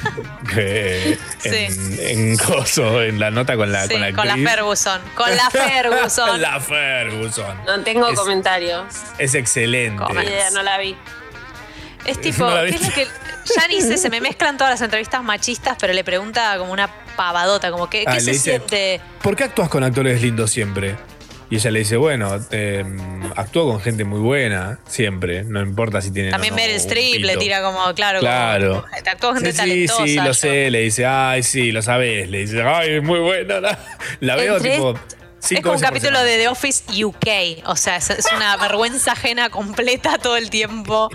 [0.54, 4.38] que en, en coso, en la nota con la, Sí, con la con la.
[4.52, 5.02] Ferguson.
[5.16, 6.42] Con la Ferguson.
[6.42, 7.58] la Ferguson.
[7.66, 8.86] No tengo Es- comentarios.
[9.18, 10.04] Es excelente.
[10.14, 10.96] Idea, no la vi.
[12.06, 13.08] Es tipo, No ¿qué es lo que.?
[13.56, 16.90] Ya ni sé, se me mezclan todas las entrevistas machistas, pero le pregunta como una
[17.18, 19.02] pavadota, como, ¿qué, Ah, qué se dice, siente?
[19.22, 20.96] ¿Por qué actúas con actores lindos siempre?
[21.49, 22.84] Y ella le dice, bueno, eh,
[23.36, 27.22] actúo con gente muy buena siempre, no importa si tienen o También no Meryl Streep
[27.22, 27.40] le pito".
[27.40, 28.82] tira como, claro, Claro.
[28.90, 29.03] como.
[29.03, 30.03] Te actúa gente Sí, sí, talentosa.
[30.06, 33.60] sí, lo yo- sé, le dice, ay, sí, lo sabes, le dice, ay, muy buena,
[33.60, 33.78] la,
[34.20, 34.95] la veo Entre- tipo
[35.52, 36.24] Es como un capítulo semana.
[36.32, 37.64] de The Office UK.
[37.68, 41.10] O sea, es, es una vergüenza ajena completa todo el tiempo.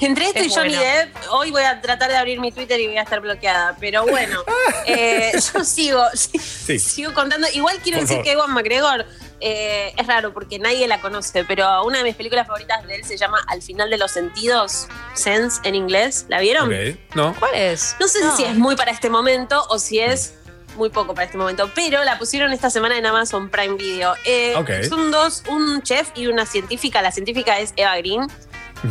[0.00, 0.82] Entre esto Es y Johnny bueno.
[0.92, 3.76] Depp, hoy voy a tratar de abrir mi Twitter y voy a estar bloqueada.
[3.80, 4.42] Pero bueno,
[4.86, 6.02] eh, yo sigo,
[6.78, 7.46] sigo contando.
[7.54, 8.24] Igual quiero Por decir favor.
[8.24, 9.06] que Ewan McGregor
[9.40, 13.04] eh, es raro porque nadie la conoce, pero una de mis películas favoritas de él
[13.04, 16.26] se llama Al final de los sentidos, Sense en inglés.
[16.28, 16.68] ¿La vieron?
[16.72, 17.34] Ok, ¿no?
[17.38, 17.96] ¿Cuál es?
[18.00, 18.36] No sé No.
[18.36, 20.34] si es muy para este momento o si es
[20.76, 24.14] muy poco para este momento, pero la pusieron esta semana en Amazon Prime Video.
[24.26, 24.70] Eh, Ok.
[24.86, 27.00] Son dos, un chef y una científica.
[27.00, 28.26] La científica es Eva Green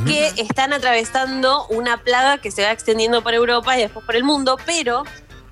[0.05, 4.23] que están atravesando una plaga que se va extendiendo por Europa y después por el
[4.23, 5.03] mundo, pero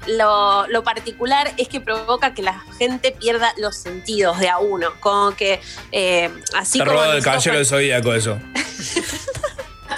[0.08, 4.90] lo, lo particular es que provoca que la gente pierda los sentidos de a uno,
[5.00, 5.62] como que
[5.92, 8.40] eh, así como robado el caballero del zodíaco eso.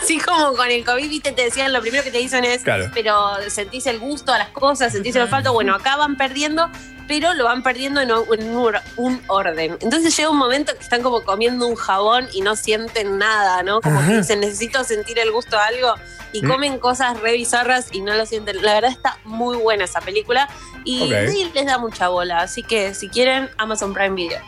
[0.06, 2.92] Así como con el COVID, viste, te decían, lo primero que te dicen es, Claro.
[2.94, 3.18] pero
[3.50, 6.70] sentís el gusto a las cosas, sentís el olfato, bueno, acá van perdiendo,
[7.08, 9.78] pero lo van perdiendo en un, en un or- un orden.
[9.82, 13.82] Entonces llega un momento que están como comiendo un jabón y no sienten nada, ¿no?
[13.82, 15.96] Como que dicen, necesito sentir el gusto de algo
[16.34, 16.50] y Mm.
[16.52, 18.62] comen cosas re bizarras y no lo sienten.
[18.64, 20.48] La verdad está muy buena esa película
[20.84, 24.40] y les da mucha bola, así que si quieren, Amazon Prime Video.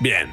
[0.00, 0.30] Bien.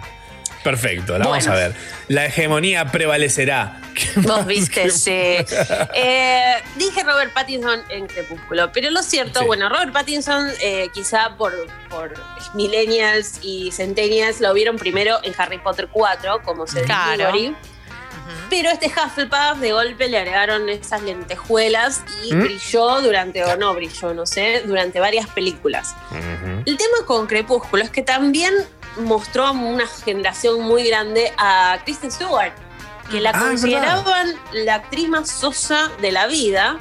[0.63, 1.73] Perfecto, la vamos a ver.
[2.07, 3.81] La hegemonía prevalecerá.
[4.17, 5.11] Vos viste, sí.
[5.95, 9.45] Eh, dije Robert Pattinson en Crepúsculo, pero lo cierto, Sí.
[9.45, 11.53] bueno, Robert Pattinson eh, quizá por,
[11.89, 12.13] por
[12.55, 17.17] millennials y centennials lo vieron primero en Harry Potter 4 como Cedric Claro.
[17.31, 17.55] Diggory.
[18.49, 22.39] Pero este Hufflepuff de golpe le agregaron esas lentejuelas y ¿Mm?
[22.43, 25.93] brilló durante, o no brilló, no sé, durante varias películas.
[26.65, 28.53] El tema con Crepúsculo es que también
[28.97, 32.53] mostró a una generación muy grande a Kristen Stewart,
[33.11, 36.77] que la Ah, consideraban la actriz más sosa de la vida.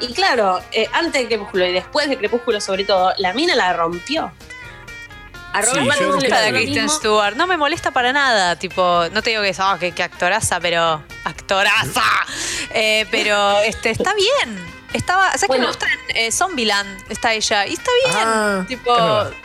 [0.00, 3.72] Y claro, eh, antes de Crepúsculo y después de Crepúsculo sobre todo, la mina la
[3.72, 4.32] rompió.
[5.52, 6.88] A Sí, Robert pasó de lo Kristen.
[6.90, 7.36] Stewart.
[7.36, 8.56] No me molesta para nada.
[8.56, 11.00] Tipo, no te digo que es ah, que, que actoraza, pero.
[11.24, 12.02] ¡Actoraza!
[12.70, 14.58] Eh, pero este, está bien.
[14.92, 15.30] Estaba.
[15.30, 15.54] ¿Sabes Bueno.
[15.54, 17.04] que me gusta en eh, Zombieland?
[17.08, 17.66] Está ella.
[17.68, 18.16] Y está bien.
[18.26, 18.96] Ah, tipo.
[18.96, 19.43] es.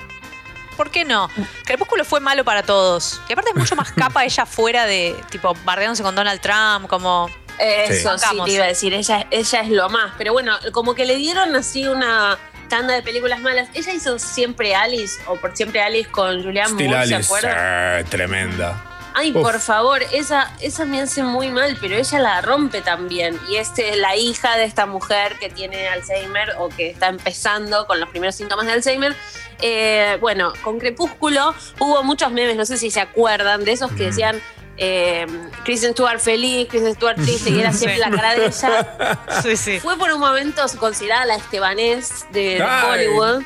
[0.80, 1.30] ¿Por qué no?
[1.65, 3.19] Crepúsculo fue malo para todos.
[3.27, 7.30] Y aparte es mucho más capa ella fuera de, tipo, bardeándose con Donald Trump, como.
[7.60, 10.14] Eso sí, te iba a decir, ella, ella es lo más.
[10.18, 12.38] Pero bueno, como que le dieron así una
[12.69, 13.68] tanda de películas malas.
[13.73, 17.27] Ella hizo siempre Alice, o por siempre Alice con Julianne Still Moore, ¿se Alice.
[17.27, 17.57] acuerdan?
[17.60, 18.89] eh, tremenda.
[19.14, 19.41] Ay, Uf.
[19.41, 23.40] por favor, esa, esa me hace muy mal, pero ella la rompe también.
[23.49, 27.99] Y este, la hija de esta mujer que tiene Alzheimer o que está empezando con
[27.99, 29.15] los primeros síntomas de Alzheimer.
[29.61, 34.06] eh, bueno, con Crepúsculo hubo muchos memes, no sé si se acuerdan, de esos que
[34.06, 34.41] decían
[34.80, 35.27] eh,
[35.65, 38.10] Kristen Stewart feliz, Kristen Stewart triste, y era siempre Sí.
[38.10, 39.19] la cara de ella.
[39.43, 39.80] Sí, sí.
[39.80, 42.64] Fue por un momento considerada la estebanés de.
[42.64, 43.43] Hollywood.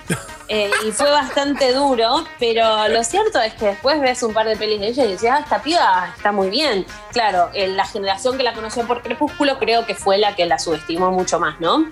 [0.50, 4.58] Eh, y fue bastante duro, pero lo cierto es que después ves un par de
[4.58, 6.86] pelis de ella y decías, ah, esta piba está muy bien.
[7.14, 10.60] Claro, en la generación que la conoció por Crepúsculo creo que fue la que la
[10.60, 11.90] subestimó mucho más, ¿no?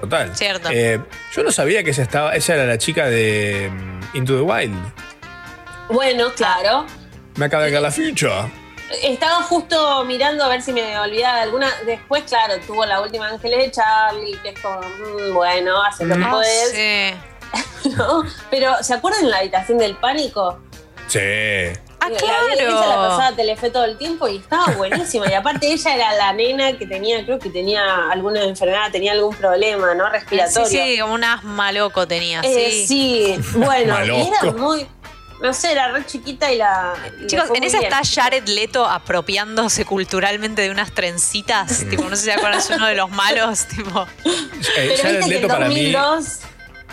[0.00, 0.36] Total.
[0.36, 0.68] Cierto.
[0.70, 1.00] Eh,
[1.34, 2.36] yo no sabía que ella estaba.
[2.36, 4.92] Ella era la chica de mm, Into the Wild.
[5.88, 6.86] Bueno, claro.
[7.36, 8.48] Me acaba de caer la ficha.
[9.02, 11.68] Estaba justo mirando a ver si me olvidaba de alguna.
[11.84, 16.16] Después, claro, tuvo la última Ángeles de Charlie, que es como, mm, bueno, hace lo
[16.16, 16.70] que Ah, podés.
[16.72, 17.88] sí.
[17.96, 18.22] ¿no?
[18.50, 20.58] Pero, ¿se acuerdan de la habitación del pánico?
[21.08, 21.18] Sí.
[22.00, 22.48] Ah, La- claro.
[22.52, 25.28] Esa la pasaba Telefe todo el tiempo y estaba buenísima.
[25.30, 29.34] Y aparte ella era la nena que tenía, creo que tenía alguna enfermedad, tenía algún
[29.34, 30.08] problema, ¿no?
[30.08, 30.68] Respiratorio.
[30.68, 32.40] Sí, sí, como un asma loco tenía.
[32.42, 32.86] Eh, sí.
[32.86, 34.86] sí, bueno, y era muy,
[35.42, 36.94] no sé, era re chiquita y la...
[37.22, 37.92] y Chicos, en esa bien.
[37.92, 41.84] está Jared Leto apropiándose culturalmente de unas trencitas.
[41.90, 43.66] tipo, no sé si se acuerdan, es uno de los malos.
[43.68, 44.06] Tipo.
[44.24, 44.44] Eh,
[44.74, 46.38] Pero Jared viste que Leto en para mí 2002,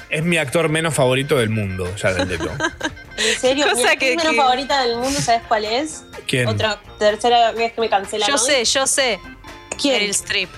[0.09, 2.51] es mi actor menos favorito del mundo, Jared Leto.
[3.17, 6.03] en serio, Cosa mi actriz que- menos que- favorita del mundo, ¿sabes cuál es?
[6.27, 6.47] ¿Quién?
[6.47, 9.19] Otra tercera vez que me cancelan Yo sé, yo sé.
[9.81, 9.95] ¿Quién?
[9.95, 10.49] Meryl Streep.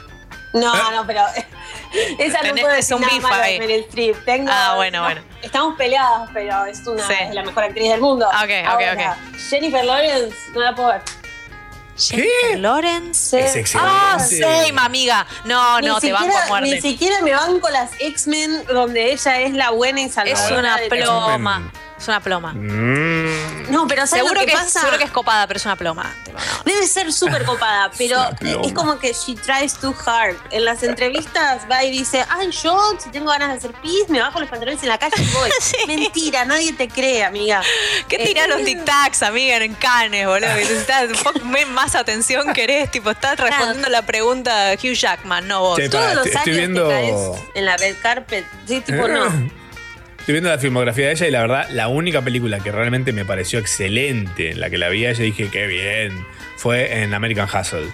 [0.56, 1.22] No, no, pero
[2.20, 3.54] esa no puedo es decir un nada malo ahí.
[3.54, 4.26] de Meryl Streep.
[4.26, 5.22] Tengo, Ah, bueno, no, bueno.
[5.42, 7.14] Estamos peleadas, pero es una Sí.
[7.22, 8.26] es la mejor actriz del mundo.
[8.28, 9.18] Ok, ok, Ahora,
[9.50, 11.02] Jennifer Lawrence, no la puedo ver.
[11.98, 13.40] Jennifer Lawrence.
[13.40, 13.90] Es excelente.
[13.94, 15.26] Ah, same, amiga.
[15.46, 16.70] No, Ni no, te banco siquiera- a muerte.
[16.72, 20.60] Ni siquiera me banco las X-Men donde ella es la buena y Es salvadora.
[20.60, 21.72] una de- ploma.
[21.98, 22.52] Es una ploma.
[22.54, 23.05] Mm.
[23.70, 24.66] No, pero ¿sabes Seguro lo que, que, pasa?
[24.68, 26.16] es, seguro que es copada, pero es una ploma.
[26.66, 28.20] Debe ser súper copada, pero
[28.64, 30.36] es como que she tries too hard.
[30.52, 34.20] En las entrevistas va y dice, ay, yo si tengo ganas de hacer pis, me
[34.20, 35.50] bajo los pantalones en la calle y voy.
[35.88, 37.62] Mentira, nadie te cree, amiga.
[38.08, 40.48] ¿Qué Eh, tirás los tic-tacs, amiga, en Canes, boludo?
[40.56, 42.92] Necesitas un poco me- más atención querés.
[42.92, 45.78] Tipo, estás respondiendo la pregunta Hugh Jackman, no vos.
[45.80, 47.16] Che, Todos los estoy- años viendo- te caes
[47.56, 48.46] en la red carpet.
[48.68, 49.26] Sí, tipo, no.
[50.26, 53.26] Estoy viendo la filmografía de ella y la verdad, la única película que realmente me
[53.26, 56.26] pareció excelente, en la que la vi a ella y dije, qué bien,
[56.58, 57.88] fue en American Hustle.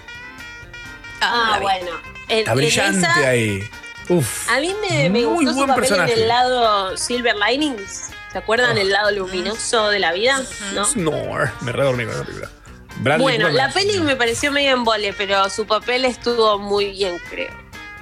[1.20, 1.90] Ah, bueno.
[2.28, 3.62] En- Está en brillante esa- ahí.
[4.08, 4.48] Uf.
[4.50, 6.12] A mí me, me Muy gustó su buen papel personaje.
[6.14, 8.10] en el lado Silver Linings.
[8.32, 8.78] ¿Se acuerdan?
[8.78, 10.40] El lado luminoso de la vida,
[10.74, 10.86] ¿no?
[10.86, 11.50] Snore.
[11.60, 12.50] Me redormí con esa película.
[12.96, 16.92] Bradley Bueno, Cooper la peli me pareció medio en vole, pero su papel estuvo muy
[16.92, 17.52] bien, creo.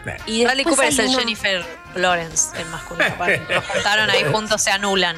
[0.06, 0.16] Eh.
[0.26, 3.14] Y Bradley después Cooper es el Jennifer Lawrence, el masculino.
[3.48, 5.16] Los juntaron ahí juntos, se anulan.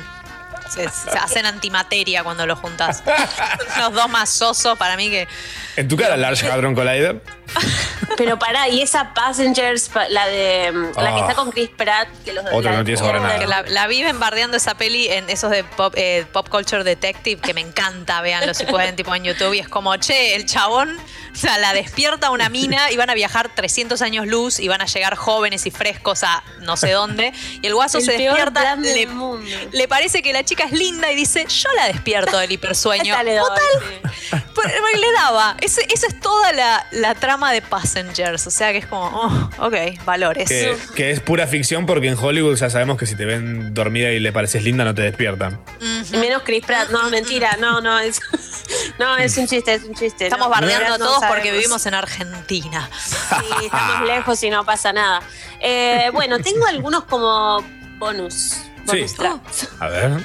[0.71, 3.03] Se, se hacen antimateria cuando los juntas.
[3.79, 5.29] Los dos más sosos para mí que.
[5.77, 7.21] En tu cara, Large Hadron Collider.
[8.17, 11.21] Pero pará, y esa Passengers, pa- la de mm, la que Ah.
[11.21, 13.39] está con Chris Pratt, que los Otra la- no tiene sabor a nada.
[13.39, 17.41] que la, la viven bardeando esa peli en esos de pop, eh, pop Culture Detective,
[17.41, 19.55] que me encanta, véanlo si pueden, tipo en YouTube.
[19.55, 20.95] Y es como, che, el chabón,
[21.33, 24.83] o sea, la despierta una mina y van a viajar 300 años luz y van
[24.83, 27.33] a llegar jóvenes y frescos a no sé dónde.
[27.63, 29.47] Y el guaso El se despierta, le, mundo.
[29.73, 33.15] le parece que la chica es linda y dice, yo la despierto del hipersueño.
[33.23, 34.71] Total, pero
[35.01, 35.57] le daba.
[35.61, 38.47] Ese- Esa es toda la, la trama de Passengers.
[38.47, 40.49] O sea que es como, oh, ok, valores.
[40.49, 44.11] Que, que es pura ficción porque en Hollywood ya sabemos que si te ven dormida
[44.11, 45.61] y le pareces linda no te despiertan.
[45.81, 48.21] Y menos Chris Pratt, no, mentira, no, no, es,
[48.99, 50.25] no, es un chiste, es un chiste.
[50.25, 52.89] Estamos no, bardeando no a todos porque vivimos en Argentina.
[53.05, 55.23] Sí, estamos lejos y no pasa nada.
[55.61, 57.65] Eh, bueno, tengo algunos como
[57.99, 58.59] bonus.
[58.87, 59.67] bonus Sí.
[59.81, 60.21] A ver.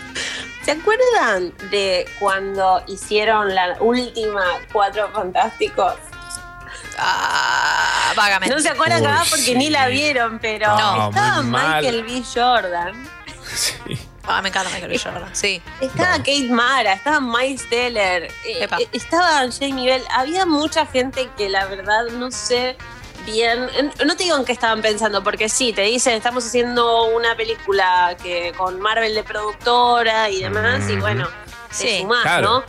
[0.68, 5.94] ¿Se acuerdan de cuando hicieron la última Cuatro Fantásticos?
[6.98, 8.54] Ah, vagamente.
[8.56, 9.56] No se acuerdan Uy, capaz porque sí.
[9.56, 11.42] ni la vieron, pero No, estaba.
[11.44, 12.24] Michael B.
[12.34, 13.10] Jordan.
[14.30, 15.00] Ah, me encanta Michael B.
[15.00, 15.30] Jordan.
[15.34, 15.62] Sí.
[15.80, 18.76] Estaba Kate Mara, estaba Miles Teller, eh, Epa.
[18.78, 20.04] eh, estaba Jamie Bell.
[20.14, 22.76] Había mucha gente que la verdad no sé
[23.26, 23.70] bien.
[23.78, 27.38] en- No te digo en qué estaban pensando, porque sí, te dicen, estamos haciendo una
[27.38, 31.30] película que con Marvel de productora y demás, y bueno,
[31.72, 32.50] Sí, te sumás, claro.
[32.50, 32.64] ¿no?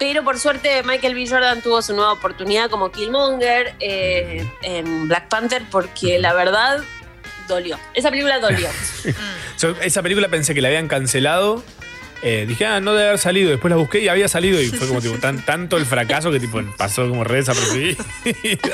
[0.00, 1.28] Pero por suerte Michael B.
[1.28, 6.82] Jordan tuvo su nueva oportunidad como Killmonger eh, en Black Panther porque la verdad
[7.46, 7.78] dolió.
[7.92, 8.68] Esa película dolió.
[9.58, 11.62] Yo esa película pensé que la habían cancelado.
[12.22, 13.50] Eh, dije, ah, no debe haber salido.
[13.50, 16.40] Después la busqué y había salido y fue como tipo, tan, tanto el fracaso que
[16.40, 18.02] tipo pasó como re desapercibida.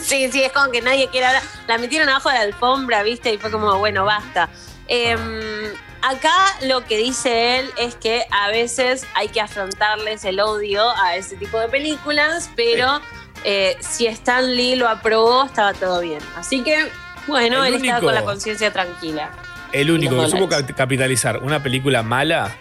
[0.00, 1.42] Sí, sí, es como que nadie quiere hablar.
[1.66, 3.32] La metieron abajo de la alfombra, ¿viste?
[3.32, 4.50] Y fue como, bueno, basta.
[4.86, 5.72] Em,
[6.08, 11.16] acá lo que dice él es que a veces hay que afrontarles el odio a
[11.16, 13.00] ese tipo de películas, pero
[13.44, 16.20] eh, si Stan Lee lo aprobó, estaba todo bien.
[16.36, 16.88] Así que,
[17.26, 19.30] bueno, El él estaba con la conciencia tranquila.
[19.72, 22.56] El único que supo capitalizar una película mala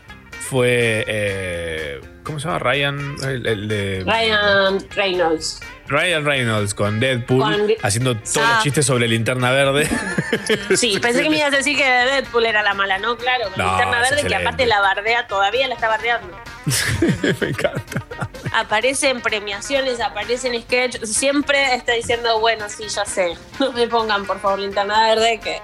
[0.50, 1.04] fue.
[1.08, 2.60] eh, ¿Cómo se llama?
[2.60, 3.16] Ryan.
[3.24, 4.04] El, el de.
[4.06, 5.60] Ryan Reynolds.
[5.94, 8.54] Ryan Reynolds con Deadpool Con- haciendo todos Ah.
[8.56, 9.88] los chistes sobre linterna verde.
[10.76, 13.16] Sí, pensé que me ibas a decir que Deadpool era la mala, ¿no?
[13.18, 16.36] Claro, con No, linterna verde que aparte la bardea, todavía la está bardeando.
[17.42, 18.04] Me encanta.
[18.52, 23.88] Aparece en premiaciones, aparece en sketch, siempre está diciendo, bueno, sí, ya sé, no me
[23.88, 25.62] pongan por favor linterna verde, que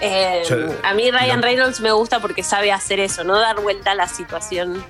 [0.00, 1.46] eh, Yo- a mí Ryan no.
[1.46, 4.84] Reynolds me gusta porque sabe hacer eso, no dar vuelta a la situación.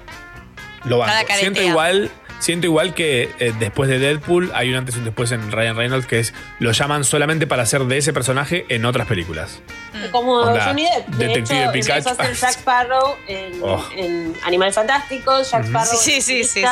[0.84, 1.32] Lo banco.
[1.38, 5.32] Siento igual, siento igual que eh, después de Deadpool hay un antes y un después
[5.32, 9.06] en Ryan Reynolds que es lo llaman solamente para hacer de ese personaje en otras
[9.06, 9.60] películas.
[10.12, 11.06] Como Onda, Johnny Depp.
[11.16, 12.08] De Detective hecho, Pikachu.
[12.10, 13.84] empezó a Jack Sparrow en, Oh.
[13.96, 15.64] en Animales Fantásticos, Jack.
[15.66, 15.98] Sparrow.
[15.98, 16.64] Sí, en sí, sí, sí.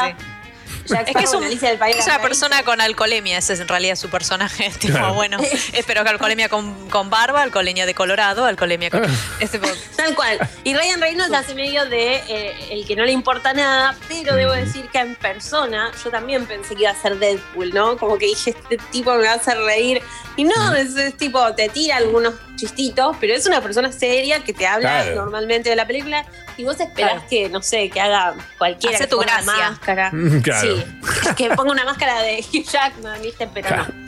[0.87, 3.39] Jack Es que es, un- en Alicia del País de es una persona con alcoholemia,
[3.39, 4.71] ese es en realidad su personaje.
[4.79, 5.15] Tipo, Claro.
[5.15, 5.39] bueno,
[5.73, 9.03] espero que alcoholemia con, con barba, alcoholemia de Colorado, alcoholemia con.
[9.97, 10.39] Tal cual.
[10.65, 14.53] Y Ryan Reynolds hace medio de eh, el que no le importa nada, pero debo
[14.53, 17.97] decir que en persona yo también pensé que iba a ser Deadpool, ¿no?
[17.97, 20.03] Como que dije, este tipo me va a hacer reír.
[20.37, 24.53] Y no, es, es tipo, te tira algunos chistitos, pero es una persona seria que
[24.53, 25.15] te habla Claro.
[25.17, 26.25] normalmente de la película
[26.57, 27.27] y vos esperás Claro.
[27.29, 28.97] que, no sé, que haga cualquiera.
[28.97, 29.53] Hace que tu gracia.
[29.71, 30.11] Máscara.
[30.43, 30.61] Claro.
[30.76, 30.76] Sí,
[31.37, 33.49] que ponga una máscara de Hugh Jackman, ¿viste?
[33.53, 33.87] Pero Claro.
[33.89, 34.07] no.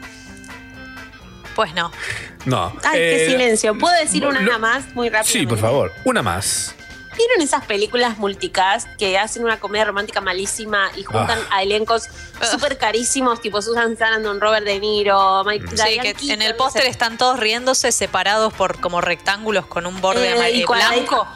[1.55, 1.91] pues no.
[2.45, 2.73] No.
[2.85, 3.77] Ay, qué Eh, silencio.
[3.77, 5.33] ¿Puedo decir una no- más muy rápido?
[5.33, 5.93] Sí, por favor.
[6.05, 6.75] Una más.
[7.19, 11.57] ¿Vieron esas películas multicast que hacen una comedia romántica malísima y juntan Ah.
[11.57, 12.05] a elencos
[12.51, 16.53] súper carísimos, tipo Susan Sarandon, Robert De Niro, Mike Sí, Diane que Keaton, en el
[16.53, 16.89] no póster sé.
[16.89, 21.27] están todos riéndose separados por como rectángulos con un borde Eh, eh, blanco.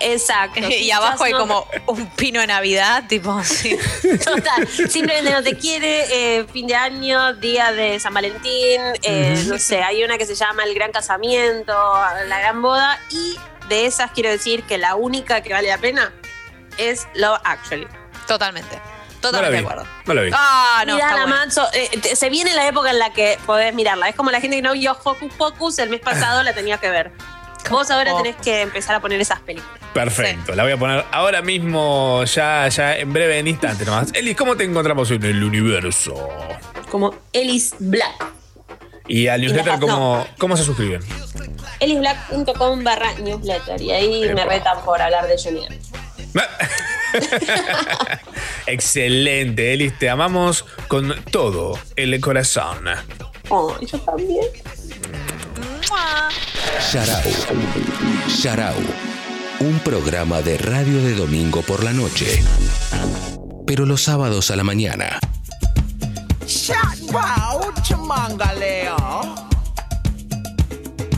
[0.00, 0.60] Exacto.
[0.68, 3.76] y sí, abajo hay como un pino de Navidad, tipo, sí.
[4.24, 9.58] Total, simplemente no te quiere, eh, fin de año, día de San Valentín, eh, no
[9.58, 11.72] sé, hay una que se llama El Gran Casamiento,
[12.26, 13.36] La Gran Boda, y
[13.68, 16.12] de esas quiero decir que la única que vale la pena
[16.78, 17.86] es Love Actually.
[18.26, 18.76] Totalmente.
[18.76, 19.62] No Totalmente vi.
[19.64, 19.90] de acuerdo.
[20.06, 20.30] No la vi.
[20.32, 21.36] Ah, no, Mirá está la bueno.
[21.44, 24.08] Matzo, eh, te- se viene la época en la que podés mirarla.
[24.08, 26.88] Es como la gente que no vio Hocus Pocus el mes pasado la tenía que
[26.88, 27.10] ver.
[27.70, 29.76] Vos ahora tenés que empezar a poner esas películas.
[29.92, 34.10] Perfecto, la voy a poner ahora mismo, ya, ya en breve, en instante nomás.
[34.14, 36.28] Elis, ¿cómo te encontramos en el universo?
[36.88, 38.24] Como Ellis Black.
[39.08, 39.80] Y al newsletter, no.
[39.80, 41.00] ¿cómo, ¿cómo se suscriben?
[41.80, 43.80] Ellisblack.com barra newsletter.
[43.80, 45.66] Y ahí me retan por hablar de Johnny.
[48.66, 52.84] Excelente, Elis, te amamos con todo el corazón.
[53.48, 54.44] Oh, yo también.
[56.92, 57.22] Sharau.
[58.28, 58.74] Sharau.
[59.60, 62.42] Un programa de radio de domingo por la noche.
[63.66, 65.18] Pero los sábados a la mañana.
[66.48, 68.96] Shot wow, chamangaleo.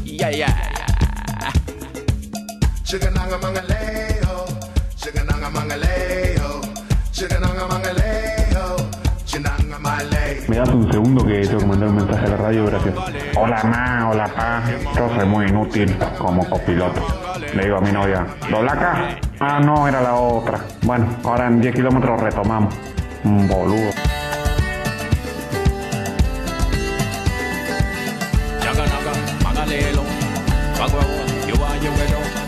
[0.02, 0.50] Yeah, yeah.
[2.82, 4.50] Chigananga mangaleo,
[4.98, 6.60] chigananga mangaleo,
[7.12, 8.76] chigananga mangaleo,
[9.24, 10.48] chinanga malay.
[10.48, 12.94] Me das un segundo que tengo que mandar un mensaje a la radio, gracias.
[13.36, 14.64] Hola ma, hola pa,
[14.96, 17.06] yo soy muy inútil como copiloto.
[17.54, 19.20] Le digo a mi novia, ¿dobla acá?
[19.38, 20.58] Ah, no, era la otra.
[20.82, 22.74] Bueno, ahora en 10 kilómetros retomamos.
[23.22, 23.92] Un boludo.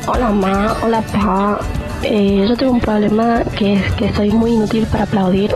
[0.05, 1.61] Hola ma, hola pa.
[2.03, 5.55] Eh, yo tengo un problema que es que soy muy inútil para aplaudir.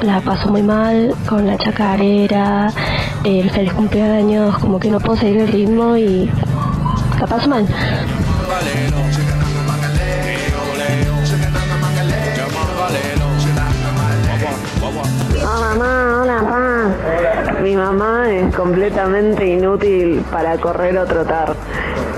[0.00, 2.72] La paso muy mal con la chacarera,
[3.24, 6.30] el feliz cumpleaños, como que no puedo seguir el ritmo y
[7.20, 7.66] la paso mal.
[15.42, 17.60] Hola mamá, hola papá.
[17.62, 21.54] Mi mamá es completamente inútil para correr o trotar.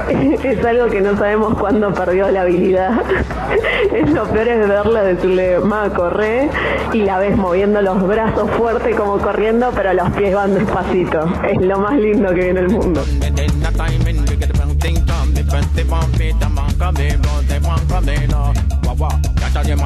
[0.45, 2.93] Es algo que no sabemos cuándo perdió la habilidad.
[3.93, 6.49] Es lo peor es verla decirle, ma, corre,
[6.93, 11.21] y la ves moviendo los brazos fuerte como corriendo, pero los pies van despacito.
[11.49, 13.03] Es lo más lindo que viene el mundo.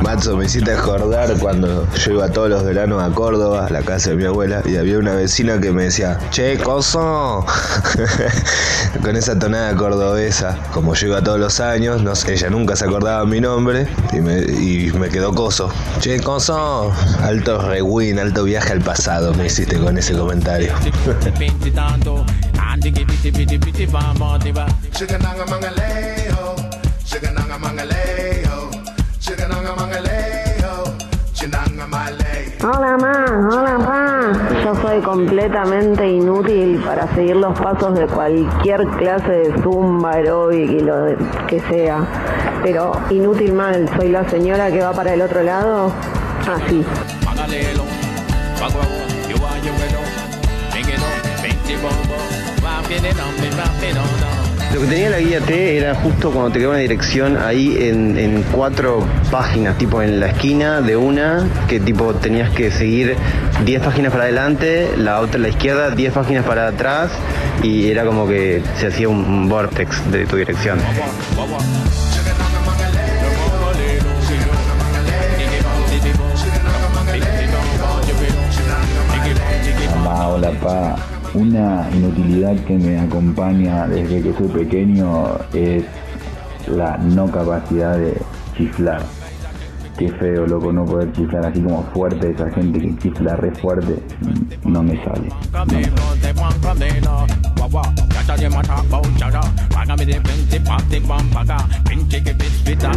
[0.03, 4.11] Matzo, me hiciste acordar cuando yo iba todos los veranos a Córdoba, a la casa
[4.11, 7.45] de mi abuela, y había una vecina que me decía, che, coso,
[9.03, 10.57] con esa tonada cordobesa.
[10.73, 14.21] Como yo iba todos los años, no sé, ella nunca se acordaba mi nombre y
[14.21, 15.71] me, y me quedó coso.
[16.01, 16.93] Che, coso,
[17.23, 20.73] alto rewind, alto viaje al pasado me hiciste con ese comentario.
[27.13, 28.71] Chigananga mangaleo,
[29.21, 30.97] chigananga mangaleo, chigananga mangaleo,
[31.35, 32.43] chinanga malay.
[32.63, 33.13] Hola ma,
[33.51, 34.33] hola pa.
[34.65, 40.81] Yo soy completamente inútil para seguir los pasos de cualquier clase de zumba, aeróbic y
[40.81, 41.17] lo de-
[41.49, 41.99] que sea.
[42.63, 45.93] Pero inútil mal, soy la señora que va para el otro lado.
[46.49, 46.83] Así.
[54.75, 58.43] Lo que tenía la guía T era justo cuando te quedaba una dirección ahí en,
[58.53, 63.17] cuatro páginas, tipo en la esquina de una, que tipo tenías que seguir
[63.67, 67.11] 10 páginas para adelante, la otra a la izquierda, 10 páginas para atrás,
[67.63, 70.79] y era como que se hacía un, vortex de tu dirección.
[80.05, 81.22] Hola pa.
[81.35, 85.83] Una inutilidad que me acompaña desde que soy pequeño es
[86.67, 88.21] la no capacidad de
[88.55, 89.03] chiflar.
[90.03, 92.33] Qué feo, loco, no poder chiflar así como fuerte.
[92.33, 94.03] Esa gente que chifla re fuerte,
[94.65, 95.29] no me sale.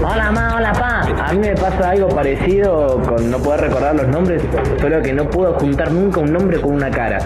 [0.03, 1.27] Hola ma, hola pa.
[1.27, 4.41] A mí me pasa algo parecido con no poder recordar los nombres,
[4.82, 7.19] solo que no puedo juntar nunca un nombre con una cara.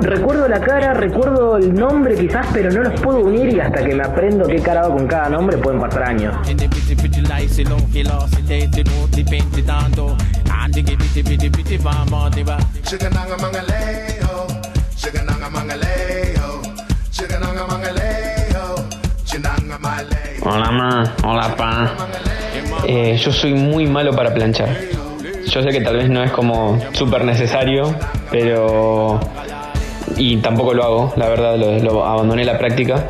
[0.00, 3.94] Recuerdo la cara, recuerdo el nombre quizás, pero no los puedo unir y hasta que
[3.94, 6.36] me aprendo qué cara hago con cada nombre pueden pasar años.
[20.42, 21.94] Hola ma, hola pa.
[22.86, 24.68] Eh, yo soy muy malo para planchar.
[25.46, 27.94] Yo sé que tal vez no es como súper necesario,
[28.30, 29.20] pero...
[30.16, 33.08] Y tampoco lo hago, la verdad, lo, lo abandoné la práctica.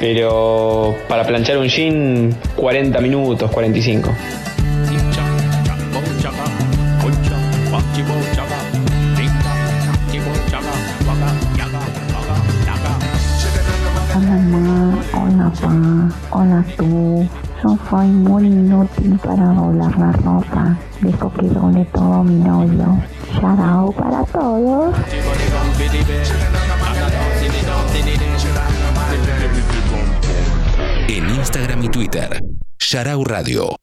[0.00, 4.10] Pero para planchar un jean, 40 minutos, 45.
[14.12, 17.28] Hola ma, hola pa, hola tú.
[17.62, 20.78] Yo soy muy inútil para doblar la ropa.
[21.02, 22.98] Dejo que doble todo mi novio.
[23.42, 24.94] Out para todos.
[31.82, 32.40] Y Twitter,
[32.78, 33.74] Sharau Radio.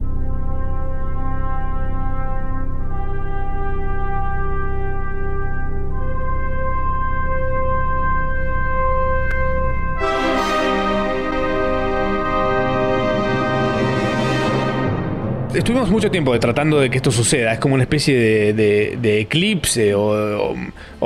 [15.58, 17.52] Estuvimos mucho tiempo tratando de que esto suceda.
[17.54, 20.54] Es como una especie de, de- de eclipse o,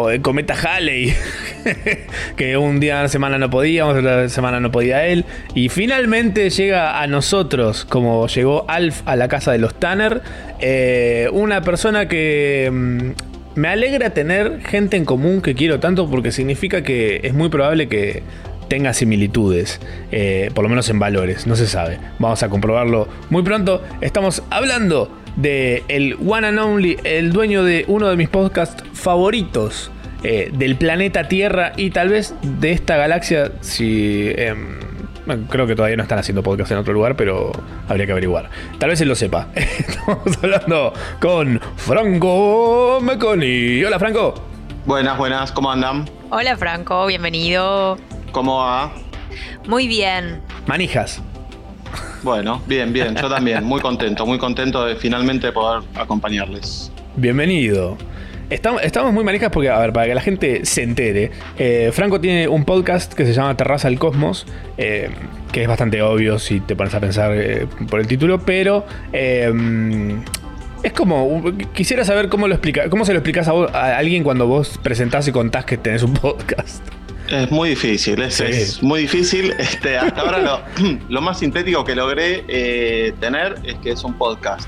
[0.10, 1.14] de cometa Halley.
[2.36, 5.24] que un día a la semana no podíamos, otra semana no podía él.
[5.56, 10.22] Y finalmente llega a nosotros, como llegó Alf a la casa de los Tanner,
[10.60, 16.34] eh, una persona que mm, me alegra tener gente en común que quiero tanto porque
[16.34, 18.22] significa que es muy probable que
[18.72, 19.82] tenga similitudes,
[20.14, 22.00] eh, por lo menos en valores, no se sabe.
[22.20, 23.82] Vamos a comprobarlo muy pronto.
[24.00, 29.92] Estamos hablando de el One and Only, el dueño de uno de mis podcasts favoritos
[30.24, 34.32] eh, del planeta Tierra y tal vez de esta galaxia, si...
[34.38, 34.80] em,
[35.50, 37.52] creo que todavía no están haciendo podcast en otro lugar, pero
[37.90, 38.50] habría que averiguar.
[38.80, 39.50] Tal vez él lo sepa.
[39.56, 43.84] Estamos hablando con Franco Meconi.
[43.84, 44.34] Hola Franco.
[44.86, 46.10] Buenas, buenas, ¿cómo andan?
[46.30, 47.98] Hola Franco, bienvenido.
[48.32, 48.92] ¿Cómo va?
[49.68, 50.42] Muy bien.
[50.68, 51.22] Manijas.
[52.24, 56.92] Bueno, bien, bien, yo también, muy contento, muy contento de finalmente poder acompañarles.
[57.16, 57.98] Bienvenido.
[58.50, 62.20] Estamos, estamos muy manijas porque, a ver, para que la gente se entere, eh, Franco
[62.20, 64.46] tiene un podcast que se llama Terraza al Cosmos,
[64.78, 65.10] eh,
[65.52, 69.52] que es bastante obvio si te pones a pensar eh, por el título, pero eh,
[70.84, 71.42] es como,
[71.74, 74.78] quisiera saber cómo lo explica, cómo se lo explicas a, vos- a alguien cuando vos
[74.84, 76.84] presentás y contás que tenés un podcast.
[77.32, 78.44] Es muy difícil, es, Sí.
[78.46, 79.52] es muy difícil.
[79.58, 84.14] Este, hasta ahora lo, lo más sintético que logré eh, tener es que es un
[84.18, 84.68] podcast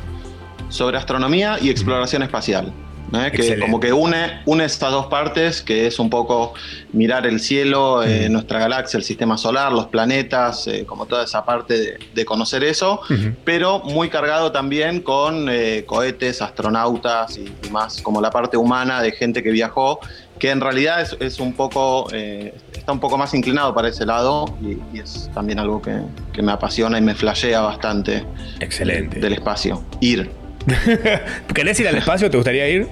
[0.69, 2.71] sobre astronomía y exploración espacial.
[3.13, 3.31] ¿eh?
[3.31, 6.53] Que como que une, une estas dos partes, que es un poco
[6.93, 11.45] mirar el cielo, eh, nuestra galaxia, el sistema solar, los planetas, eh, como toda esa
[11.45, 13.01] parte de, de conocer eso,
[13.43, 19.01] pero muy cargado también con eh, cohetes, astronautas y, y más como la parte humana
[19.01, 19.99] de gente que viajó,
[20.43, 24.05] que en realidad es, es un poco, eh, está un poco más inclinado para ese
[24.05, 26.01] lado y, y es también algo que,
[26.33, 28.25] que me apasiona y me flashea bastante.
[28.59, 29.21] Excelente.
[29.21, 29.81] Del espacio.
[30.01, 30.29] Ir.
[31.53, 32.29] ¿Querés ir al espacio?
[32.29, 32.89] ¿Te gustaría ir?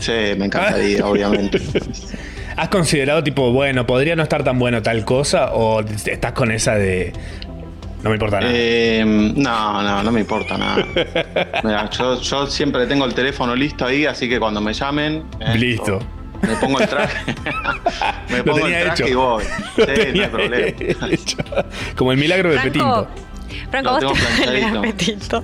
[0.00, 1.60] Sí, me encantaría, obviamente.
[2.56, 5.54] ¿Has considerado tipo, bueno, podría no estar tan bueno tal cosa?
[5.54, 7.12] ¿O estás con esa de...
[8.02, 8.52] No me importa nada?
[8.52, 10.84] Eh, no, no, no me importa nada.
[11.62, 15.22] Mira, yo, yo siempre tengo el teléfono listo ahí, así que cuando me llamen.
[15.38, 16.00] eh, Listo.
[16.48, 17.34] Me pongo el traje.
[18.30, 19.12] me Lo pongo el tenía traje hecho.
[19.12, 19.44] y voy.
[19.76, 19.82] Sí,
[20.14, 20.66] no hay problema.
[21.96, 23.08] Como el milagro de Franco, Petinto.
[23.70, 25.42] Franco, Lo ¿vos te...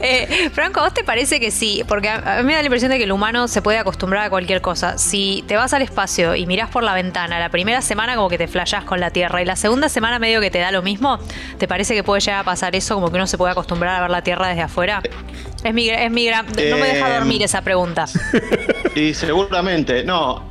[0.00, 1.82] Eh, Franco, ¿a vos te parece que sí?
[1.86, 4.24] Porque a, a mí me da la impresión de que el humano se puede acostumbrar
[4.24, 4.96] a cualquier cosa.
[4.98, 8.38] Si te vas al espacio y mirás por la ventana, la primera semana como que
[8.38, 11.18] te flashás con la Tierra y la segunda semana medio que te da lo mismo,
[11.58, 14.00] ¿te parece que puede llegar a pasar eso como que uno se puede acostumbrar a
[14.02, 15.02] ver la Tierra desde afuera?
[15.64, 16.46] Es mi, es mi gran...
[16.46, 18.06] No me deja Eh, dormir esa pregunta.
[18.94, 20.42] Y seguramente, no.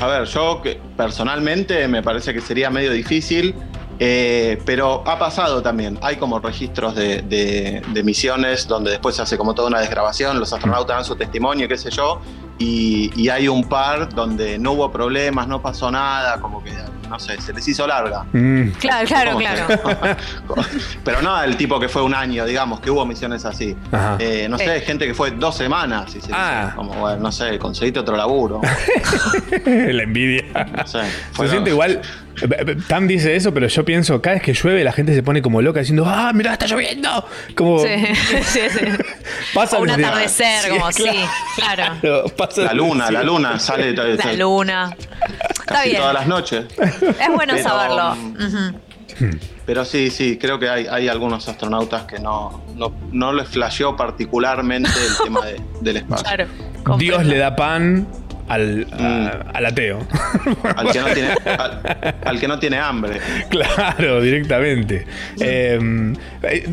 [0.00, 0.62] A ver, yo
[0.96, 3.54] personalmente me parece que sería medio difícil,
[3.98, 5.98] eh, pero ha pasado también.
[6.02, 10.52] Hay como registros de, de- misiones donde después se hace como toda una desgrabación, los
[10.52, 12.20] astronautas dan su testimonio, qué sé yo,
[12.58, 16.72] y hay un par donde no hubo problemas, no pasó nada, como que,
[17.10, 18.24] no sé, se les hizo larga.
[18.32, 18.68] Mm.
[18.78, 19.66] Claro, claro, ¿Cómo claro.
[21.04, 23.76] Pero no el tipo que fue un año, digamos, que hubo misiones así.
[24.18, 24.80] Eh, no sé, Eh.
[24.80, 26.62] gente que fue dos semanas, y se Ah.
[26.66, 28.60] dice, como, bueno, no sé, conseguiste otro laburo.
[29.66, 30.44] la envidia.
[30.76, 31.00] No sé,
[31.36, 32.00] Se siente igual.
[32.88, 35.60] Tam dice eso, pero yo pienso, cada vez que llueve la gente se pone como
[35.60, 37.26] loca diciendo, ¡ah, mirá, está lloviendo!
[37.54, 37.88] Como Sí,
[38.44, 38.86] sí, sí.
[39.52, 41.04] pasa O un atardecer, como sí,
[41.56, 41.98] claro.
[42.00, 42.24] claro.
[42.64, 44.96] La luna, la luna sale La luna.
[45.74, 46.00] Casi bien.
[46.00, 46.64] todas las noches.
[46.78, 48.12] Es bueno Pero, saberlo.
[48.12, 48.80] Ujú.
[49.66, 53.96] Pero sí, sí, creo que hay, hay algunos astronautas que no, no, no les flasheó
[53.96, 56.24] particularmente el tema de- del espacio.
[56.24, 56.98] Claro.
[56.98, 58.06] Dios le da pan
[58.48, 59.00] al, Mm.
[59.06, 59.98] a- al ateo.
[60.76, 63.20] Al que no tiene, al, al que no tiene hambre.
[63.48, 65.06] Claro, directamente.
[65.38, 66.14] Eh,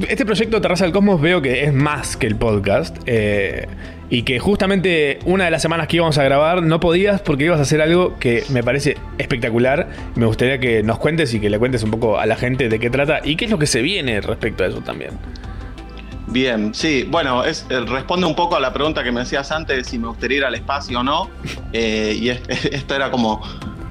[0.10, 2.98] este proyecto Terraza del Cosmos veo que es más que el podcast.
[3.06, 3.68] eh,
[4.10, 7.60] y que justamente una de las semanas que íbamos a grabar no podías porque ibas
[7.60, 9.88] a hacer algo que me parece espectacular.
[10.16, 12.80] Me gustaría que nos cuentes y que le cuentes un poco a la gente de
[12.80, 15.12] qué trata y qué es lo que se viene respecto a eso también.
[16.28, 19.78] Bien, sí, bueno, es, eh, responde un poco a la pregunta que me hacías antes
[19.78, 21.30] de si me gustaría ir al espacio o no.
[21.74, 23.42] Eh, y es- esto era como,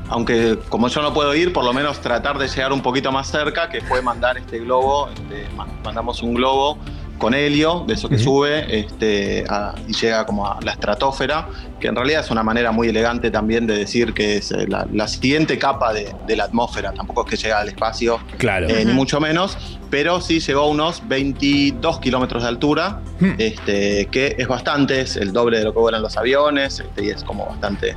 [0.08, 3.30] aunque como yo no puedo ir, por lo menos tratar de llegar un poquito más
[3.30, 6.78] cerca, que fue mandar este globo, este, ma- mandamos un globo
[7.18, 11.48] con helio, de eso que sube este, a- y llega como a la estratosfera,
[11.80, 14.86] que en realidad es una manera muy elegante también de decir que es eh, la,
[14.92, 18.68] la siguiente capa de, de la atmósfera, tampoco es que llega al espacio Claro.
[18.68, 19.56] eh, ni mucho menos,
[19.90, 23.32] pero sí llegó a unos 22 kilómetros de altura, Hmm.
[23.38, 27.08] este, que es bastante, es el doble de lo que vuelan los aviones, este, y
[27.08, 27.96] es como bastante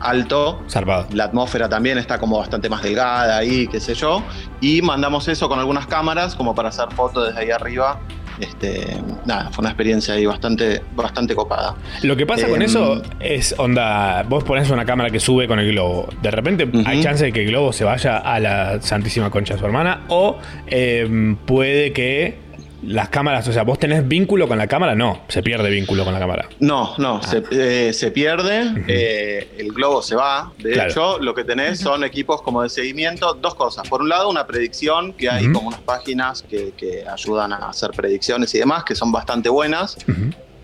[0.00, 0.62] alto.
[0.68, 1.06] Zarpado.
[1.12, 4.22] La atmósfera también está como bastante más delgada ahí, qué sé yo,
[4.60, 8.00] y mandamos eso con algunas cámaras como para hacer fotos desde ahí arriba.
[8.40, 11.76] Este, nada, fue una experiencia ahí bastante, bastante copada.
[12.02, 15.58] Lo que pasa con Em, eso es onda, vos pones una cámara que sube con
[15.58, 16.08] el globo.
[16.22, 19.60] De repente hay chance de que el globo se vaya a la Santísima Concha de
[19.60, 22.38] su hermana o em, puede que
[22.84, 26.12] las cámaras, o sea, vos tenés vínculo con la cámara, no, se pierde vínculo con
[26.12, 26.48] la cámara.
[26.60, 27.26] No, no, Ah.
[27.26, 30.52] se, eh, se pierde, eh, el globo se va.
[30.58, 30.90] De Claro.
[30.90, 33.88] hecho, lo que tenés son equipos como de seguimiento, dos cosas.
[33.88, 37.90] Por un lado, una predicción, que hay como unas páginas que, que ayudan a hacer
[37.90, 39.96] predicciones y demás, que son bastante buenas.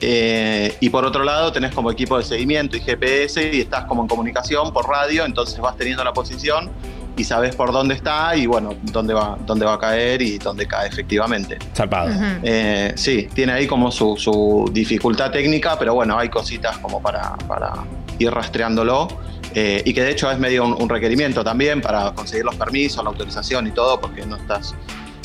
[0.01, 4.03] Eh, y por otro lado, tenés como equipo de seguimiento y GPS y estás como
[4.03, 6.71] en comunicación por radio, entonces vas teniendo la posición
[7.19, 10.67] y sabes por dónde está y bueno, dónde va, dónde va a caer y dónde
[10.67, 11.59] cae efectivamente.
[11.75, 12.11] Zarpado.
[12.43, 17.35] Eh, sí, tiene ahí como su, su dificultad técnica, pero bueno, hay cositas como para,
[17.49, 17.73] para
[18.19, 19.09] ir rastreándolo.
[19.55, 23.03] eh, y que de hecho es medio un, un requerimiento también para conseguir los permisos,
[23.03, 24.75] la autorización y todo, porque no estás,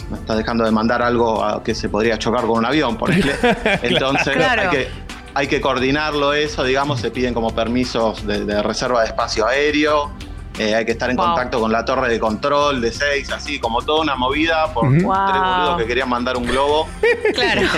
[0.10, 3.12] no estás dejando de mandar algo a- que se podría chocar con un avión, por
[3.12, 3.34] ejemplo.
[3.84, 4.64] Entonces Claro.
[4.64, 4.88] hay, que,
[5.36, 10.12] hay que coordinarlo eso, digamos, se piden como permisos de, de reserva de espacio aéreo.
[10.60, 11.26] Eh, hay que estar en Wow.
[11.28, 15.04] contacto con la torre de control de 6, así como toda una movida por tres
[15.04, 15.16] Wow.
[15.16, 16.88] boludos que querían mandar un globo.
[17.34, 17.62] Claro.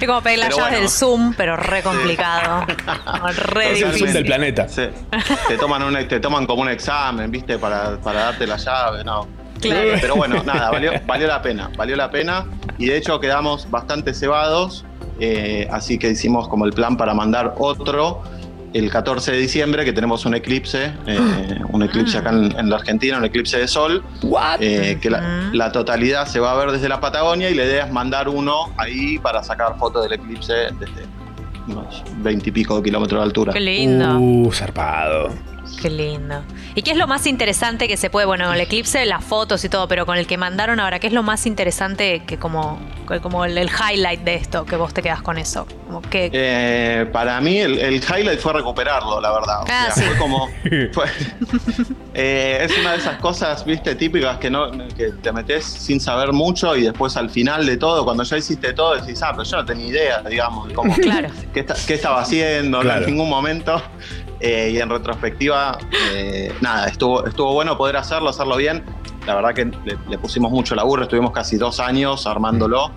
[0.00, 0.78] Es como pedir las llaves bueno.
[0.78, 2.66] del Zoom, pero re complicado.
[3.36, 4.12] Re Es el zoom difícil.
[4.12, 4.68] del planeta.
[4.68, 4.82] Sí.
[5.48, 7.58] Te toman, un, te toman como un examen, ¿viste?
[7.58, 9.26] Para, para darte la llave, no.
[9.60, 9.90] Claro.
[10.00, 12.44] Pero bueno, nada, valió, valió la pena, valió la pena.
[12.76, 14.84] Y de hecho quedamos bastante cebados,
[15.20, 18.22] eh, así que hicimos como el plan para mandar otro
[18.74, 21.18] el 14 de diciembre, que tenemos un eclipse, eh,
[21.70, 24.04] un eclipse acá en, en la Argentina, un eclipse de sol,
[24.60, 27.86] eh, que la, la totalidad se va a ver desde la Patagonia y la idea
[27.86, 31.06] es mandar uno ahí para sacar fotos del eclipse desde
[31.68, 33.52] unos 20 y pico de kilómetros de altura.
[33.52, 34.18] Qué lindo.
[34.18, 35.30] Uh, zarpado.
[35.84, 36.42] Qué lindo.
[36.74, 38.24] ¿Y qué es lo más interesante que se puede?
[38.24, 41.12] Bueno, el eclipse, las fotos y todo, pero con el que mandaron ahora, ¿qué es
[41.12, 45.02] lo más interesante que como, que como el, el highlight de esto, que vos te
[45.02, 45.66] quedas con eso?
[45.86, 49.60] Como que, Eh, para mí el, el highlight fue recuperarlo, la verdad.
[49.60, 50.00] O Ah, sea, sí.
[50.04, 50.48] fue como.
[50.92, 51.04] fue-
[52.14, 56.32] eh, es una de esas cosas, viste, típicas que no que te metes sin saber
[56.32, 59.56] mucho y después al final de todo, cuando ya hiciste todo, decís, ah, pero yo
[59.58, 61.28] no tenía idea, digamos, de cómo, Claro.
[61.52, 63.00] qué, esta- qué estaba haciendo, Claro.
[63.04, 63.82] en ningún momento.
[64.40, 65.78] Eh, y en retrospectiva,
[66.14, 68.84] eh, nada, estuvo, estuvo bueno poder hacerlo, hacerlo bien.
[69.26, 72.90] la verdad que le, le pusimos mucho laburo, estuvimos casi dos años armándolo.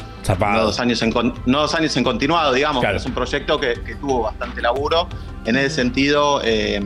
[0.57, 2.93] No dos, años en, con- no dos años en continuado, digamos, Claro.
[2.95, 5.07] pero es un proyecto que, que tuvo bastante laburo.
[5.45, 6.81] En ese sentido, eh,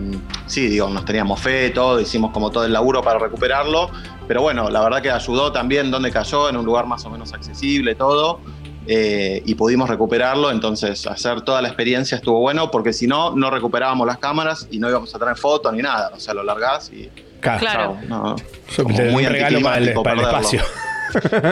[0.45, 3.89] sí, digo, nos teníamos fe, todo, hicimos como todo el laburo para recuperarlo.
[4.27, 7.33] Pero bueno, la verdad que ayudó también donde cayó, en un lugar más o menos
[7.33, 8.39] accesible, todo.
[8.87, 13.51] Eh, y pudimos recuperarlo, entonces hacer toda la experiencia estuvo bueno, porque si no, no
[13.51, 16.11] recuperábamos las cámaras y no íbamos a tener fotos ni nada.
[16.15, 17.09] O sea, lo largás y.
[17.39, 17.61] Claro.
[17.63, 18.35] chao, no,
[19.11, 20.61] muy un regalo para el, para el espacio.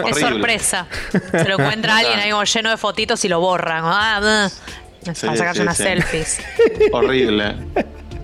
[0.08, 0.88] Es sorpresa.
[1.12, 3.82] Se lo encuentra alguien ahí como lleno de fotitos y lo borran.
[3.84, 4.50] Ah, ah.
[5.14, 5.84] Sí, para sacarse sí, unas sí.
[5.84, 6.40] selfies.
[6.94, 7.56] Horrible.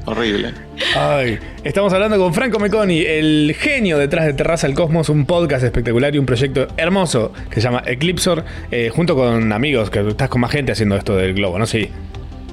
[0.06, 0.54] Horrible.
[0.96, 5.64] Ay, estamos hablando con Franco Meconi, el genio detrás de Terraza al Cosmos, un podcast
[5.64, 10.30] espectacular y un proyecto hermoso que se llama Eclipsor, eh, junto con amigos, que estás
[10.30, 11.66] con más gente haciendo esto del globo, ¿no?
[11.66, 11.90] Sí.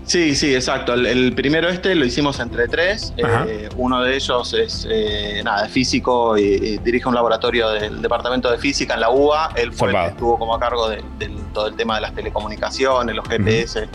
[0.04, 0.94] Sí, sí, exacto.
[0.94, 3.12] El, el primero este lo hicimos entre tres.
[3.18, 8.50] Eh, uno de ellos es eh, nada, físico y, y dirige un laboratorio del departamento
[8.50, 9.52] de física en la UBA.
[9.56, 12.14] Él fue el que estuvo como a cargo de, del- todo el tema de las
[12.16, 13.86] telecomunicaciones, los GPS.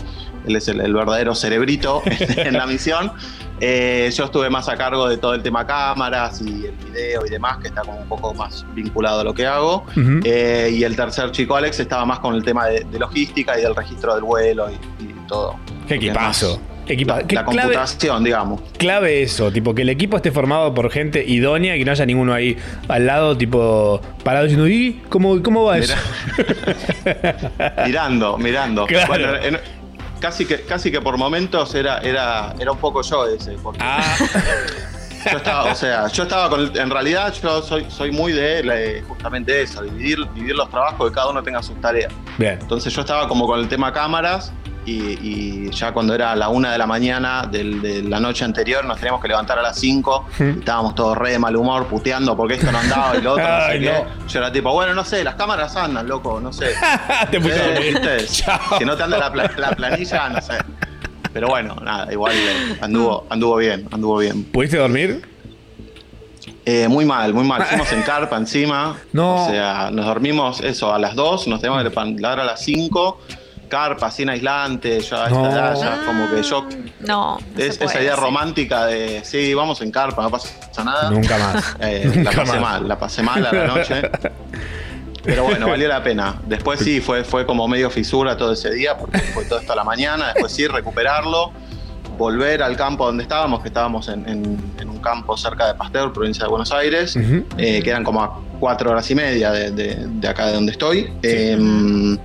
[0.46, 2.00] Él es el, el verdadero cerebrito
[2.36, 3.12] en la misión.
[3.60, 7.30] Eh, yo estuve más a cargo de todo el tema cámaras y el video y
[7.30, 9.84] demás, que está como un poco más vinculado a lo que hago.
[10.24, 13.62] Eh, y el tercer chico, Alex, estaba más con el tema de, de logística y
[13.62, 15.56] del registro del vuelo y, y todo.
[15.86, 16.60] Qué equipazo.
[16.86, 18.62] Equipa- La, clave- computación, digamos.
[18.78, 22.06] Clave eso, tipo que el equipo esté formado por gente idónea y que no haya
[22.06, 22.56] ninguno ahí
[22.88, 25.92] al lado, tipo, parado diciendo, ¿y cómo, cómo va eso?
[27.86, 28.86] mirando, mirando.
[28.88, 29.08] Claro.
[29.08, 29.58] Bueno, en-
[30.20, 33.52] casi, que, casi que por momentos era, era, era un poco yo ese.
[33.62, 34.16] Porque Ah.
[35.32, 36.76] yo estaba, o sea, yo estaba con.
[36.76, 41.14] En realidad, yo soy, soy muy de eh, justamente eso, dividir, dividir los trabajos, que
[41.14, 42.12] cada uno tenga sus tareas.
[42.38, 42.58] Bien.
[42.60, 44.52] Entonces yo estaba como con el tema cámaras
[44.90, 48.84] y, y ya cuando era la una de la mañana del- de la noche anterior
[48.84, 52.36] nos teníamos que levantar a las 5 y estábamos todos re de mal humor, puteando
[52.36, 54.04] porque esto no andaba y lo otro, no sé qué.
[54.28, 56.70] Yo era tipo, bueno, no sé, las cámaras andan, loco, no sé.
[57.30, 57.92] Te pusiste a dormir.
[58.00, 58.26] ¿viste?
[58.78, 60.54] Si no te anda la, pla- la planilla, no sé.
[61.32, 64.44] Pero bueno, nada, igual eh, anduvo, anduvo bien, anduvo bien.
[64.44, 65.22] ¿Pudiste dormir?
[66.64, 67.62] Eh, muy mal, muy mal.
[67.66, 68.96] Fuimos en carpa encima.
[69.12, 69.44] No.
[69.46, 73.20] O sea, nos dormimos eso a las 2, nos tenemos que levantar a las 5.
[73.68, 75.50] Carpa, sin aislante, ya esta No.
[75.50, 76.66] edad, ya como que yo.
[77.00, 77.38] No.
[77.38, 78.20] no se Es, puede, esa idea sí.
[78.20, 80.48] romántica de sí, vamos en carpa, no pasa
[80.84, 81.10] nada.
[81.10, 81.76] Nunca más.
[81.80, 82.60] Eh, Nunca la pasé más.
[82.60, 84.02] mal, la pasé mal a la noche.
[85.24, 86.36] Pero bueno, valió la pena.
[86.46, 89.76] Después sí, fue, fue como medio fisura todo ese día, porque fue todo esto a
[89.76, 90.28] la mañana.
[90.32, 91.52] Después sí, recuperarlo,
[92.16, 96.12] volver al campo donde estábamos, que estábamos en, en- en un campo cerca de Pasteur,
[96.12, 99.96] provincia de Buenos Aires, eh, que eran como a cuatro horas y media de, de-
[100.06, 101.12] de acá de donde estoy.
[101.22, 102.16] Eh,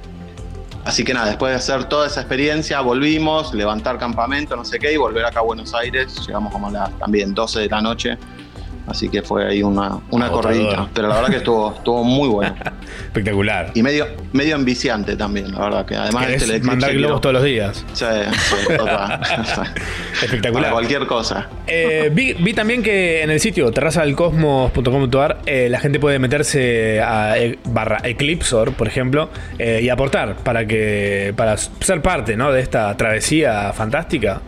[0.86, 4.94] así que nada, después de hacer toda esa experiencia, volvimos, levantar campamento, no sé qué,
[4.94, 6.26] y volver acá a Buenos Aires.
[6.28, 8.18] Llegamos como a las también 12 de la noche.
[8.86, 10.58] Así que fue ahí una, una Agotador.
[10.58, 10.90] corridita.
[10.94, 12.56] Pero la verdad que estuvo, estuvo muy bueno.
[13.06, 13.72] Espectacular.
[13.74, 15.86] Y medio, medio enviciante también, la verdad.
[15.86, 17.86] Que además ¿Querés este, el mandar eclipse globos todos los días.
[17.94, 19.22] Sí, sí, total.
[20.22, 20.64] Espectacular.
[20.64, 21.48] Para cualquier cosa.
[21.68, 27.38] Eh, vi, vi también que en el sitio terrazalcosmos.com.ar eh, la gente puede meterse a
[27.38, 29.30] e- barra Eclipsor, por ejemplo,
[29.60, 32.52] eh, y aportar para que para ser parte ¿no?
[32.52, 34.42] de esta travesía fantástica.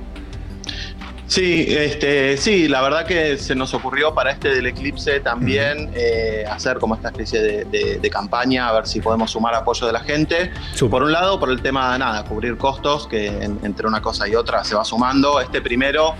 [1.27, 6.45] Sí, este, sí, la verdad que se nos ocurrió para este del eclipse también eh,
[6.49, 9.93] hacer como esta especie de, de- de campaña, a ver si podemos sumar apoyo de
[9.93, 10.51] la gente.
[10.87, 14.27] Por un lado, por el tema de nada, cubrir costos, que en- entre una cosa
[14.27, 15.41] y otra se va sumando.
[15.41, 16.13] Este primero,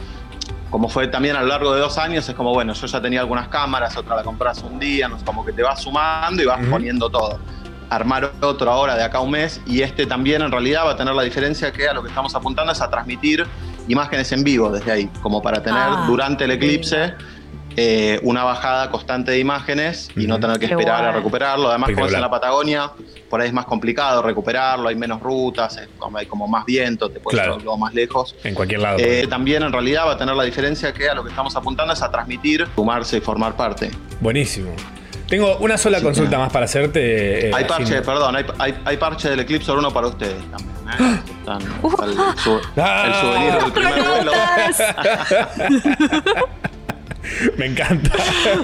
[0.72, 3.19] como fue también a lo largo de dos años, es como, bueno, yo ya tenía
[3.19, 6.65] algunas cámaras, otra la compras un día, no como que te vas sumando y vas
[6.68, 7.40] poniendo todo.
[7.91, 10.98] Armar otro ahora de acá a un mes y este también en realidad va a
[10.98, 13.45] tener la diferencia que a lo que estamos apuntando es a transmitir
[13.88, 17.14] imágenes en vivo desde ahí, como para tener Ah, durante el eclipse
[17.78, 21.68] eh, una bajada constante de imágenes y no tener que esperar a recuperarlo.
[21.68, 22.91] Además, como es en la Patagonia,
[23.30, 27.10] por ahí es más complicado recuperarlo, hay menos rutas, es como- hay como más viento,
[27.10, 27.57] te puedes Claro.
[27.60, 28.34] llevar más lejos.
[28.45, 28.98] En cualquier lado.
[28.99, 31.91] Eh, también en realidad va a tener la diferencia que a lo que estamos apuntando
[31.91, 33.91] es a transmitir, sumarse y formar parte.
[34.22, 34.72] Buenísimo.
[35.28, 37.49] Tengo una sola consulta más para hacerte.
[37.49, 41.22] eh, hay parche, perdón, hay, hay, hay parche del Eclipse uno para ustedes también.
[41.46, 44.32] Están- está el, su- el souvenir del primer vuelo.
[47.58, 48.12] Me encanta.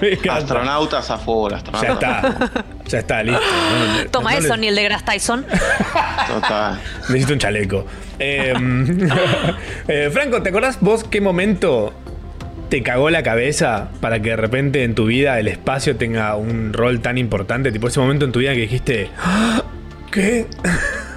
[0.01, 0.35] Me encanta.
[0.35, 1.21] Astronautas a Ya
[1.55, 2.25] astronautas.
[2.25, 2.63] está.
[2.87, 3.41] Ya está, listo.
[3.41, 5.45] No, no, Toma no eso, le- ni el de Grass Tyson.
[6.27, 6.79] Total.
[7.09, 7.85] Necesito un chaleco.
[8.19, 8.53] Eh,
[9.87, 11.91] eh, Franco, ¿te acordás vos qué momento
[12.69, 16.71] te cagó la cabeza para que de repente en tu vida el espacio tenga un
[16.73, 17.71] rol tan importante?
[17.71, 19.63] Tipo ese momento en tu vida que dijiste, "¿Ah?
[20.11, 20.45] ¿qué?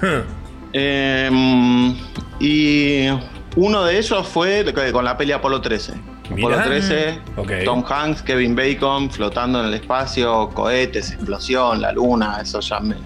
[0.77, 1.93] Eh,
[2.39, 3.07] y
[3.55, 5.93] uno de ellos fue con la peli Apolo 13.
[6.25, 6.63] Apolo Mirá.
[6.63, 7.51] 13, Ok.
[7.63, 12.95] Tom Hanks, Kevin Bacon flotando en el espacio, cohetes, explosión, la luna, eso ya me
[12.95, 13.03] fue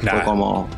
[0.00, 0.24] Claro.
[0.24, 0.68] como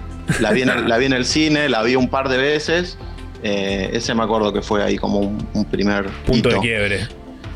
[0.40, 2.98] la vi, en el, la vi en el cine, la vi un par de veces.
[3.42, 7.06] eh, ese me acuerdo que fue ahí como un, un primer Punto de quiebre.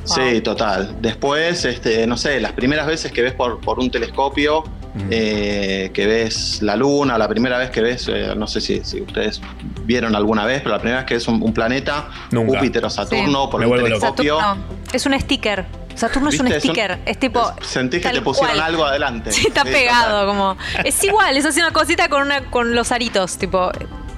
[0.04, 0.96] Sí, total.
[1.00, 4.62] Después, este, no sé, las primeras veces que ves por, por un telescopio,
[5.10, 9.00] eh, que ves la luna, la primera vez que ves, eh, no sé si, si
[9.00, 9.40] ustedes
[9.84, 12.58] vieron alguna vez, pero la primera vez que ves un, un planeta, Nunca.
[12.58, 13.50] Júpiter o Saturno, Sí.
[13.50, 15.66] por Me un telescopio, Saturno es un sticker.
[15.94, 16.58] Saturno es un ¿Viste?
[16.58, 16.98] Es un- sticker.
[17.04, 17.52] Es tipo.
[17.62, 18.66] sentís que te pusieron cual.
[18.66, 19.32] algo adelante.
[19.32, 20.56] Sí, está Sí, pegado, como.
[20.84, 23.70] Es igual, es así una cosita con una con los aritos, tipo.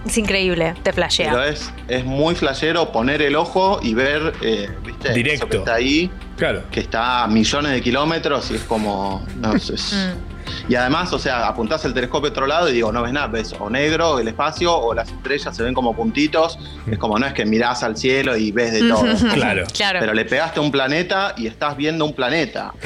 [0.06, 1.30] Es increíble, te flashea.
[1.30, 5.12] Pero es, es muy flashero poner el ojo y ver, eh, ¿viste?
[5.12, 5.44] Directo.
[5.46, 6.64] Eso que está ahí, Claro.
[6.72, 9.24] que está a millones de kilómetros y es como.
[9.40, 10.31] No, es- es- Mm.
[10.68, 13.26] Y además, o sea, apuntás el telescopio a otro lado y digo, no ves nada,
[13.26, 16.58] ves o negro el espacio o las estrellas se ven como puntitos.
[16.90, 19.04] Es como no es que mirás al cielo y ves de todo.
[19.34, 19.64] Claro.
[19.74, 19.98] Claro.
[20.00, 22.72] Pero le pegaste a un planeta y estás viendo un planeta.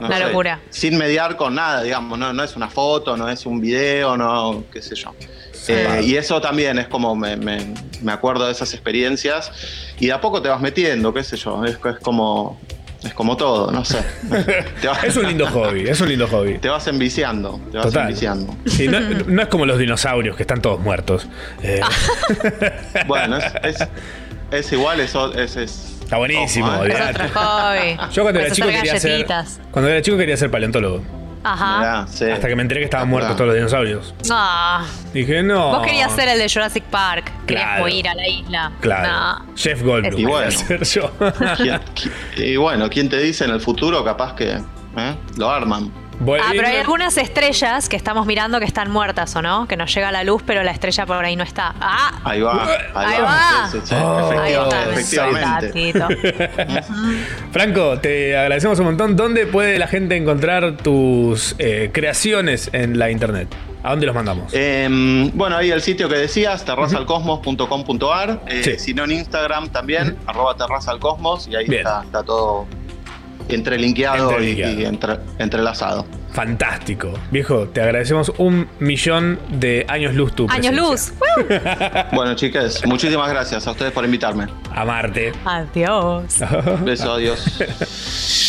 [0.00, 0.60] No Una sé, locura.
[0.70, 4.64] Sin mediar con nada, digamos, no, no es una foto, no es un video, no,
[4.72, 5.14] qué sé yo.
[5.68, 9.52] Eh, y eso también es como me, me- me acuerdo de esas experiencias
[10.00, 12.58] y de a poco te vas metiendo, qué sé yo, es, es como
[13.02, 13.98] es como todo, no sé.
[14.84, 16.58] Vas- Es un lindo hobby, es un lindo hobby.
[16.58, 18.08] Te vas enviciando, te vas Total.
[18.08, 18.54] enviciando.
[18.66, 21.28] Sí, no, no es como los dinosaurios que están todos muertos.
[21.62, 21.80] Eh,
[23.06, 23.88] Bueno, es, es,
[24.50, 26.76] es igual, eso es, es- está buenísimo, ¿eh?
[26.76, 27.22] Es olvidate.
[27.24, 28.12] otro hobby.
[28.12, 29.26] Yo cuando era Vas chico quería ser.
[29.70, 31.02] Cuando era chico quería ser paleontólogo.
[31.42, 31.78] Ajá.
[31.78, 32.24] Mirá, sí.
[32.30, 34.14] Hasta que me enteré que estaban muertos todos los dinosaurios.
[34.30, 34.84] Ah,
[35.14, 35.70] Dije, no.
[35.70, 37.32] Vos querías ser el de Jurassic Park.
[37.46, 37.82] Querías Claro.
[37.84, 38.72] como ir a la isla.
[38.80, 39.08] Claro.
[39.48, 39.54] No.
[39.56, 40.10] Jeff Goldblum.
[40.16, 40.50] Quería bueno.
[40.50, 41.10] ser yo.
[41.56, 45.90] ¿Quién- qui- y bueno, ¿quién te dice en el futuro capaz que eh, lo arman?
[46.20, 49.94] Ah, pero hay algunas estrellas que estamos mirando que están muertas o no, que nos
[49.94, 51.74] llega la luz, pero la estrella por ahí no está.
[51.80, 52.64] Ah, Ahí va,
[52.94, 53.26] ahí, Ahí va.
[53.26, 53.68] va.
[53.70, 54.54] Sí, sí, sí, Oh, ahí
[54.92, 55.92] efectivamente.
[57.52, 59.16] Franco, te agradecemos un montón.
[59.16, 63.48] ¿Dónde puede la gente encontrar tus eh, creaciones en la internet?
[63.82, 64.52] ¿A dónde los mandamos?
[64.52, 68.40] Em, bueno, ahí el sitio que decías, terrazalcosmos.com.ar.
[68.46, 68.78] eh, Sí.
[68.78, 72.66] Si no en Instagram también, arroba terrazalcosmos, y ahí está todo
[73.54, 74.80] entrelinkeado, y- Entrelinkeado.
[74.80, 76.06] y, entre- entrelazado.
[76.32, 77.12] Fantástico.
[77.32, 80.80] Viejo, te agradecemos un millón de años luz tu Años presencia.
[80.90, 81.12] luz.
[82.12, 84.46] Bueno, chicas, muchísimas gracias a ustedes por invitarme.
[84.74, 85.32] Amarte.
[85.44, 86.36] Adiós.
[86.84, 87.58] Besos, adiós.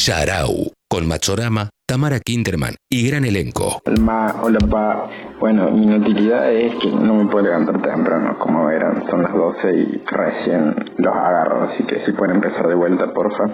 [0.03, 3.81] Sharau, con Machorama, Tamara Kinderman y gran elenco.
[3.99, 5.09] Ma, hola pa.
[5.39, 9.67] Bueno, mi inutilidad es que no me puedo levantar temprano, como verán, son las 12
[9.75, 13.45] y recién los agarro, así que si pueden empezar de vuelta, porfa.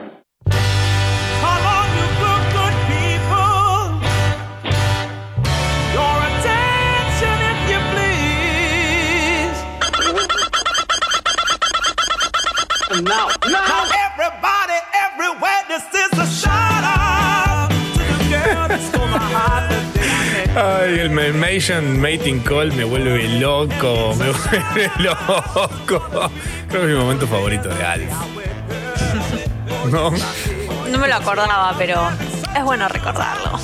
[13.03, 14.73] Now, now, everybody,
[15.05, 20.09] everywhere, this is a shout out to the girl that stole my heart the day
[20.09, 26.31] I met Ay, el Mailmation Mating Call me vuelve loco, me vuelve loco.
[26.67, 28.11] Creo que es mi momento favorito de Alf.
[29.91, 30.09] ¿No?
[30.89, 32.09] No me lo acordaba, pero
[32.55, 33.59] es bueno recordarlo.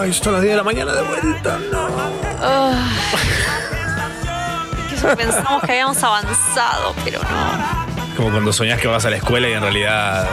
[0.00, 1.86] Ay, son las 10 de la mañana de vuelta, no.
[2.42, 2.90] Ah.
[4.88, 7.83] Que eso pensamos que habíamos avanzado, pero no.
[8.16, 10.28] Como cuando soñás que vas a la escuela y en realidad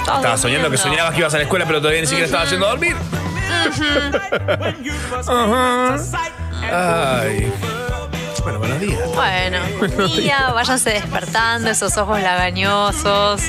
[0.00, 2.66] estabas soñando que soñabas que ibas a la escuela, pero todavía ni siquiera estabas yendo
[2.66, 2.96] a dormir.
[5.28, 5.96] Ajá.
[7.22, 7.52] Ay.
[8.42, 8.98] Bueno, buenos días.
[9.14, 13.42] Bueno, buen día, váyanse despertando esos ojos lagañosos.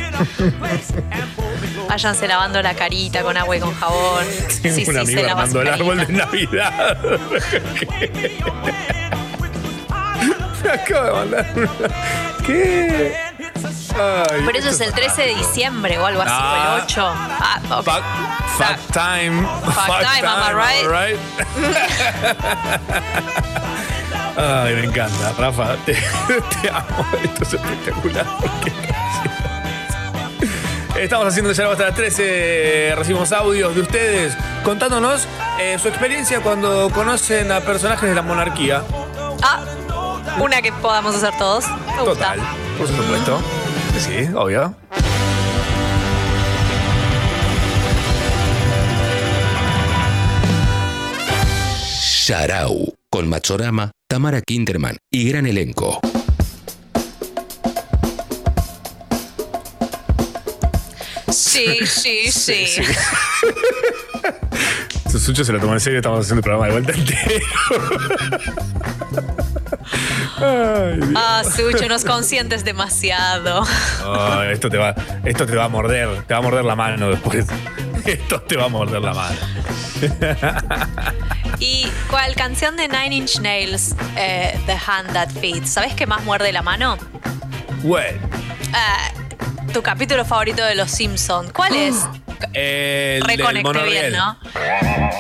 [1.90, 4.26] Váyanse lavando la carita con agua y con jabón.
[4.62, 6.26] Tengo Sí, un sí, amigo se lava su armando el árbol de carita.
[6.26, 6.98] Navidad.
[10.64, 11.70] Me acaba de mandar una-
[12.46, 13.16] ¿Qué?
[13.96, 16.76] Ay, Pero eso es el 13 de diciembre o algo así, o Ah.
[16.78, 17.08] el 8.
[17.14, 17.84] Ah, ok.
[17.86, 18.04] Fuck,
[18.58, 19.42] fuck time.
[19.42, 20.86] Time, am I right?
[20.86, 21.20] am I right?
[24.38, 25.34] Ay, me encanta.
[25.38, 25.94] Rafa, te,
[26.62, 27.06] te amo.
[27.24, 28.26] Esto es espectacular.
[30.98, 32.94] Estamos haciendo ya hasta las 13.
[32.96, 35.28] Recibimos audios de ustedes contándonos
[35.60, 38.84] eh, su experiencia cuando conocen a personajes de la monarquía.
[39.42, 39.62] Ah,
[40.40, 41.66] una que podamos hacer todos.
[41.68, 42.04] Me gusta.
[42.36, 42.40] Total,
[42.78, 43.42] por supuesto.
[44.02, 44.76] Sí, obvio.
[52.26, 56.00] Sharau, con Machorama, Tamara Kinderman y gran elenco.
[61.30, 62.82] Sí, sí, sí.
[65.20, 67.46] Sucho se lo tomó en serio, estamos haciendo el programa de vuelta entero.
[70.38, 71.10] Ay, Dios.
[71.16, 73.64] Ah, Sucho, nos consientes demasiado.
[74.04, 77.10] Ah, esto, te va, esto te va a morder, te va a morder la mano
[77.10, 77.46] después.
[78.06, 79.38] Esto te va a morder la mano.
[81.60, 85.70] ¿Y cuál canción de Nine Inch Nails, eh, The Hand That Feeds?
[85.70, 86.98] ¿Sabes qué más muerde la mano?
[87.84, 88.18] Bueno,
[88.70, 91.52] Eh, tu capítulo favorito de Los Simpsons.
[91.54, 91.96] ¿Cuál es?
[92.54, 93.24] el
[93.90, 94.38] bien, ¿no?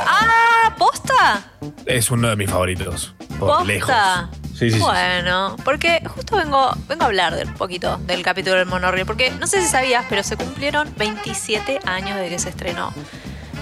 [0.07, 1.43] Ah, ¿posta?
[1.85, 3.13] es uno de mis favoritos.
[3.39, 3.89] Por lejos.
[3.89, 4.29] ¿Posta?
[4.53, 4.79] Sí, sí, sí.
[4.79, 9.31] Bueno, porque justo vengo, vengo a hablar de un poquito del capítulo del monorriel, porque
[9.31, 12.93] no sé si sabías, pero se cumplieron 27 años de que se estrenó.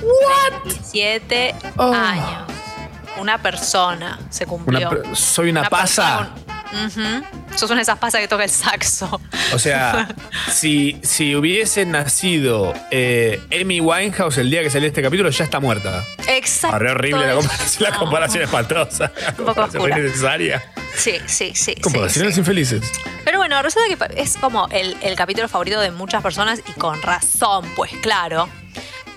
[0.01, 0.63] ¿What?
[0.65, 1.93] 27 Oh.
[1.93, 2.43] años.
[3.17, 4.89] Una persona se cumplió.
[4.89, 6.29] Una soy una, pasa.
[7.55, 9.19] Sos una de esas pasas que toca el saxo.
[9.53, 10.07] O sea,
[10.51, 15.59] si, si hubiese nacido eh, Amy Winehouse el día que salió este capítulo, ya está
[15.59, 16.03] muerta.
[16.27, 16.75] Exacto.
[16.75, 19.11] Arre horrible la comparación, la comparación espantosa.
[19.37, 19.99] Un poco oscura.
[19.99, 20.63] innecesaria.
[20.95, 21.73] Sí, sí, sí.
[21.75, 22.39] sí, Comparaciones sí.
[22.41, 22.91] infelices.
[23.23, 27.01] Pero bueno, resulta que es como el, el capítulo favorito de muchas personas y con
[27.01, 28.49] razón, pues claro.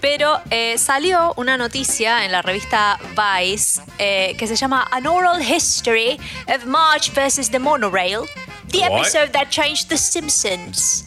[0.02, 5.40] Pero eh, salió una noticia en la revista Vice eh, que se llama An Oral
[5.40, 6.20] History
[6.54, 7.50] of March vs.
[7.50, 8.26] the Monorail,
[8.70, 9.00] the What?
[9.00, 11.04] episode that changed The Simpsons.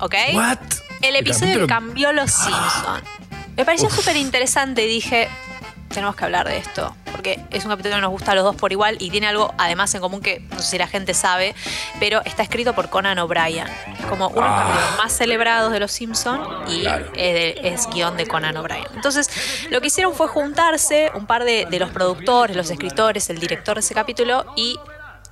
[0.00, 0.14] ¿Ok?
[0.34, 0.58] What?
[1.00, 3.02] El episodio que cambió Los Simpsons.
[3.56, 5.30] Me pareció súper interesante y dije,
[5.88, 6.94] tenemos que hablar de esto.
[7.10, 9.54] Porque es un capítulo que nos gusta a los dos por igual y tiene algo
[9.58, 11.54] además en común que no sé si la gente sabe,
[11.98, 13.66] pero está escrito por Conan O'Brien.
[13.98, 14.64] Es como uno de los Ah.
[14.68, 16.84] capítulos más celebrados de Los Simpsons y
[17.14, 18.84] es guion de Conan O'Brien.
[18.94, 19.30] Entonces,
[19.70, 23.74] lo que hicieron fue juntarse un par de, de los productores, los escritores, el director
[23.76, 24.78] de ese capítulo y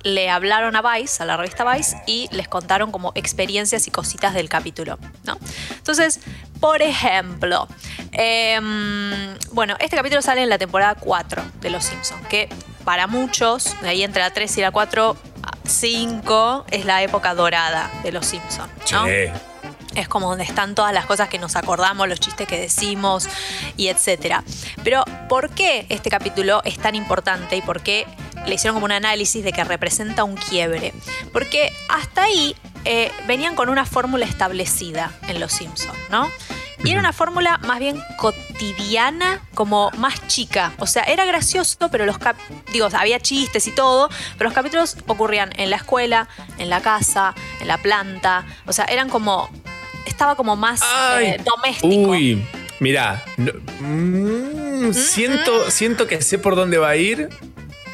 [0.03, 4.35] le hablaron a Vice, a la revista Vice, y les contaron como experiencias y cositas
[4.35, 5.35] del capítulo, ¿no?
[5.71, 6.19] Entonces,
[6.59, 7.67] por ejemplo,
[8.11, 12.49] em, bueno, este capítulo sale en la temporada 4 de Los Simpsons, que
[12.83, 15.17] para muchos, de ahí entre la 3 y la 4,
[15.65, 19.05] 5 es la época dorada de Los Simpsons, ¿no?
[19.05, 19.31] Che.
[19.95, 23.29] Es como donde están todas las cosas que nos acordamos, los chistes que decimos
[23.77, 24.43] y etcétera.
[24.83, 28.05] Pero, ¿por qué este capítulo es tan importante y por qué
[28.45, 30.93] le hicieron como un análisis de que representa un quiebre?
[31.31, 32.55] Porque hasta ahí
[32.85, 36.29] eh, venían con una fórmula establecida en Los Simpsons, ¿no?
[36.83, 40.73] Y era una fórmula más bien cotidiana, como más chica.
[40.77, 42.35] O sea, era gracioso, pero los cap
[42.71, 46.27] digo, había chistes y todo, pero los capítulos ocurrían en la escuela,
[46.59, 48.45] en la casa, en la planta.
[48.67, 49.49] O sea, eran como.
[50.05, 50.81] Estaba como más
[51.19, 52.11] eh, doméstico.
[52.11, 52.45] Uy,
[52.79, 53.23] mira,
[54.93, 57.29] siento, siento que sé por dónde va a ir,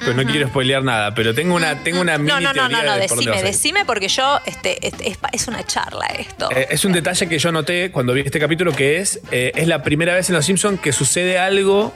[0.03, 1.13] pero no quiero spoilear nada.
[1.13, 4.07] Pero tengo una, tengo una mini No, no, no, no, no, de decime, decime porque
[4.07, 6.49] yo, este, este, es, es una charla esto.
[6.51, 9.67] Eh, es un detalle que yo noté cuando vi este capítulo que es, eh, es
[9.67, 11.93] la primera vez en Los Simpsons que sucede algo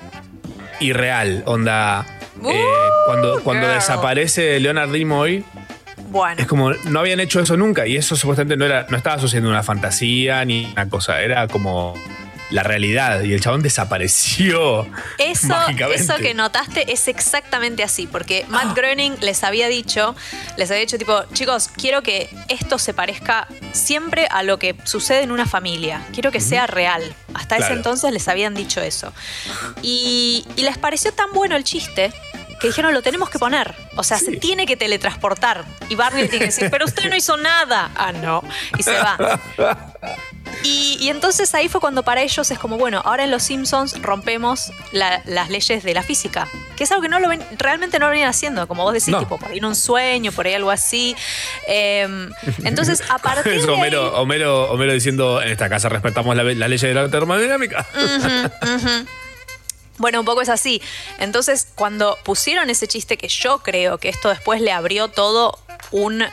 [0.79, 1.43] irreal.
[1.45, 2.05] Onda,
[2.47, 2.63] eh,
[3.05, 3.75] cuando, cuando girl.
[3.75, 5.43] desaparece Leonard Nimoy,
[6.09, 7.87] Bueno, es como, no habían hecho eso nunca.
[7.87, 11.21] Y eso supuestamente no, era, no estaba sucediendo una fantasía ni una cosa.
[11.21, 11.93] Era como
[12.55, 13.21] la realidad.
[13.21, 14.87] Y el chabón desapareció
[15.17, 16.01] Eso, mágicamente.
[16.01, 20.15] eso que notaste es exactamente así, porque Matt Groening les había dicho,
[20.57, 25.23] les había dicho tipo, chicos, quiero que esto se parezca siempre a lo que sucede
[25.23, 27.03] en una familia, quiero que sea real.
[27.33, 29.11] Hasta ese entonces les habían dicho eso.
[29.81, 32.13] Y, y les pareció tan bueno el chiste
[32.65, 33.73] que dijeron, lo tenemos que poner.
[33.95, 35.63] O sea, se tiene que teletransportar.
[35.89, 37.91] Y Barney tiene que decir, pero usted no hizo nada.
[37.95, 38.43] Ah, no.
[38.77, 39.39] Y se va.
[40.63, 44.01] Y, y entonces ahí fue cuando para ellos es como, bueno, ahora en Los Simpsons
[44.01, 47.99] rompemos la- las leyes de la física, que es algo que no lo ven, realmente
[47.99, 49.19] no lo venían haciendo, como vos decís, No.
[49.19, 51.15] tipo, por ahí en un sueño, por ahí algo así.
[51.67, 52.31] Em,
[52.63, 56.43] entonces, a partir Es de ahí- Homero, Homero, Homero diciendo, en esta casa respetamos la,
[56.43, 57.85] la ley de la termodinámica.
[57.95, 59.05] Ujú.
[59.97, 60.81] Bueno, un poco es así.
[61.19, 65.57] Entonces, cuando pusieron ese chiste, que yo creo que esto después le abrió todo
[65.91, 66.25] un.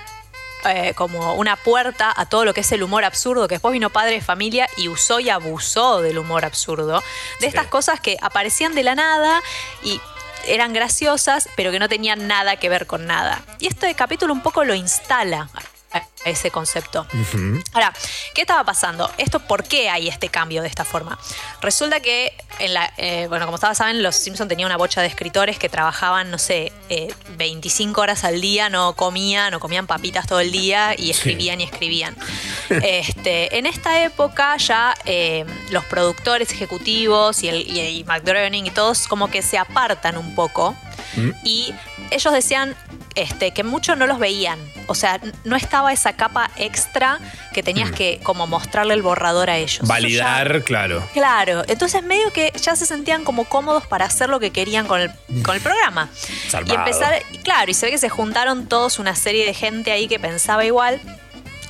[0.64, 3.90] eh, como una puerta a todo lo que es el humor absurdo, que después vino
[3.90, 7.02] Padre de Familia y usó y abusó del humor absurdo,
[7.40, 9.42] de estas cosas que aparecían de la nada
[9.82, 10.00] y
[10.46, 13.42] eran graciosas, pero que no tenían nada que ver con nada.
[13.58, 15.48] Y este capítulo un poco lo instala
[16.24, 17.06] ese concepto.
[17.72, 17.92] Ahora,
[18.34, 19.10] ¿qué estaba pasando?
[19.18, 21.18] Esto, ¿por qué hay este cambio de esta forma?
[21.60, 25.08] Resulta que, en la, eh, bueno, como ustedes saben, los Simpson tenía una bocha de
[25.08, 30.26] escritores que trabajaban, no sé, eh, 25 horas al día, no comían, no comían papitas
[30.26, 32.16] todo el día y escribían y escribían.
[32.82, 39.08] Este, en esta época ya eh, los productores ejecutivos y, el, y, y y todos
[39.08, 40.74] como que se apartan un poco
[41.44, 41.74] y
[42.10, 42.74] ellos decían
[43.14, 44.58] este, que muchos no los veían.
[44.86, 47.18] O sea, no estaba esa capa extra
[47.52, 47.94] que tenías Mm.
[47.94, 49.80] que como mostrarle el borrador a ellos.
[49.82, 51.02] Ya- Validar, claro.
[51.12, 55.00] Claro, entonces medio que ya se sentían como cómodos para hacer lo que querían con
[55.00, 55.10] el,
[55.44, 56.08] con el programa.
[56.66, 60.08] Y empezar, claro, y se ve que se juntaron todos una serie de gente ahí
[60.08, 61.00] que pensaba igual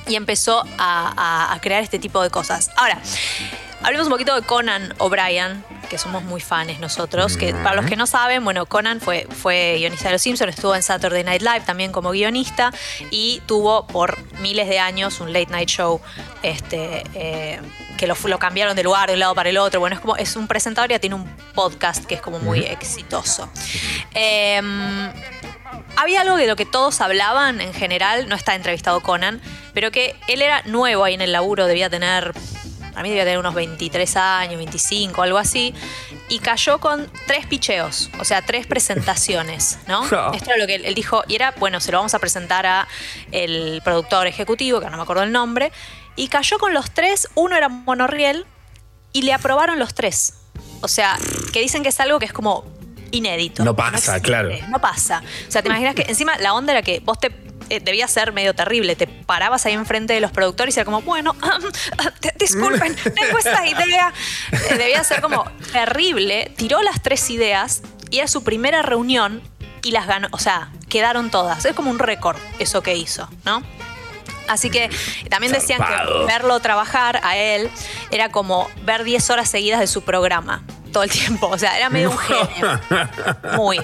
[0.07, 2.71] y empezó a, a- a crear este tipo de cosas.
[2.75, 2.99] Ahora,
[3.81, 7.95] hablemos un poquito de Conan O'Brien, que somos muy fans nosotros, que para los que
[7.95, 11.61] no saben, bueno, Conan fue, fue guionista de Los Simpsons, estuvo en Saturday Night Live
[11.65, 12.71] también como guionista
[13.11, 16.01] y tuvo por miles de años un late night show
[16.41, 17.61] este, eh,
[17.97, 19.79] que lo, lo cambiaron de lugar de un lado para el otro.
[19.81, 22.61] Bueno, es como es un presentador y ya tiene un podcast que es como muy
[22.61, 23.47] exitoso.
[24.15, 25.11] Em,
[25.95, 29.41] había algo de lo que todos hablaban en general, no está entrevistado Conan,
[29.73, 32.33] pero que él era nuevo ahí en el laburo, debía tener,
[32.95, 35.73] a mí debía tener unos 23 años, 25, algo así,
[36.29, 40.03] y cayó con tres picheos, o sea, tres presentaciones, ¿no?
[40.03, 42.65] Esto era lo que él, él dijo, y era, bueno, se lo vamos a presentar
[42.65, 42.87] a
[43.31, 45.71] el productor ejecutivo, que no me acuerdo el nombre,
[46.15, 48.45] y cayó con los tres, uno era monorriel,
[49.13, 50.33] y le aprobaron los tres.
[50.81, 51.17] O sea,
[51.53, 52.65] que dicen que es algo que es como
[53.13, 53.63] inédito.
[53.63, 54.49] No pasa, claro.
[54.69, 55.23] No pasa.
[55.47, 57.27] O sea, te imaginas que encima la onda era que vos te
[57.69, 58.95] eh, debía ser medio terrible.
[58.95, 61.35] Te parabas ahí enfrente de los productores y era como, bueno,
[62.19, 64.13] te- disculpen, tengo esta idea.
[64.51, 66.51] Eh, debía ser como terrible.
[66.57, 69.41] Tiró las tres ideas y era su primera reunión
[69.83, 70.27] y las ganó.
[70.31, 71.63] O sea, quedaron todas.
[71.65, 73.63] Es como un récord eso que hizo, ¿no?
[74.47, 74.89] Así que
[75.29, 76.21] también decían Zarpado.
[76.21, 77.69] que verlo trabajar a él
[78.11, 81.47] era como ver 10 horas seguidas de su programa todo el tiempo.
[81.47, 82.79] O sea, era medio un genio.
[83.55, 83.79] Muy.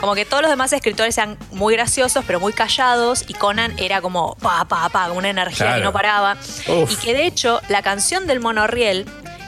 [0.00, 3.24] Como que todos los demás escritores eran muy graciosos, pero muy callados.
[3.28, 6.36] Y Conan era como pa, pa, pa, como una energía que no paraba.
[6.66, 6.90] Uf.
[6.92, 9.06] Y que de hecho, la canción del monorriel,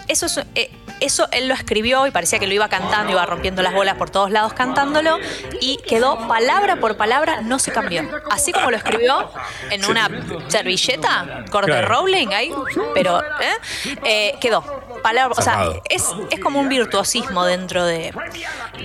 [0.09, 0.39] eso es.
[0.55, 0.71] eh,
[1.05, 4.11] eso él lo escribió y parecía que lo iba cantando, iba rompiendo las bolas por
[4.11, 5.19] todos lados cantándolo
[5.61, 8.09] y quedó palabra por palabra, no se cambió.
[8.31, 9.31] Así como lo escribió
[9.71, 10.09] en una
[10.49, 11.89] servilleta, corte Claro.
[11.89, 12.53] rolling ahí,
[12.95, 13.97] pero ¿eh?
[14.05, 14.63] Eh, quedó.
[15.03, 18.15] Palabra, o sea, es, es como un virtuosismo dentro de,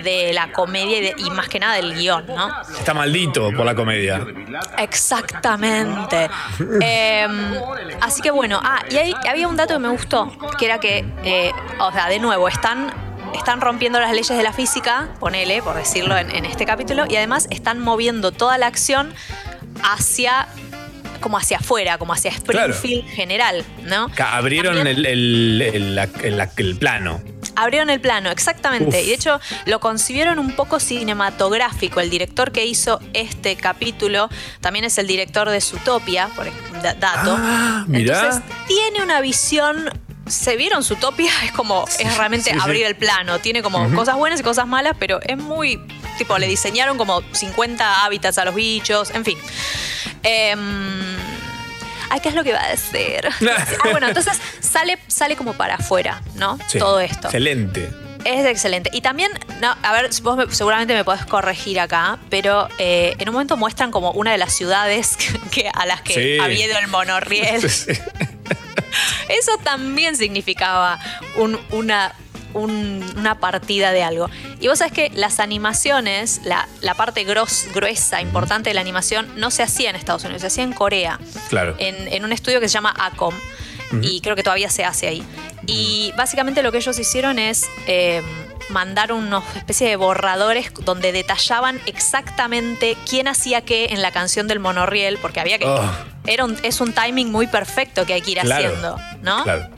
[0.03, 2.49] de la comedia y, de- y más que nada del guion, ¿no?
[2.61, 4.25] Está maldito por la comedia.
[4.77, 6.29] Exactamente.
[6.81, 7.27] Eh,
[8.01, 11.05] así que bueno, ah, y ahí había un dato que me gustó, que era que,
[11.23, 12.93] eh, o sea, de nuevo, están,
[13.35, 17.15] están rompiendo las leyes de la física, ponele, por decirlo en, en este capítulo, y
[17.15, 19.13] además están moviendo toda la acción
[19.83, 20.47] hacia
[21.21, 24.07] como hacia afuera, como hacia Springfield general, ¿no?
[24.23, 27.21] Abrieron el, el- el- la- el- el plano.
[27.55, 28.99] Abrieron el plano, exactamente.
[28.99, 29.03] Uf.
[29.03, 31.99] Y de hecho lo concibieron un poco cinematográfico.
[32.01, 34.29] El director que hizo este capítulo
[34.61, 36.45] también es el director de Zootopia, por
[36.83, 37.35] dato.
[37.35, 38.19] Ah, mirá.
[38.21, 39.89] Entonces tiene una visión.
[40.29, 41.31] ¿Se vieron Zootopia?
[41.43, 42.61] Es como, es realmente sí, sí.
[42.63, 43.39] abrir el plano.
[43.39, 45.79] Tiene como cosas buenas y cosas malas, pero es muy.
[46.17, 49.37] Tipo, le diseñaron como 50 hábitats a los bichos, en fin.
[50.23, 51.15] Em,
[52.09, 53.21] Ay, ¿qué es lo que va a decir?
[53.51, 56.57] ah, bueno, entonces sale, sale como para afuera, ¿no?
[56.67, 56.79] Sí.
[56.79, 57.27] Todo esto.
[57.27, 57.89] Excelente.
[58.23, 58.89] Es excelente.
[58.93, 59.29] Y también,
[59.61, 63.57] no, a ver, vos me- seguramente me podés corregir acá, pero eh, en un momento
[63.57, 65.17] muestran como una de las ciudades
[65.51, 66.39] que, a las que Sí.
[66.39, 67.61] había ido el monorriel.
[69.29, 70.99] Eso también significaba
[71.35, 72.13] un- una,
[72.53, 74.29] un- una partida de algo.
[74.59, 79.27] Y vos sabés que las animaciones, la, la parte gros- gruesa, importante de la animación,
[79.35, 81.19] no se hacía en Estados Unidos, se hacía en Corea
[81.49, 81.75] Claro.
[81.77, 83.33] en, en un estudio que se llama ACOM
[84.01, 85.23] y creo que todavía se hace ahí.
[85.65, 88.21] Y básicamente lo que ellos hicieron es eh,
[88.69, 94.59] mandar unos especie de borradores donde detallaban exactamente quién hacía qué en la canción del
[94.59, 95.65] monorriel, porque había que...
[95.65, 95.81] Oh.
[96.25, 98.65] Era un- es un timing muy perfecto que hay que ir Claro.
[98.67, 99.43] haciendo, ¿no?
[99.43, 99.69] Claro.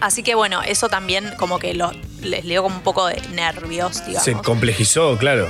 [0.00, 4.04] Así que bueno, eso también como que lo, les dio como un poco de nervios,
[4.06, 4.24] digamos.
[4.24, 5.48] Se complejizó, claro.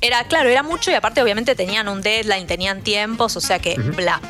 [0.00, 3.74] Era, claro, era mucho y aparte obviamente tenían un deadline, tenían tiempos, o sea que
[3.74, 4.20] bla.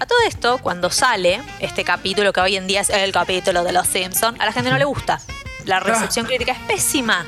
[0.00, 3.72] A todo esto, cuando sale este capítulo, que hoy en día es el capítulo de
[3.72, 5.20] Los Simpsons, a la gente no le gusta.
[5.66, 7.24] La recepción crítica es pésima.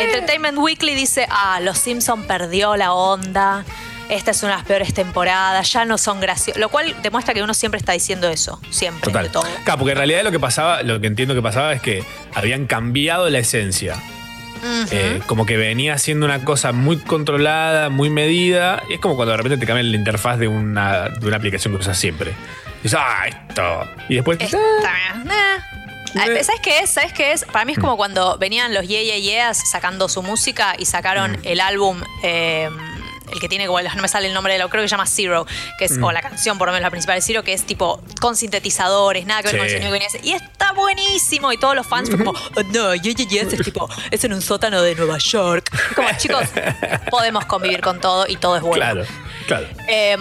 [0.00, 3.64] Entertainment Weekly dice, ah, Los Simpsons perdió la onda,
[4.08, 6.60] esta es una de las peores temporadas, ya no son graciosos.
[6.60, 9.24] Lo cual demuestra que uno siempre está diciendo eso, siempre, Total.
[9.24, 9.44] de todo.
[9.64, 12.66] Claro, porque en realidad lo que pasaba, lo que entiendo que pasaba es que habían
[12.66, 13.96] cambiado la esencia.
[14.90, 18.82] Eh, como que venía siendo una cosa muy controlada, muy medida.
[18.88, 21.74] Y es como cuando de repente te cambian la interfaz de una, de una aplicación
[21.74, 22.32] que usas siempre.
[22.80, 23.84] Y dices, ah, esto.
[24.08, 24.40] Y después.
[24.40, 24.58] Está,
[25.24, 25.87] nah.
[26.12, 26.90] ¿Sabes qué es?
[26.90, 27.44] ¿Sabes qué es?
[27.44, 31.38] Para mí es como cuando venían los Yeah Yeah Yeahs sacando su música y sacaron
[31.44, 32.68] el álbum, eh,
[33.30, 35.06] el que tiene como, no me sale el nombre de lo, creo que se llama
[35.06, 35.46] Zero,
[35.78, 36.04] que es, Mm.
[36.04, 39.26] o la canción por lo menos la principal de Zero, que es tipo con sintetizadores,
[39.26, 40.08] nada que ver con el sonido que venía.
[40.22, 41.52] Y está buenísimo.
[41.52, 44.32] Y todos los fans fue como, "Oh, no, Yeah Yeah Yeahs es tipo, es en
[44.32, 45.70] un sótano de Nueva York.
[45.94, 46.44] Como, chicos,
[47.10, 48.76] podemos convivir con todo y todo es bueno.
[48.76, 49.04] Claro.
[49.48, 49.66] Claro.
[49.88, 50.20] Em,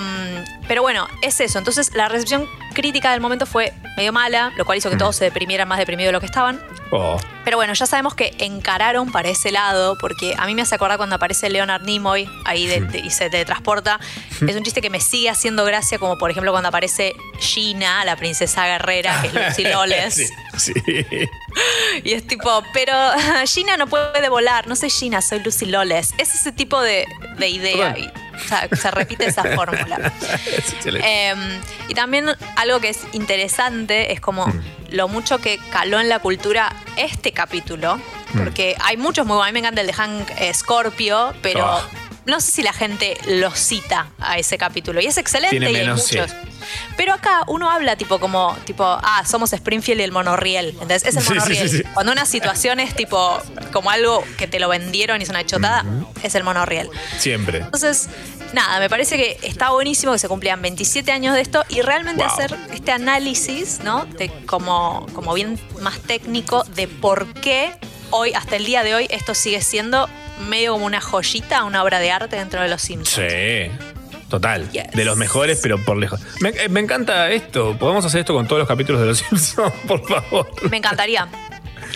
[0.67, 1.59] pero bueno, es eso.
[1.59, 4.99] Entonces la recepción crítica del momento fue medio mala, lo cual hizo que Mm.
[4.99, 6.59] todos se deprimieran más deprimidos de lo que estaban.
[6.91, 7.17] Oh.
[7.43, 10.95] Pero bueno, ya sabemos que encararon para ese lado, porque a mí me hace acordar
[10.97, 13.99] cuando aparece Leonard Nimoy ahí de- de- y se teletransporta.
[14.47, 18.15] Es un chiste que me sigue haciendo gracia, como por ejemplo cuando aparece Gina, la
[18.15, 20.13] princesa guerrera, que es Lucy Loles.
[20.15, 20.27] sí,
[20.57, 20.73] sí.
[22.03, 22.93] Y es tipo, pero
[23.47, 26.13] Gina no puede volar, no soy Gina, soy Lucy Loles.
[26.17, 27.05] Es ese tipo de,
[27.37, 27.95] de idea.
[28.45, 30.11] o sea, se repite esa fórmula.
[31.03, 31.33] Eh,
[31.89, 34.61] y también algo que es interesante es como Mm.
[34.91, 37.97] lo mucho que caló en la cultura este capítulo.
[38.33, 38.37] Mm.
[38.43, 39.49] Porque hay muchos muy buenos.
[39.49, 41.81] A mí me encanta el de Hank eh, Scorpio, pero Ah.
[42.27, 45.01] No sé si la gente lo cita a ese capítulo.
[45.01, 46.17] Y es excelente Tiene y hay sí.
[46.17, 46.35] muchos.
[46.97, 50.69] Pero acá uno habla tipo como, tipo, ah, somos Springfield y el monorriel.
[50.81, 51.69] Entonces, es el monorriel.
[51.69, 51.83] sí, sí.
[51.93, 53.39] Cuando una situación es tipo
[53.71, 55.85] como algo que te lo vendieron y es una chotada,
[56.23, 56.89] es el monorriel.
[57.17, 57.59] Siempre.
[57.59, 58.09] Entonces,
[58.53, 62.23] nada, me parece que está buenísimo que se cumplían 27 años de esto y realmente
[62.23, 62.33] Wow.
[62.33, 64.05] hacer este análisis, ¿no?
[64.05, 67.73] De como, como bien más técnico de por qué
[68.11, 70.09] hoy, hasta el día de hoy, esto sigue siendo
[70.47, 73.31] medio como una joyita, una obra de arte dentro de los Simpsons.
[73.31, 73.71] Sí.
[74.29, 74.69] Total.
[74.71, 76.19] De los mejores, pero por lejos.
[76.41, 77.77] Me, eh, me encanta esto.
[77.77, 79.73] ¿Podemos hacer esto con todos los capítulos de Los Simpsons?
[79.87, 80.47] Por favor.
[80.69, 81.27] Me encantaría.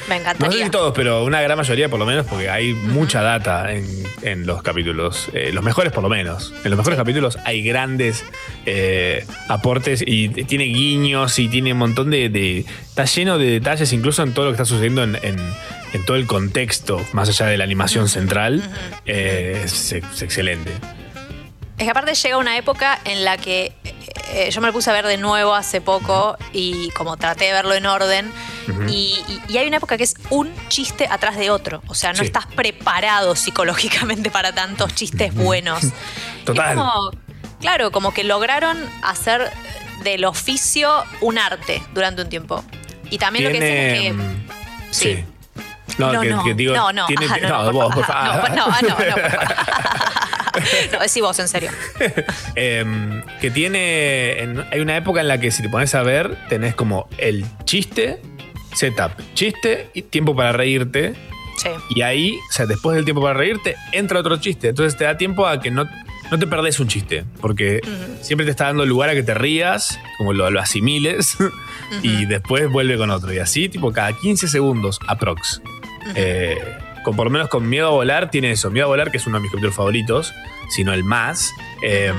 [0.09, 3.21] Me No sé si todos, pero una gran mayoría por lo menos, porque hay mucha
[3.21, 3.85] data en,
[4.21, 5.29] en los capítulos.
[5.33, 6.53] Eh, los mejores por lo menos.
[6.63, 8.23] En los mejores capítulos hay grandes
[8.65, 13.93] eh, aportes y tiene guiños y tiene un montón de, de- Está lleno de detalles,
[13.93, 15.39] incluso en todo lo que está sucediendo en, en-
[15.93, 18.63] en todo el contexto, más allá de la animación central.
[19.05, 20.71] Eh, es, es excelente.
[21.81, 23.73] Es que aparte llega una época en la que
[24.33, 27.53] eh, yo me lo puse a ver de nuevo hace poco y como traté de
[27.53, 28.31] verlo en orden.
[28.87, 31.81] Y, y- y hay una época que es un chiste atrás de otro.
[31.87, 32.25] O sea, no Sí.
[32.25, 35.81] estás preparado psicológicamente para tantos chistes buenos.
[36.45, 36.75] Total.
[36.77, 37.11] Como,
[37.59, 39.51] claro, como que lograron hacer
[40.03, 42.63] del oficio un arte durante un tiempo.
[43.09, 44.13] Y también lo que dicen es que.
[44.13, 44.47] mm,
[44.91, 45.15] Sí.
[45.15, 45.25] sí.
[45.97, 48.05] No, No, que, no, que digo, no, no, tiene- ajá, no, no, por vos, por
[48.05, 48.89] favor, no, no, ah, no,
[50.93, 51.71] no, decí vos, en serio.
[52.55, 54.39] Em, que tiene.
[54.43, 57.45] en- hay una época en la que si te pones a ver, tenés como el
[57.65, 58.21] chiste,
[58.73, 61.13] setup, chiste y tiempo para reírte.
[61.57, 61.69] Sí.
[61.95, 64.69] Y ahí, o sea, después del tiempo para reírte, entra otro chiste.
[64.69, 65.85] Entonces te da tiempo a que no,
[66.31, 67.23] no te perdés un chiste.
[67.39, 67.81] Porque
[68.21, 71.37] siempre te está dando lugar a que te rías, como lo, lo asimiles,
[72.01, 73.31] y después vuelve con otro.
[73.33, 75.61] Y así, tipo, cada 15 segundos, aprox.
[76.15, 76.57] Eh,
[77.03, 78.69] con, por lo menos con Miedo a Volar tiene eso.
[78.69, 80.33] Miedo a Volar, que es uno de mis capítulos favoritos,
[80.69, 81.51] sino el más.
[81.83, 82.13] eh,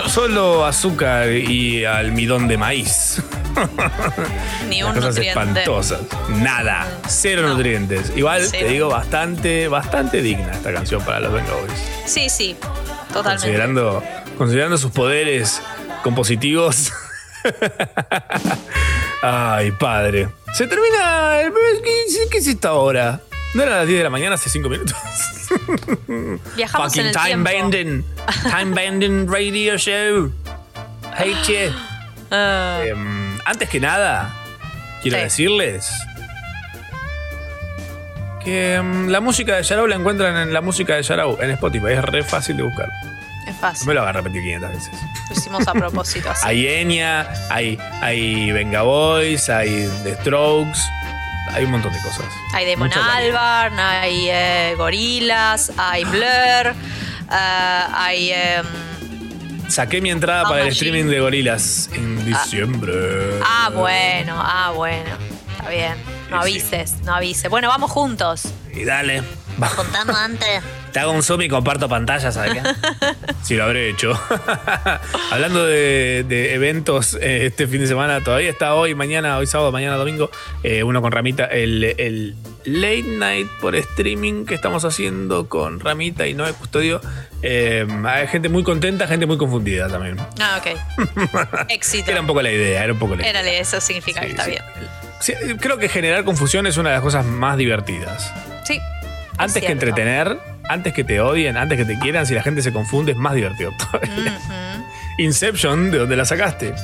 [0.08, 3.22] Solo azúcar y almidón de maíz.
[4.68, 5.40] Ni un cosas nutriente.
[5.40, 6.00] espantosas.
[6.28, 8.12] Nada, cero nutrientes.
[8.14, 8.66] Igual Cero.
[8.66, 11.80] te digo, bastante, bastante digna esta canción para los Venga Boys.
[12.04, 12.56] Sí, sí,
[13.12, 13.46] totalmente.
[13.46, 14.02] Considerando,
[14.36, 15.60] considerando sus poderes
[16.02, 16.92] compositivos.
[19.22, 20.28] Ay, padre.
[20.54, 21.40] Se termina.
[21.40, 21.52] el-
[21.82, 23.20] ¿Qué, qué es esta hora?
[23.54, 24.94] ¿No era las 10 de la mañana hace 5 minutos?
[26.56, 27.50] Viajamos Fucking en el time tiempo.
[27.70, 28.04] bending.
[28.50, 30.32] Time bending radio show.
[31.16, 31.70] Hey, che.
[32.30, 32.80] Ah.
[32.84, 34.34] Em, antes que nada,
[35.02, 35.22] quiero Sí.
[35.24, 35.90] decirles
[38.44, 41.92] que em, la música de Yarao la encuentran en la música de Yarao en Spotify.
[41.92, 42.88] Es re fácil de buscar.
[43.46, 44.90] Es No me lo haga repetir 500 veces.
[45.30, 46.46] Lo hicimos a propósito así.
[46.46, 50.78] Hay Enya, hay, hay Venga Boys, hay The Strokes,
[51.52, 52.26] hay un montón de cosas.
[52.52, 52.90] Hay Demon.
[52.92, 56.74] Albarn, hay eh, Gorilas, hay Blur,
[57.32, 58.32] eh, hay.
[58.32, 58.66] em,
[59.68, 63.40] Saqué mi entrada para el streaming de Gorilas en diciembre.
[63.44, 65.10] ah, bueno, ah, bueno.
[65.56, 65.94] Está bien.
[66.30, 67.50] No avises, no avises.
[67.50, 68.42] Bueno, vamos juntos.
[68.72, 69.22] Y dale.
[69.60, 69.68] va.
[69.70, 70.62] Contando antes.
[70.96, 72.62] Te hago un zoom y comparto pantalla, ¿sabes qué?
[73.42, 74.18] sí, lo habré hecho.
[75.30, 79.70] Hablando de, de eventos eh, este fin de semana, todavía está hoy, mañana, hoy sábado,
[79.72, 80.30] mañana domingo,
[80.62, 86.26] eh, uno con Ramita, el, el late night por streaming que estamos haciendo con Ramita
[86.28, 87.02] y Noé Custodio.
[87.42, 90.16] Eh, hay gente muy contenta, gente muy confundida también.
[90.40, 91.68] Ah, ok.
[91.68, 92.10] Éxito.
[92.10, 93.32] Era un poco la idea, era un poco la idea.
[93.32, 94.62] Érale, eso significa que está bien.
[95.20, 98.32] Sí, creo que generar confusión es una de las cosas más divertidas.
[98.64, 98.80] Sí.
[99.36, 100.38] Antes que entretener,
[100.68, 103.34] antes que te odien, antes que te quieran, si la gente se confunde, es más
[103.34, 104.38] divertido todavía.
[105.18, 106.74] Inception, ¿de dónde la sacaste?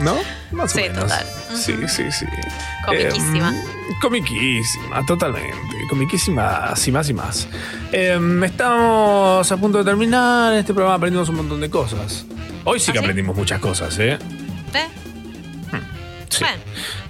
[0.00, 0.16] ¿No?
[0.52, 1.02] Más o Sí, menos.
[1.04, 1.26] total.
[1.54, 2.24] Sí, sí, sí.
[2.86, 3.50] Comiquísima.
[3.50, 5.76] Em, comiquísima, totalmente.
[5.90, 7.48] Comiquísima, y más y más.
[7.92, 10.52] Em, estamos a punto de terminar.
[10.54, 12.24] En este programa aprendimos un montón de cosas.
[12.64, 14.18] Hoy sí que aprendimos muchas cosas, ¿eh?
[14.74, 14.88] ¿Eh?
[16.30, 16.44] Sí.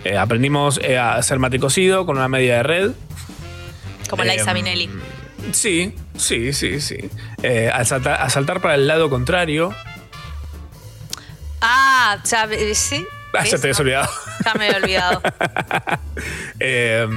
[0.05, 2.91] Eh, aprendimos eh, a hacer mate cocido con una media de red.
[4.09, 4.89] Como Liza Minelli.
[5.53, 7.11] Sí, sí, sí, sí.
[7.43, 9.75] Eh, a, saltar, a saltar para el lado contrario.
[11.61, 13.05] Ah, ya, sí.
[13.33, 14.11] Ah, ya te habías olvidado.
[14.45, 15.23] Ya me había olvidado.
[16.63, 17.09] Eh,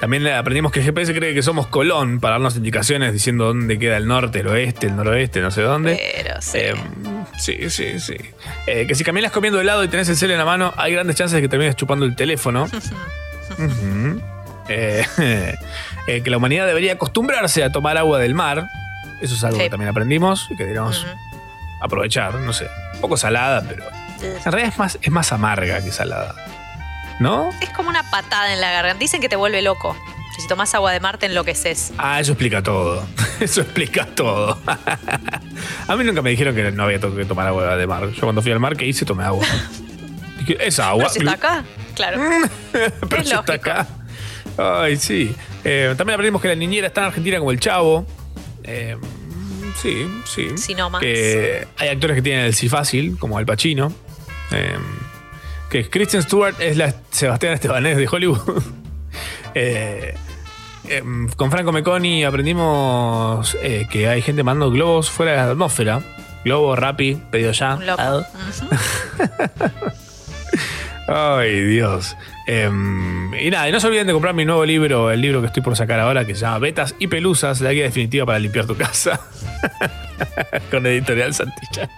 [0.00, 3.96] también aprendimos que el GPS cree que somos Colón para darnos indicaciones diciendo dónde queda
[3.96, 6.00] el norte, el oeste, el noroeste, no sé dónde.
[6.16, 6.58] Pero sí.
[6.58, 6.74] Eh,
[7.38, 8.16] sí, sí, sí.
[8.66, 11.14] Eh, que si caminas comiendo helado y tenés el cel en la mano, hay grandes
[11.14, 12.64] chances de que termines chupando el teléfono.
[13.52, 14.20] Ujú.
[14.68, 15.04] Eh,
[16.06, 18.68] eh, que la humanidad debería acostumbrarse a tomar agua del mar.
[19.20, 19.64] Eso es algo Sí.
[19.64, 21.06] que también aprendimos y que deberíamos
[21.80, 22.68] aprovechar, no sé.
[22.94, 23.84] Un poco salada, pero
[24.22, 26.34] en realidad es más, es más amarga que salada.
[27.20, 27.50] ¿No?
[27.60, 28.98] Es como una patada en la garganta.
[28.98, 29.96] Dicen que te vuelve loco.
[30.34, 31.92] Que si tomas agua de mar te enloqueces.
[31.98, 33.04] Ah, eso explica todo.
[33.40, 34.58] Eso explica todo.
[35.88, 38.08] A mí nunca me dijeron que no había que tomar agua de mar.
[38.10, 39.04] Yo cuando fui al mar, ¿qué hice?
[39.04, 39.44] Tomé agua.
[40.38, 41.04] Dije, Es agua.
[41.04, 41.64] Pero si está acá,
[41.94, 42.20] claro.
[42.72, 43.86] Pero es si está acá.
[44.56, 45.34] Ay, sí.
[45.64, 48.06] Eh, también aprendimos que la niñera está en Argentina como el chavo.
[48.64, 48.96] Eh,
[49.80, 50.48] sí, sí.
[50.56, 51.00] Si no más.
[51.00, 53.92] Que hay actores que tienen el sí fácil, como Al Pacino.
[54.50, 54.76] Eh,
[55.70, 58.62] que Kristen Stewart es la Sebastián Estebanés de Hollywood.
[59.54, 60.14] Eh,
[60.88, 66.00] em, con Franco Meconi aprendimos eh, que hay gente mandando globos fuera de la atmósfera.
[66.42, 67.74] Globo, Rappi, pedido ya.
[67.74, 68.02] Un loco.
[71.08, 72.16] Ay, Dios.
[72.46, 75.62] Em, y nada, no se olviden de comprar mi nuevo libro, el libro que estoy
[75.62, 78.76] por sacar ahora, que se llama Betas y Pelusas, la guía definitiva para limpiar tu
[78.76, 79.20] casa.
[80.70, 81.88] Con editorial Santilla.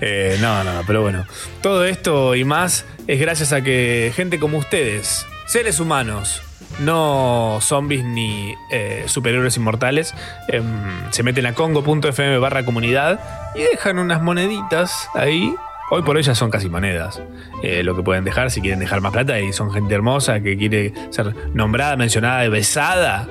[0.00, 1.26] Eh, no, no, no, pero bueno.
[1.60, 6.42] Todo esto y más es gracias a que gente como ustedes, seres humanos,
[6.80, 10.14] no zombies ni eh, superhéroes inmortales,
[10.48, 10.64] em,
[11.10, 13.20] se meten a congo.fm barra comunidad
[13.54, 15.54] y dejan unas moneditas ahí.
[15.90, 17.20] Hoy por hoy ya son casi monedas.
[17.62, 20.56] eh, lo que pueden dejar si quieren dejar más plata y son gente hermosa que
[20.56, 23.28] quiere ser nombrada, mencionada y besada.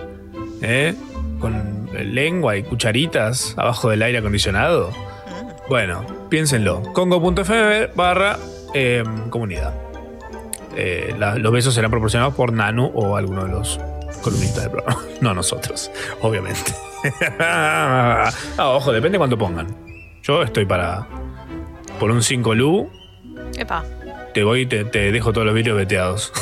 [0.62, 0.94] ¿eh?
[1.40, 4.92] Con lengua y cucharitas abajo del aire acondicionado.
[5.70, 6.84] Bueno, piénsenlo.
[6.94, 8.38] Congo.fm barra
[8.74, 9.74] eh, comunidad.
[10.76, 13.80] Eh, los besos serán proporcionados por Nanu o alguno de los
[14.22, 15.02] columnistas del programa.
[15.22, 15.92] No nosotros,
[16.22, 16.74] obviamente.
[17.40, 19.68] Ah, ojo, depende cuánto pongan.
[20.22, 21.08] Yo estoy para.
[22.02, 22.90] Por un 5 lu,
[23.60, 23.86] Epa.
[24.34, 26.34] te voy y te, te dejo todos los vídeos veteados.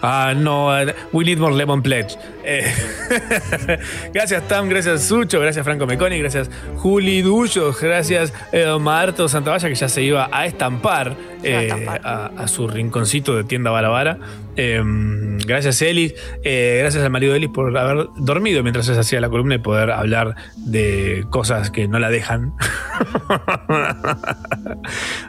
[0.00, 2.16] Ah, no, eh, we need more lemon pledge.
[2.50, 2.64] Eh,
[4.14, 9.74] gracias Tam, gracias Sucho, gracias Franco Meconi, gracias Juli Dullo, gracias eh, Marto Santavalla que
[9.74, 11.68] ya se iba a estampar, eh,
[12.02, 14.18] a, a su rinconcito de tienda Barabara.
[14.56, 14.82] Eh,
[15.46, 19.56] gracias Elis, gracias al marido de Elis por haber dormido mientras se hacía la columna
[19.56, 22.54] y poder hablar de cosas que no la dejan.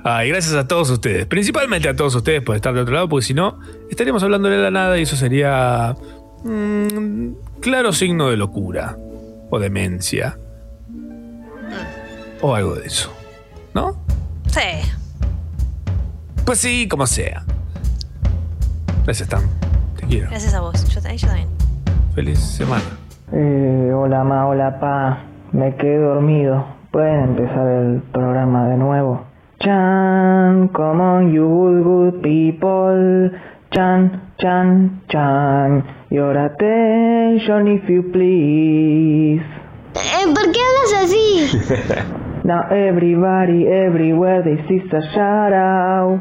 [0.05, 3.25] Ay, gracias a todos ustedes, principalmente a todos ustedes por estar de otro lado, porque
[3.25, 3.59] si no,
[3.89, 5.97] estaríamos hablando de la nada y eso sería
[6.43, 8.97] mm, claro signo de locura
[9.49, 10.37] o demencia
[12.41, 13.13] o algo de eso.
[13.73, 13.97] ¿No?
[14.47, 14.61] Sí.
[16.45, 17.43] Pues sí, como sea.
[19.05, 19.43] Gracias, Tam.
[19.97, 20.29] Te quiero.
[20.29, 20.83] Gracias a vos.
[20.89, 21.47] Yo, yo también.
[22.15, 22.83] Feliz semana.
[23.31, 26.65] Eh, hola ma, hola pa, me quedé dormido.
[26.91, 29.25] ¿Pueden empezar el programa de nuevo?
[29.59, 33.31] Chan, come on you good good people.
[33.71, 35.98] Chan, chan, chan.
[36.11, 39.43] Your attention if you please.
[39.93, 41.49] Eh, ¿Por qué hablas así?
[42.43, 46.17] Now everybody everywhere this is a shout out.